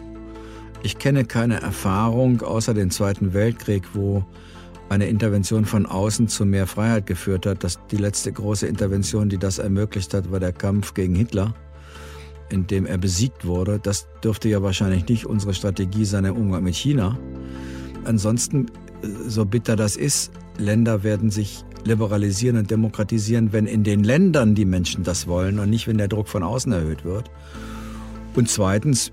Ich 0.84 0.98
kenne 0.98 1.26
keine 1.26 1.62
Erfahrung 1.62 2.42
außer 2.42 2.74
den 2.74 2.90
Zweiten 2.90 3.34
Weltkrieg, 3.34 3.84
wo 3.94 4.26
eine 4.90 5.06
Intervention 5.06 5.66
von 5.66 5.86
außen 5.86 6.28
zu 6.28 6.46
mehr 6.46 6.66
Freiheit 6.66 7.06
geführt 7.06 7.46
hat. 7.46 7.64
Das, 7.64 7.80
die 7.92 7.98
letzte 7.98 8.32
große 8.32 8.66
Intervention, 8.68 9.30
die 9.30 9.38
das 9.38 9.60
ermöglicht 9.60 10.14
hat, 10.14 10.32
war 10.32 10.40
der 10.40 10.52
Kampf 10.52 10.94
gegen 10.96 11.16
Hitler, 11.16 11.54
in 12.50 12.66
dem 12.66 12.86
er 12.86 12.98
besiegt 12.98 13.46
wurde. 13.46 13.80
Das 13.82 14.08
dürfte 14.24 14.50
ja 14.50 14.64
wahrscheinlich 14.64 15.08
nicht 15.08 15.26
unsere 15.28 15.54
Strategie 15.54 16.04
sein 16.04 16.26
im 16.26 16.36
Umgang 16.36 16.64
mit 16.64 16.76
China. 16.76 17.18
Ansonsten, 18.04 18.66
so 19.28 19.46
bitter 19.46 19.76
das 19.76 19.96
ist, 19.96 20.32
Länder 20.58 21.04
werden 21.04 21.30
sich 21.30 21.64
liberalisieren 21.86 22.58
und 22.58 22.72
demokratisieren, 22.72 23.54
wenn 23.54 23.68
in 23.68 23.84
den 23.84 24.04
Ländern 24.04 24.56
die 24.56 24.66
Menschen 24.66 25.04
das 25.04 25.28
wollen 25.28 25.60
und 25.60 25.70
nicht, 25.70 25.88
wenn 25.88 26.00
der 26.00 26.08
Druck 26.08 26.28
von 26.28 26.44
außen 26.44 26.72
erhöht 26.72 27.06
wird. 27.06 27.30
Und 28.36 28.50
zweitens, 28.50 29.12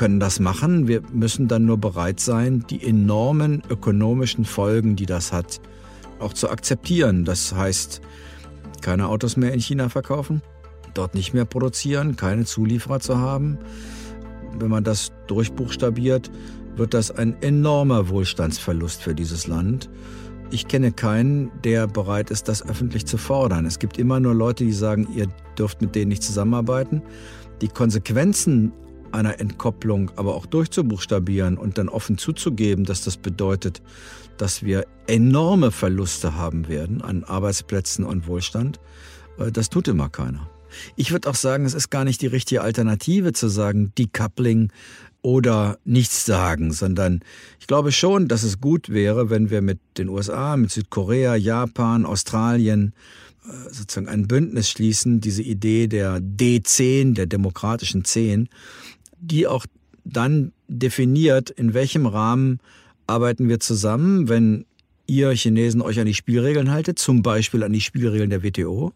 können 0.00 0.18
das 0.18 0.40
machen. 0.40 0.88
Wir 0.88 1.02
müssen 1.12 1.46
dann 1.46 1.66
nur 1.66 1.76
bereit 1.76 2.20
sein, 2.20 2.64
die 2.70 2.82
enormen 2.82 3.62
ökonomischen 3.68 4.46
Folgen, 4.46 4.96
die 4.96 5.04
das 5.04 5.30
hat, 5.30 5.60
auch 6.20 6.32
zu 6.32 6.48
akzeptieren. 6.48 7.26
Das 7.26 7.54
heißt, 7.54 8.00
keine 8.80 9.08
Autos 9.08 9.36
mehr 9.36 9.52
in 9.52 9.60
China 9.60 9.90
verkaufen, 9.90 10.40
dort 10.94 11.14
nicht 11.14 11.34
mehr 11.34 11.44
produzieren, 11.44 12.16
keine 12.16 12.46
Zulieferer 12.46 13.00
zu 13.00 13.18
haben. 13.18 13.58
Wenn 14.58 14.70
man 14.70 14.84
das 14.84 15.12
durchbuchstabiert, 15.26 16.30
wird 16.76 16.94
das 16.94 17.10
ein 17.10 17.36
enormer 17.42 18.08
Wohlstandsverlust 18.08 19.02
für 19.02 19.14
dieses 19.14 19.48
Land. 19.48 19.90
Ich 20.50 20.66
kenne 20.66 20.92
keinen, 20.92 21.50
der 21.62 21.86
bereit 21.86 22.30
ist, 22.30 22.48
das 22.48 22.66
öffentlich 22.66 23.04
zu 23.04 23.18
fordern. 23.18 23.66
Es 23.66 23.78
gibt 23.78 23.98
immer 23.98 24.18
nur 24.18 24.34
Leute, 24.34 24.64
die 24.64 24.72
sagen, 24.72 25.08
ihr 25.14 25.26
dürft 25.58 25.82
mit 25.82 25.94
denen 25.94 26.08
nicht 26.08 26.22
zusammenarbeiten. 26.22 27.02
Die 27.60 27.68
Konsequenzen 27.68 28.72
einer 29.12 29.40
Entkopplung 29.40 30.10
aber 30.16 30.34
auch 30.34 30.46
durchzubuchstabieren 30.46 31.58
und 31.58 31.78
dann 31.78 31.88
offen 31.88 32.18
zuzugeben, 32.18 32.84
dass 32.84 33.02
das 33.04 33.16
bedeutet, 33.16 33.82
dass 34.36 34.62
wir 34.62 34.86
enorme 35.06 35.70
Verluste 35.70 36.34
haben 36.34 36.68
werden 36.68 37.02
an 37.02 37.24
Arbeitsplätzen 37.24 38.04
und 38.04 38.26
Wohlstand, 38.26 38.80
äh, 39.38 39.52
das 39.52 39.68
tut 39.68 39.88
immer 39.88 40.08
keiner. 40.08 40.48
Ich 40.96 41.10
würde 41.10 41.28
auch 41.28 41.34
sagen, 41.34 41.64
es 41.66 41.74
ist 41.74 41.90
gar 41.90 42.04
nicht 42.04 42.22
die 42.22 42.28
richtige 42.28 42.62
Alternative 42.62 43.32
zu 43.32 43.48
sagen, 43.48 43.92
Decoupling 43.98 44.72
oder 45.22 45.78
nichts 45.84 46.24
sagen, 46.24 46.72
sondern 46.72 47.20
ich 47.58 47.66
glaube 47.66 47.92
schon, 47.92 48.28
dass 48.28 48.42
es 48.42 48.60
gut 48.60 48.88
wäre, 48.88 49.30
wenn 49.30 49.50
wir 49.50 49.62
mit 49.62 49.78
den 49.98 50.08
USA, 50.08 50.56
mit 50.56 50.70
Südkorea, 50.70 51.36
Japan, 51.36 52.06
Australien 52.06 52.94
äh, 53.44 53.72
sozusagen 53.72 54.08
ein 54.08 54.28
Bündnis 54.28 54.70
schließen, 54.70 55.20
diese 55.20 55.42
Idee 55.42 55.88
der 55.88 56.18
D10, 56.18 57.14
der 57.14 57.26
demokratischen 57.26 58.04
Zehn, 58.04 58.48
die 59.20 59.46
auch 59.46 59.66
dann 60.04 60.52
definiert, 60.68 61.50
in 61.50 61.74
welchem 61.74 62.06
Rahmen 62.06 62.58
arbeiten 63.06 63.48
wir 63.48 63.60
zusammen, 63.60 64.28
wenn 64.28 64.64
ihr 65.06 65.30
Chinesen 65.32 65.82
euch 65.82 65.98
an 65.98 66.06
die 66.06 66.14
Spielregeln 66.14 66.70
haltet, 66.70 66.98
zum 66.98 67.22
Beispiel 67.22 67.62
an 67.62 67.72
die 67.72 67.80
Spielregeln 67.80 68.30
der 68.30 68.42
WTO. 68.42 68.92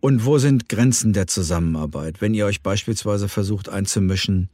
Und 0.00 0.24
wo 0.24 0.38
sind 0.38 0.68
Grenzen 0.68 1.12
der 1.12 1.26
Zusammenarbeit, 1.26 2.20
wenn 2.20 2.34
ihr 2.34 2.46
euch 2.46 2.62
beispielsweise 2.62 3.28
versucht 3.28 3.68
einzumischen 3.68 4.48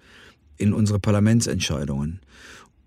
in 0.56 0.72
unsere 0.72 0.98
Parlamentsentscheidungen? 0.98 2.20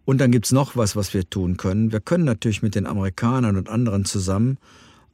Und 0.06 0.22
dann 0.22 0.32
gibt's 0.32 0.52
noch 0.52 0.76
was, 0.76 0.96
was 0.96 1.14
wir 1.14 1.30
tun 1.30 1.58
können. 1.58 1.92
Wir 1.92 2.00
können 2.00 2.24
natürlich 2.24 2.62
mit 2.62 2.76
den 2.76 2.88
Amerikanern 2.88 3.58
und 3.58 3.70
anderen 3.70 4.06
zusammen 4.06 4.58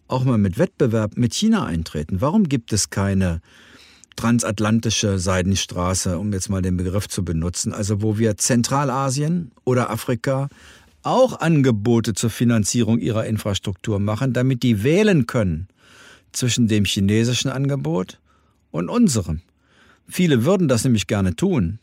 auch 0.07 0.23
mal 0.23 0.37
mit 0.37 0.57
Wettbewerb 0.57 1.17
mit 1.17 1.33
China 1.33 1.65
eintreten. 1.65 2.21
Warum 2.21 2.47
gibt 2.47 2.71
es 2.73 2.89
keine 2.89 3.41
transatlantische 4.15 5.19
Seidenstraße, 5.19 6.17
um 6.17 6.31
jetzt 6.33 6.49
mal 6.49 6.61
den 6.61 6.77
Begriff 6.77 7.07
zu 7.07 7.23
benutzen, 7.23 7.73
also 7.73 8.01
wo 8.01 8.17
wir 8.17 8.37
Zentralasien 8.37 9.51
oder 9.63 9.89
Afrika 9.89 10.49
auch 11.03 11.39
Angebote 11.39 12.13
zur 12.13 12.29
Finanzierung 12.29 12.99
ihrer 12.99 13.25
Infrastruktur 13.25 13.99
machen, 13.99 14.33
damit 14.33 14.63
die 14.63 14.83
wählen 14.83 15.27
können 15.27 15.67
zwischen 16.31 16.67
dem 16.67 16.85
chinesischen 16.85 17.49
Angebot 17.49 18.19
und 18.71 18.89
unserem. 18.89 19.41
Viele 20.07 20.45
würden 20.45 20.67
das 20.67 20.83
nämlich 20.83 21.07
gerne 21.07 21.35
tun, 21.35 21.79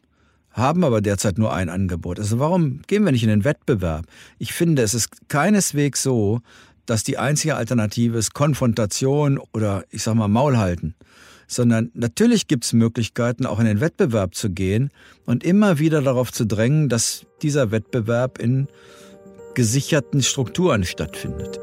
haben 0.50 0.84
aber 0.84 1.00
derzeit 1.00 1.38
nur 1.38 1.52
ein 1.52 1.68
Angebot. 1.68 2.18
Also 2.18 2.38
warum 2.38 2.80
gehen 2.86 3.04
wir 3.04 3.12
nicht 3.12 3.22
in 3.22 3.28
den 3.28 3.44
Wettbewerb? 3.44 4.06
Ich 4.38 4.52
finde, 4.52 4.82
es 4.82 4.94
ist 4.94 5.28
keineswegs 5.28 6.02
so, 6.02 6.40
dass 6.86 7.04
die 7.04 7.18
einzige 7.18 7.54
Alternative 7.54 8.18
ist 8.18 8.34
Konfrontation 8.34 9.38
oder 9.52 9.84
ich 9.90 10.02
sag 10.02 10.14
mal 10.14 10.28
Maul 10.28 10.56
halten 10.56 10.94
sondern 11.50 11.90
natürlich 11.94 12.46
gibt 12.46 12.64
es 12.64 12.72
Möglichkeiten, 12.72 13.44
auch 13.44 13.58
in 13.58 13.66
den 13.66 13.80
Wettbewerb 13.80 14.36
zu 14.36 14.50
gehen 14.50 14.90
und 15.26 15.42
immer 15.42 15.80
wieder 15.80 16.00
darauf 16.00 16.32
zu 16.32 16.46
drängen, 16.46 16.88
dass 16.88 17.26
dieser 17.42 17.72
Wettbewerb 17.72 18.38
in 18.38 18.68
gesicherten 19.54 20.22
Strukturen 20.22 20.84
stattfindet. 20.84 21.58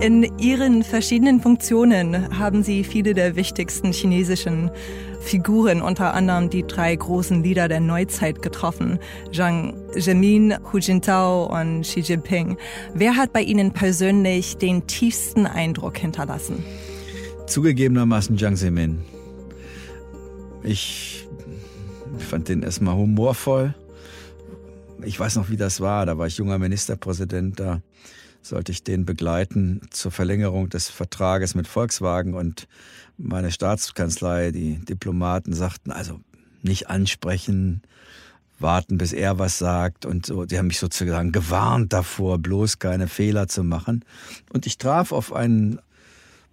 In 0.00 0.38
Ihren 0.38 0.82
verschiedenen 0.82 1.42
Funktionen 1.42 2.38
haben 2.38 2.62
Sie 2.62 2.84
viele 2.84 3.12
der 3.12 3.36
wichtigsten 3.36 3.92
chinesischen 3.92 4.70
Figuren, 5.20 5.82
unter 5.82 6.14
anderem 6.14 6.50
die 6.50 6.66
drei 6.66 6.96
großen 6.96 7.42
Leader 7.42 7.68
der 7.68 7.80
Neuzeit 7.80 8.42
getroffen. 8.42 8.98
Jiang 9.30 9.74
Zemin, 9.98 10.56
Hu 10.72 10.78
Jintao 10.78 11.44
und 11.44 11.82
Xi 11.82 12.00
Jinping. 12.00 12.56
Wer 12.94 13.16
hat 13.16 13.32
bei 13.32 13.42
Ihnen 13.42 13.72
persönlich 13.72 14.56
den 14.56 14.86
tiefsten 14.86 15.46
Eindruck 15.46 15.98
hinterlassen? 15.98 16.64
Zugegebenermaßen 17.46 18.36
Jiang 18.36 18.56
Zemin. 18.56 19.02
Ich 20.62 21.28
fand 22.18 22.48
den 22.48 22.62
erstmal 22.62 22.96
humorvoll. 22.96 23.74
Ich 25.02 25.18
weiß 25.18 25.36
noch, 25.36 25.50
wie 25.50 25.56
das 25.56 25.80
war. 25.80 26.06
Da 26.06 26.18
war 26.18 26.26
ich 26.26 26.38
junger 26.38 26.58
Ministerpräsident. 26.58 27.60
Da 27.60 27.80
sollte 28.42 28.72
ich 28.72 28.84
den 28.84 29.04
begleiten 29.04 29.82
zur 29.90 30.10
Verlängerung 30.10 30.68
des 30.68 30.88
Vertrages 30.88 31.54
mit 31.54 31.66
Volkswagen 31.66 32.34
und 32.34 32.68
meine 33.22 33.52
Staatskanzlei, 33.52 34.50
die 34.50 34.76
Diplomaten 34.76 35.52
sagten, 35.52 35.92
also 35.92 36.20
nicht 36.62 36.88
ansprechen, 36.88 37.82
warten, 38.58 38.98
bis 38.98 39.12
er 39.12 39.38
was 39.38 39.58
sagt 39.58 40.04
und 40.04 40.26
so. 40.26 40.44
Die 40.44 40.58
haben 40.58 40.66
mich 40.66 40.78
sozusagen 40.78 41.32
gewarnt 41.32 41.92
davor, 41.92 42.38
bloß 42.38 42.78
keine 42.78 43.08
Fehler 43.08 43.48
zu 43.48 43.64
machen. 43.64 44.04
Und 44.52 44.66
ich 44.66 44.78
traf 44.78 45.12
auf 45.12 45.32
einen 45.32 45.78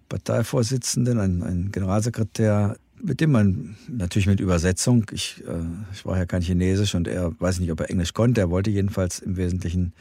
Parteivorsitzenden, 0.08 1.18
einen, 1.18 1.42
einen 1.42 1.72
Generalsekretär, 1.72 2.76
mit 3.00 3.20
dem 3.20 3.30
man 3.30 3.76
natürlich 3.88 4.26
mit 4.26 4.40
Übersetzung, 4.40 5.06
ich, 5.12 5.44
äh, 5.46 5.94
sprach 5.94 6.16
ja 6.16 6.26
kein 6.26 6.42
Chinesisch 6.42 6.94
und 6.94 7.06
er 7.06 7.38
weiß 7.38 7.60
nicht, 7.60 7.70
ob 7.70 7.80
er 7.80 7.90
Englisch 7.90 8.12
konnte, 8.12 8.40
er 8.40 8.50
wollte 8.50 8.70
jedenfalls 8.70 9.20
im 9.20 9.36
Wesentlichen, 9.36 9.92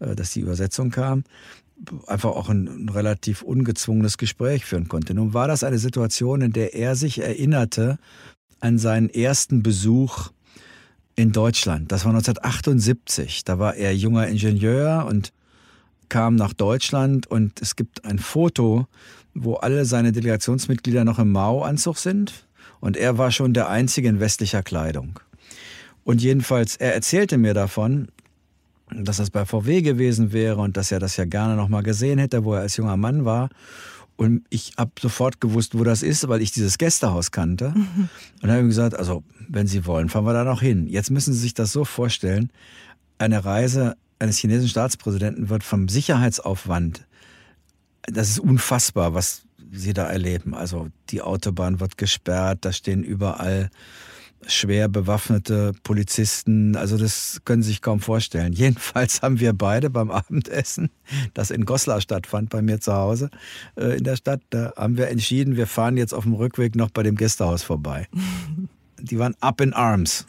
äh, 0.00 0.16
dass 0.16 0.32
die 0.32 0.40
Übersetzung 0.40 0.90
kam, 0.90 1.24
einfach 2.06 2.30
auch 2.30 2.48
ein, 2.48 2.68
ein 2.68 2.88
relativ 2.88 3.42
ungezwungenes 3.42 4.18
Gespräch 4.18 4.64
führen 4.64 4.88
konnte. 4.88 5.14
Nun 5.14 5.34
war 5.34 5.48
das 5.48 5.64
eine 5.64 5.78
Situation, 5.78 6.42
in 6.42 6.52
der 6.52 6.74
er 6.74 6.96
sich 6.96 7.20
erinnerte 7.20 7.98
an 8.60 8.78
seinen 8.78 9.08
ersten 9.08 9.62
Besuch 9.62 10.30
in 11.16 11.32
Deutschland. 11.32 11.90
Das 11.92 12.04
war 12.04 12.12
1978. 12.12 13.44
Da 13.44 13.58
war 13.58 13.74
er 13.74 13.94
junger 13.94 14.26
Ingenieur 14.28 15.06
und 15.08 15.32
kam 16.08 16.34
nach 16.34 16.52
Deutschland 16.52 17.26
und 17.26 17.60
es 17.62 17.76
gibt 17.76 18.04
ein 18.04 18.18
Foto, 18.18 18.86
wo 19.34 19.54
alle 19.54 19.84
seine 19.84 20.12
Delegationsmitglieder 20.12 21.04
noch 21.04 21.18
im 21.18 21.30
Mao-Anzug 21.32 21.98
sind 21.98 22.46
und 22.80 22.96
er 22.96 23.16
war 23.16 23.30
schon 23.30 23.54
der 23.54 23.68
Einzige 23.68 24.08
in 24.08 24.20
westlicher 24.20 24.62
Kleidung. 24.62 25.20
Und 26.02 26.22
jedenfalls, 26.22 26.76
er 26.76 26.94
erzählte 26.94 27.38
mir 27.38 27.54
davon, 27.54 28.08
dass 28.94 29.18
das 29.18 29.30
bei 29.30 29.44
VW 29.44 29.82
gewesen 29.82 30.32
wäre 30.32 30.60
und 30.60 30.76
dass 30.76 30.90
er 30.90 30.98
das 30.98 31.16
ja 31.16 31.24
gerne 31.24 31.56
noch 31.56 31.68
mal 31.68 31.82
gesehen 31.82 32.18
hätte, 32.18 32.44
wo 32.44 32.54
er 32.54 32.62
als 32.62 32.76
junger 32.76 32.96
Mann 32.96 33.24
war. 33.24 33.48
Und 34.16 34.44
ich 34.50 34.74
habe 34.76 34.90
sofort 35.00 35.40
gewusst, 35.40 35.78
wo 35.78 35.84
das 35.84 36.02
ist, 36.02 36.28
weil 36.28 36.42
ich 36.42 36.52
dieses 36.52 36.76
Gästehaus 36.76 37.30
kannte. 37.30 37.72
Mhm. 37.74 38.08
Und 38.42 38.50
habe 38.50 38.60
ihm 38.60 38.68
gesagt, 38.68 38.94
also 38.94 39.24
wenn 39.48 39.66
Sie 39.66 39.86
wollen, 39.86 40.08
fahren 40.08 40.26
wir 40.26 40.34
da 40.34 40.44
noch 40.44 40.60
hin. 40.60 40.86
Jetzt 40.88 41.10
müssen 41.10 41.32
Sie 41.32 41.40
sich 41.40 41.54
das 41.54 41.72
so 41.72 41.84
vorstellen, 41.84 42.52
eine 43.18 43.44
Reise 43.44 43.96
eines 44.18 44.38
chinesischen 44.38 44.68
Staatspräsidenten 44.68 45.48
wird 45.48 45.64
vom 45.64 45.88
Sicherheitsaufwand, 45.88 47.06
das 48.02 48.30
ist 48.30 48.38
unfassbar, 48.38 49.14
was 49.14 49.42
Sie 49.72 49.92
da 49.92 50.06
erleben. 50.06 50.54
Also 50.54 50.88
die 51.10 51.22
Autobahn 51.22 51.80
wird 51.80 51.96
gesperrt, 51.96 52.58
da 52.62 52.72
stehen 52.72 53.02
überall 53.02 53.70
schwer 54.46 54.88
bewaffnete 54.88 55.72
Polizisten. 55.82 56.76
Also 56.76 56.96
das 56.96 57.40
können 57.44 57.62
Sie 57.62 57.70
sich 57.70 57.82
kaum 57.82 58.00
vorstellen. 58.00 58.52
Jedenfalls 58.54 59.22
haben 59.22 59.40
wir 59.40 59.52
beide 59.52 59.90
beim 59.90 60.10
Abendessen, 60.10 60.90
das 61.34 61.50
in 61.50 61.64
Goslar 61.64 62.00
stattfand, 62.00 62.50
bei 62.50 62.62
mir 62.62 62.80
zu 62.80 62.92
Hause 62.92 63.30
äh, 63.76 63.98
in 63.98 64.04
der 64.04 64.16
Stadt, 64.16 64.40
da 64.50 64.72
haben 64.76 64.96
wir 64.96 65.08
entschieden, 65.08 65.56
wir 65.56 65.66
fahren 65.66 65.96
jetzt 65.96 66.14
auf 66.14 66.24
dem 66.24 66.34
Rückweg 66.34 66.74
noch 66.76 66.90
bei 66.90 67.02
dem 67.02 67.16
Gästehaus 67.16 67.62
vorbei. 67.62 68.08
Die 69.02 69.18
waren 69.18 69.34
up 69.40 69.62
in 69.62 69.72
arms. 69.72 70.26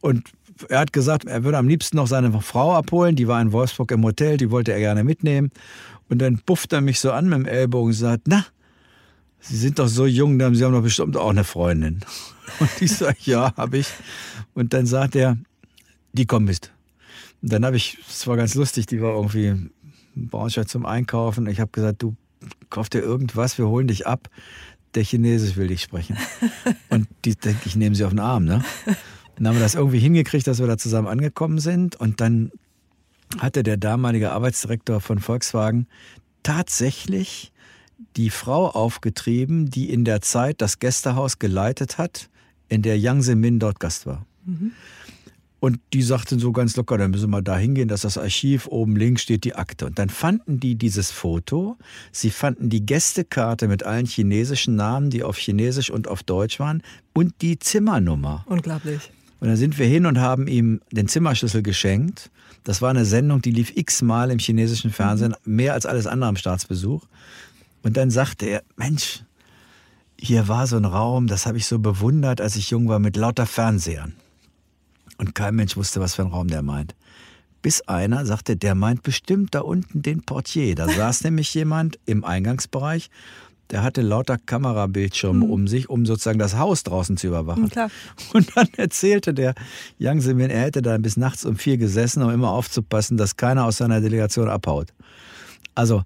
Und 0.00 0.32
er 0.68 0.80
hat 0.80 0.92
gesagt, 0.92 1.26
er 1.26 1.44
würde 1.44 1.58
am 1.58 1.68
liebsten 1.68 1.98
noch 1.98 2.06
seine 2.06 2.40
Frau 2.40 2.74
abholen. 2.74 3.16
Die 3.16 3.28
war 3.28 3.40
in 3.42 3.52
Wolfsburg 3.52 3.90
im 3.90 4.02
Hotel, 4.02 4.38
die 4.38 4.50
wollte 4.50 4.72
er 4.72 4.78
gerne 4.78 5.04
mitnehmen. 5.04 5.50
Und 6.08 6.18
dann 6.18 6.38
pufft 6.38 6.72
er 6.72 6.80
mich 6.80 7.00
so 7.00 7.12
an 7.12 7.28
mit 7.28 7.38
dem 7.38 7.46
Ellbogen 7.46 7.88
und 7.88 7.94
sagt, 7.94 8.22
na, 8.26 8.46
Sie 9.42 9.56
sind 9.56 9.78
doch 9.78 9.88
so 9.88 10.06
jung, 10.06 10.38
Sie 10.54 10.64
haben 10.64 10.72
doch 10.72 10.82
bestimmt 10.82 11.16
auch 11.16 11.30
eine 11.30 11.44
Freundin. 11.44 12.00
Und 12.60 12.70
ich 12.80 12.92
sage, 12.92 13.18
ja, 13.24 13.54
habe 13.56 13.78
ich. 13.78 13.88
Und 14.54 14.72
dann 14.72 14.86
sagt 14.86 15.16
er, 15.16 15.36
die 16.12 16.26
kommt 16.26 16.46
mit. 16.46 16.70
Und 17.42 17.52
dann 17.52 17.64
habe 17.64 17.76
ich, 17.76 17.98
es 18.08 18.26
war 18.26 18.36
ganz 18.36 18.54
lustig, 18.54 18.86
die 18.86 19.02
war 19.02 19.14
irgendwie 19.14 19.46
in 19.46 19.70
Braunschweig 20.14 20.68
zum 20.68 20.86
Einkaufen. 20.86 21.46
Ich 21.48 21.58
habe 21.58 21.72
gesagt, 21.72 22.02
du 22.02 22.14
kauf 22.70 22.88
dir 22.88 23.00
irgendwas, 23.00 23.58
wir 23.58 23.66
holen 23.66 23.88
dich 23.88 24.06
ab. 24.06 24.28
Der 24.94 25.02
Chinesisch 25.02 25.56
will 25.56 25.68
dich 25.68 25.82
sprechen. 25.82 26.16
Und 26.90 27.08
die 27.24 27.34
denke 27.34 27.62
ich, 27.64 27.74
nehmen 27.74 27.94
sie 27.94 28.04
auf 28.04 28.10
den 28.10 28.20
Arm, 28.20 28.44
ne? 28.44 28.62
Dann 29.36 29.48
haben 29.48 29.56
wir 29.56 29.62
das 29.62 29.74
irgendwie 29.74 29.98
hingekriegt, 29.98 30.46
dass 30.46 30.60
wir 30.60 30.66
da 30.66 30.76
zusammen 30.76 31.08
angekommen 31.08 31.58
sind. 31.58 31.96
Und 31.96 32.20
dann 32.20 32.52
hatte 33.38 33.62
der 33.62 33.78
damalige 33.78 34.30
Arbeitsdirektor 34.30 35.00
von 35.00 35.18
Volkswagen 35.18 35.88
tatsächlich 36.42 37.51
die 38.16 38.30
Frau 38.30 38.68
aufgetrieben, 38.68 39.70
die 39.70 39.90
in 39.90 40.04
der 40.04 40.20
Zeit 40.20 40.60
das 40.60 40.78
Gästehaus 40.78 41.38
geleitet 41.38 41.98
hat, 41.98 42.28
in 42.68 42.82
der 42.82 42.98
Yang 42.98 43.22
Zemin 43.22 43.58
dort 43.58 43.80
Gast 43.80 44.06
war. 44.06 44.26
Mhm. 44.44 44.72
Und 45.62 45.78
die 45.92 46.02
sagten 46.02 46.40
so 46.40 46.50
ganz 46.50 46.74
locker, 46.74 46.98
dann 46.98 47.12
müssen 47.12 47.30
wir 47.30 47.40
da 47.40 47.56
hingehen, 47.56 47.86
dass 47.86 48.00
das 48.00 48.18
Archiv 48.18 48.66
oben 48.66 48.96
links 48.96 49.22
steht, 49.22 49.44
die 49.44 49.54
Akte. 49.54 49.86
Und 49.86 49.96
dann 49.96 50.08
fanden 50.08 50.58
die 50.58 50.74
dieses 50.74 51.12
Foto, 51.12 51.76
sie 52.10 52.30
fanden 52.30 52.68
die 52.68 52.84
Gästekarte 52.84 53.68
mit 53.68 53.84
allen 53.84 54.06
chinesischen 54.06 54.74
Namen, 54.74 55.10
die 55.10 55.22
auf 55.22 55.36
Chinesisch 55.38 55.88
und 55.88 56.08
auf 56.08 56.24
Deutsch 56.24 56.58
waren, 56.58 56.82
und 57.12 57.34
die 57.42 57.60
Zimmernummer. 57.60 58.44
Unglaublich. 58.48 59.12
Und 59.38 59.48
dann 59.48 59.56
sind 59.56 59.78
wir 59.78 59.86
hin 59.86 60.06
und 60.06 60.18
haben 60.18 60.48
ihm 60.48 60.80
den 60.90 61.06
Zimmerschlüssel 61.06 61.62
geschenkt. 61.62 62.32
Das 62.64 62.82
war 62.82 62.90
eine 62.90 63.04
Sendung, 63.04 63.40
die 63.40 63.52
lief 63.52 63.70
x-mal 63.76 64.32
im 64.32 64.40
chinesischen 64.40 64.90
Fernsehen, 64.90 65.36
mhm. 65.44 65.54
mehr 65.54 65.74
als 65.74 65.86
alles 65.86 66.08
andere 66.08 66.28
am 66.28 66.36
Staatsbesuch. 66.36 67.06
Und 67.82 67.96
dann 67.96 68.10
sagte 68.10 68.46
er, 68.46 68.62
Mensch, 68.76 69.24
hier 70.18 70.46
war 70.48 70.66
so 70.66 70.76
ein 70.76 70.84
Raum, 70.84 71.26
das 71.26 71.46
habe 71.46 71.58
ich 71.58 71.66
so 71.66 71.78
bewundert, 71.78 72.40
als 72.40 72.56
ich 72.56 72.70
jung 72.70 72.88
war, 72.88 72.98
mit 72.98 73.16
lauter 73.16 73.46
Fernsehern. 73.46 74.14
Und 75.18 75.34
kein 75.34 75.54
Mensch 75.54 75.76
wusste, 75.76 76.00
was 76.00 76.14
für 76.14 76.22
ein 76.22 76.28
Raum 76.28 76.48
der 76.48 76.62
meint. 76.62 76.94
Bis 77.60 77.80
einer 77.82 78.26
sagte, 78.26 78.56
der 78.56 78.74
meint 78.74 79.02
bestimmt 79.02 79.54
da 79.54 79.60
unten 79.60 80.02
den 80.02 80.22
Portier. 80.22 80.74
Da 80.74 80.88
saß 80.96 81.24
nämlich 81.24 81.52
jemand 81.54 81.98
im 82.06 82.24
Eingangsbereich, 82.24 83.10
der 83.70 83.82
hatte 83.82 84.02
lauter 84.02 84.36
Kamerabildschirme 84.36 85.46
mhm. 85.46 85.50
um 85.50 85.66
sich, 85.66 85.88
um 85.88 86.04
sozusagen 86.04 86.38
das 86.38 86.56
Haus 86.56 86.82
draußen 86.82 87.16
zu 87.16 87.26
überwachen. 87.26 87.70
Klar. 87.70 87.90
Und 88.32 88.56
dann 88.56 88.68
erzählte 88.76 89.32
der 89.32 89.54
Yang 89.98 90.20
Semin, 90.20 90.50
er 90.50 90.62
hätte 90.62 90.82
da 90.82 90.98
bis 90.98 91.16
nachts 91.16 91.44
um 91.44 91.56
vier 91.56 91.78
gesessen, 91.78 92.22
um 92.22 92.30
immer 92.30 92.50
aufzupassen, 92.50 93.16
dass 93.16 93.36
keiner 93.36 93.64
aus 93.64 93.78
seiner 93.78 94.00
Delegation 94.00 94.48
abhaut. 94.48 94.92
Also, 95.74 96.02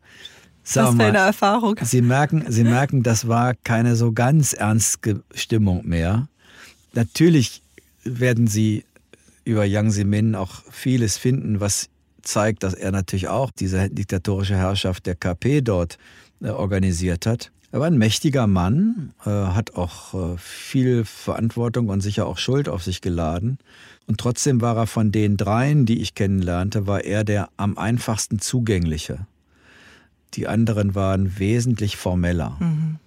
Sag 0.69 0.87
Was 0.87 0.95
für 0.97 1.05
eine 1.05 1.19
Erfahrung. 1.19 1.77
Sie 1.83 2.03
merken, 2.03 2.45
Sie 2.49 2.65
merken, 2.65 3.05
das 3.05 3.29
war 3.29 3.55
keine 3.55 3.95
so 3.95 4.11
ganz 4.11 4.53
ernste 4.53 5.23
Stimmung 5.33 5.87
mehr. 5.87 6.27
Natürlich 6.93 7.63
werden 8.03 8.49
Sie 8.49 8.85
über 9.45 9.65
Yang 9.65 9.93
Zemin 9.93 10.35
auch 10.35 10.65
vieles 10.73 11.19
finden, 11.19 11.61
was 11.61 11.89
zeigt, 12.23 12.65
dass 12.65 12.75
er 12.75 12.91
natürlich 12.91 13.29
auch 13.29 13.53
diese 13.53 13.89
diktatorische 13.89 14.57
Herrschaft 14.57 15.07
der 15.07 15.15
KP 15.15 15.61
dort 15.61 15.99
äh, 16.43 16.49
organisiert 16.49 17.27
hat. 17.27 17.53
Er 17.71 17.79
war 17.79 17.87
ein 17.87 17.97
mächtiger 17.97 18.49
Mann, 18.49 19.13
äh, 19.25 19.31
hat 19.31 19.77
auch 19.77 20.15
äh, 20.15 20.37
viel 20.37 21.05
Verantwortung 21.05 21.91
und 21.91 22.01
sicher 22.01 22.27
auch 22.27 22.39
Schuld 22.39 22.69
auf 22.69 22.83
sich 22.83 23.01
geladen. 23.01 23.59
Und 24.09 24.19
trotzdem 24.19 24.61
war 24.61 24.77
er 24.77 24.89
von 24.89 25.13
den 25.13 25.37
dreien, 25.37 25.87
die 25.87 26.01
ich 26.01 26.17
kennenlernte, 26.17 26.89
war 26.89 27.05
er 27.05 27.23
der 27.23 27.51
am 27.57 27.79
einfachsten 27.79 28.41
zugängliche. 28.41 29.29
Die 30.35 30.47
anderen 30.47 30.95
waren 30.95 31.39
wesentlich 31.39 31.97
formeller. 31.97 32.57
Mhm. 32.61 32.99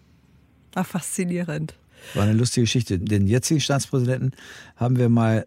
Ach, 0.75 0.85
faszinierend. 0.85 1.75
War 2.13 2.23
eine 2.23 2.33
lustige 2.33 2.63
Geschichte. 2.63 2.97
Den 2.99 3.27
jetzigen 3.27 3.59
Staatspräsidenten 3.59 4.31
haben 4.75 4.97
wir 4.97 5.09
mal 5.09 5.45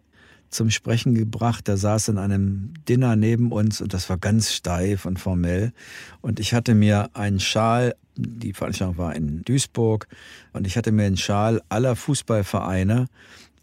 zum 0.49 0.69
Sprechen 0.69 1.15
gebracht. 1.15 1.67
Der 1.67 1.77
saß 1.77 2.09
in 2.09 2.17
einem 2.17 2.73
Dinner 2.87 3.15
neben 3.15 3.51
uns 3.51 3.81
und 3.81 3.93
das 3.93 4.09
war 4.09 4.17
ganz 4.17 4.53
steif 4.53 5.05
und 5.05 5.19
formell. 5.19 5.73
Und 6.21 6.39
ich 6.39 6.53
hatte 6.53 6.75
mir 6.75 7.09
einen 7.13 7.39
Schal, 7.39 7.95
die 8.15 8.53
Veranstaltung 8.53 8.97
war 8.97 9.15
in 9.15 9.43
Duisburg, 9.43 10.07
und 10.53 10.67
ich 10.67 10.77
hatte 10.77 10.91
mir 10.91 11.05
einen 11.05 11.17
Schal 11.17 11.61
aller 11.69 11.95
Fußballvereine 11.95 13.07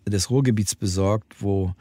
des 0.07 0.31
Ruhrgebiets 0.31 0.75
besorgt, 0.75 1.41
wo 1.41 1.75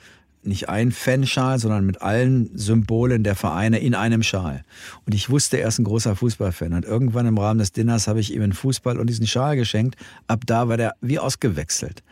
nicht 0.43 0.69
ein 0.69 0.91
Fanschal, 0.91 1.59
sondern 1.59 1.85
mit 1.85 2.01
allen 2.01 2.49
Symbolen 2.57 3.23
der 3.23 3.35
Vereine 3.35 3.79
in 3.79 3.93
einem 3.93 4.23
Schal. 4.23 4.63
Und 5.05 5.13
ich 5.13 5.29
wusste, 5.29 5.57
er 5.59 5.67
ist 5.67 5.79
ein 5.79 5.83
großer 5.83 6.15
Fußballfan. 6.15 6.73
Und 6.73 6.85
irgendwann 6.85 7.25
im 7.25 7.37
Rahmen 7.37 7.59
des 7.59 7.71
Dinners 7.71 8.07
habe 8.07 8.19
ich 8.19 8.33
ihm 8.33 8.41
einen 8.41 8.53
Fußball 8.53 8.97
und 8.97 9.07
diesen 9.07 9.27
Schal 9.27 9.55
geschenkt. 9.55 9.95
Ab 10.27 10.41
da 10.45 10.69
war 10.69 10.77
der 10.77 10.95
wie 11.01 11.19
ausgewechselt. 11.19 12.03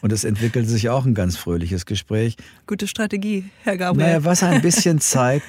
Und 0.00 0.12
es 0.12 0.24
entwickelte 0.24 0.68
sich 0.68 0.88
auch 0.88 1.04
ein 1.04 1.14
ganz 1.14 1.36
fröhliches 1.36 1.86
Gespräch. 1.86 2.36
Gute 2.66 2.86
Strategie, 2.86 3.44
Herr 3.62 3.76
Gabriel. 3.76 4.06
Naja, 4.06 4.24
was 4.24 4.42
ein 4.42 4.62
bisschen 4.62 5.00
zeigt, 5.00 5.46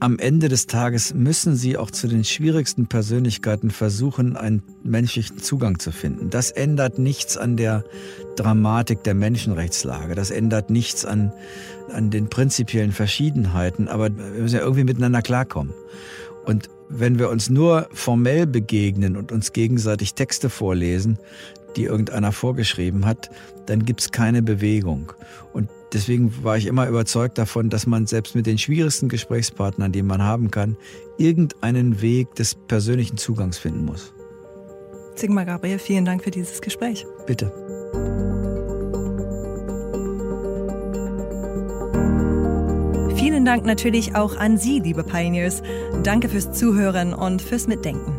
am 0.00 0.18
Ende 0.18 0.48
des 0.48 0.66
Tages 0.66 1.14
müssen 1.14 1.56
Sie 1.56 1.76
auch 1.76 1.90
zu 1.90 2.08
den 2.08 2.24
schwierigsten 2.24 2.86
Persönlichkeiten 2.86 3.70
versuchen, 3.70 4.36
einen 4.36 4.62
menschlichen 4.82 5.38
Zugang 5.38 5.78
zu 5.78 5.92
finden. 5.92 6.30
Das 6.30 6.50
ändert 6.50 6.98
nichts 6.98 7.36
an 7.36 7.56
der 7.56 7.84
Dramatik 8.36 9.02
der 9.02 9.14
Menschenrechtslage. 9.14 10.14
Das 10.14 10.30
ändert 10.30 10.70
nichts 10.70 11.04
an, 11.04 11.32
an 11.92 12.10
den 12.10 12.28
prinzipiellen 12.28 12.92
Verschiedenheiten. 12.92 13.88
Aber 13.88 14.14
wir 14.16 14.42
müssen 14.42 14.56
ja 14.56 14.62
irgendwie 14.62 14.84
miteinander 14.84 15.22
klarkommen. 15.22 15.74
Und 16.44 16.68
wenn 16.88 17.18
wir 17.18 17.28
uns 17.28 17.50
nur 17.50 17.88
formell 17.92 18.46
begegnen 18.46 19.16
und 19.16 19.32
uns 19.32 19.52
gegenseitig 19.52 20.14
Texte 20.14 20.48
vorlesen, 20.48 21.18
die 21.76 21.84
irgendeiner 21.84 22.32
vorgeschrieben 22.32 23.04
hat, 23.04 23.30
dann 23.66 23.84
gibt 23.84 24.00
es 24.00 24.10
keine 24.10 24.42
Bewegung. 24.42 25.12
Und 25.52 25.68
Deswegen 25.92 26.44
war 26.44 26.56
ich 26.56 26.66
immer 26.66 26.86
überzeugt 26.86 27.38
davon, 27.38 27.70
dass 27.70 27.86
man 27.86 28.06
selbst 28.06 28.34
mit 28.34 28.46
den 28.46 28.58
schwierigsten 28.58 29.08
Gesprächspartnern, 29.08 29.90
die 29.92 30.02
man 30.02 30.22
haben 30.22 30.50
kann, 30.50 30.76
irgendeinen 31.16 32.02
Weg 32.02 32.34
des 32.34 32.54
persönlichen 32.54 33.16
Zugangs 33.16 33.58
finden 33.58 33.84
muss. 33.84 34.12
Sigmar 35.14 35.46
Gabriel, 35.46 35.78
vielen 35.78 36.04
Dank 36.04 36.22
für 36.22 36.30
dieses 36.30 36.60
Gespräch. 36.60 37.06
Bitte. 37.26 37.52
Vielen 43.16 43.44
Dank 43.44 43.64
natürlich 43.64 44.14
auch 44.14 44.36
an 44.36 44.58
Sie, 44.58 44.80
liebe 44.80 45.02
Pioneers. 45.02 45.62
Danke 46.04 46.28
fürs 46.28 46.52
Zuhören 46.52 47.14
und 47.14 47.42
fürs 47.42 47.66
Mitdenken. 47.66 48.12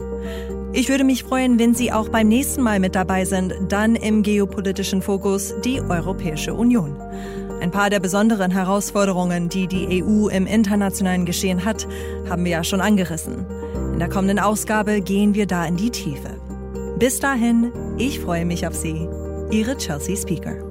Ich 0.72 0.89
würde 0.89 1.03
mich 1.03 1.24
freuen, 1.24 1.57
wenn 1.57 1.74
Sie 1.74 1.91
auch 1.91 2.09
beim 2.09 2.28
nächsten 2.28 2.61
Mal 2.61 2.80
mit 2.80 2.95
dabei 2.95 3.26
sind, 3.26 3.53
dann 3.70 3.95
im 3.95 4.22
geopolitischen 4.22 5.01
Fokus 5.01 5.55
die 5.63 5.82
Europäische 5.82 6.53
Union. 6.53 6.95
Ein 7.62 7.72
paar 7.72 7.89
der 7.89 7.99
besonderen 7.99 8.51
Herausforderungen, 8.51 9.49
die 9.49 9.68
die 9.68 10.01
EU 10.03 10.28
im 10.30 10.47
internationalen 10.47 11.26
Geschehen 11.26 11.66
hat, 11.66 11.88
haben 12.30 12.45
wir 12.45 12.51
ja 12.51 12.64
schon 12.64 12.80
angerissen. 12.80 13.45
In 13.93 13.99
der 13.99 14.10
kommenden 14.10 14.39
Ausgabe 14.39 15.01
gehen 15.01 15.34
wir 15.34 15.45
da 15.45 15.66
in 15.66 15.76
die 15.76 15.91
Tiefe. 15.91 16.39
Bis 16.97 17.20
dahin, 17.20 17.72
ich 17.97 18.20
freue 18.20 18.45
mich 18.45 18.66
auf 18.66 18.76
Sie. 18.76 19.07
Ihre 19.51 19.76
Chelsea 19.78 20.16
Speaker. 20.16 20.68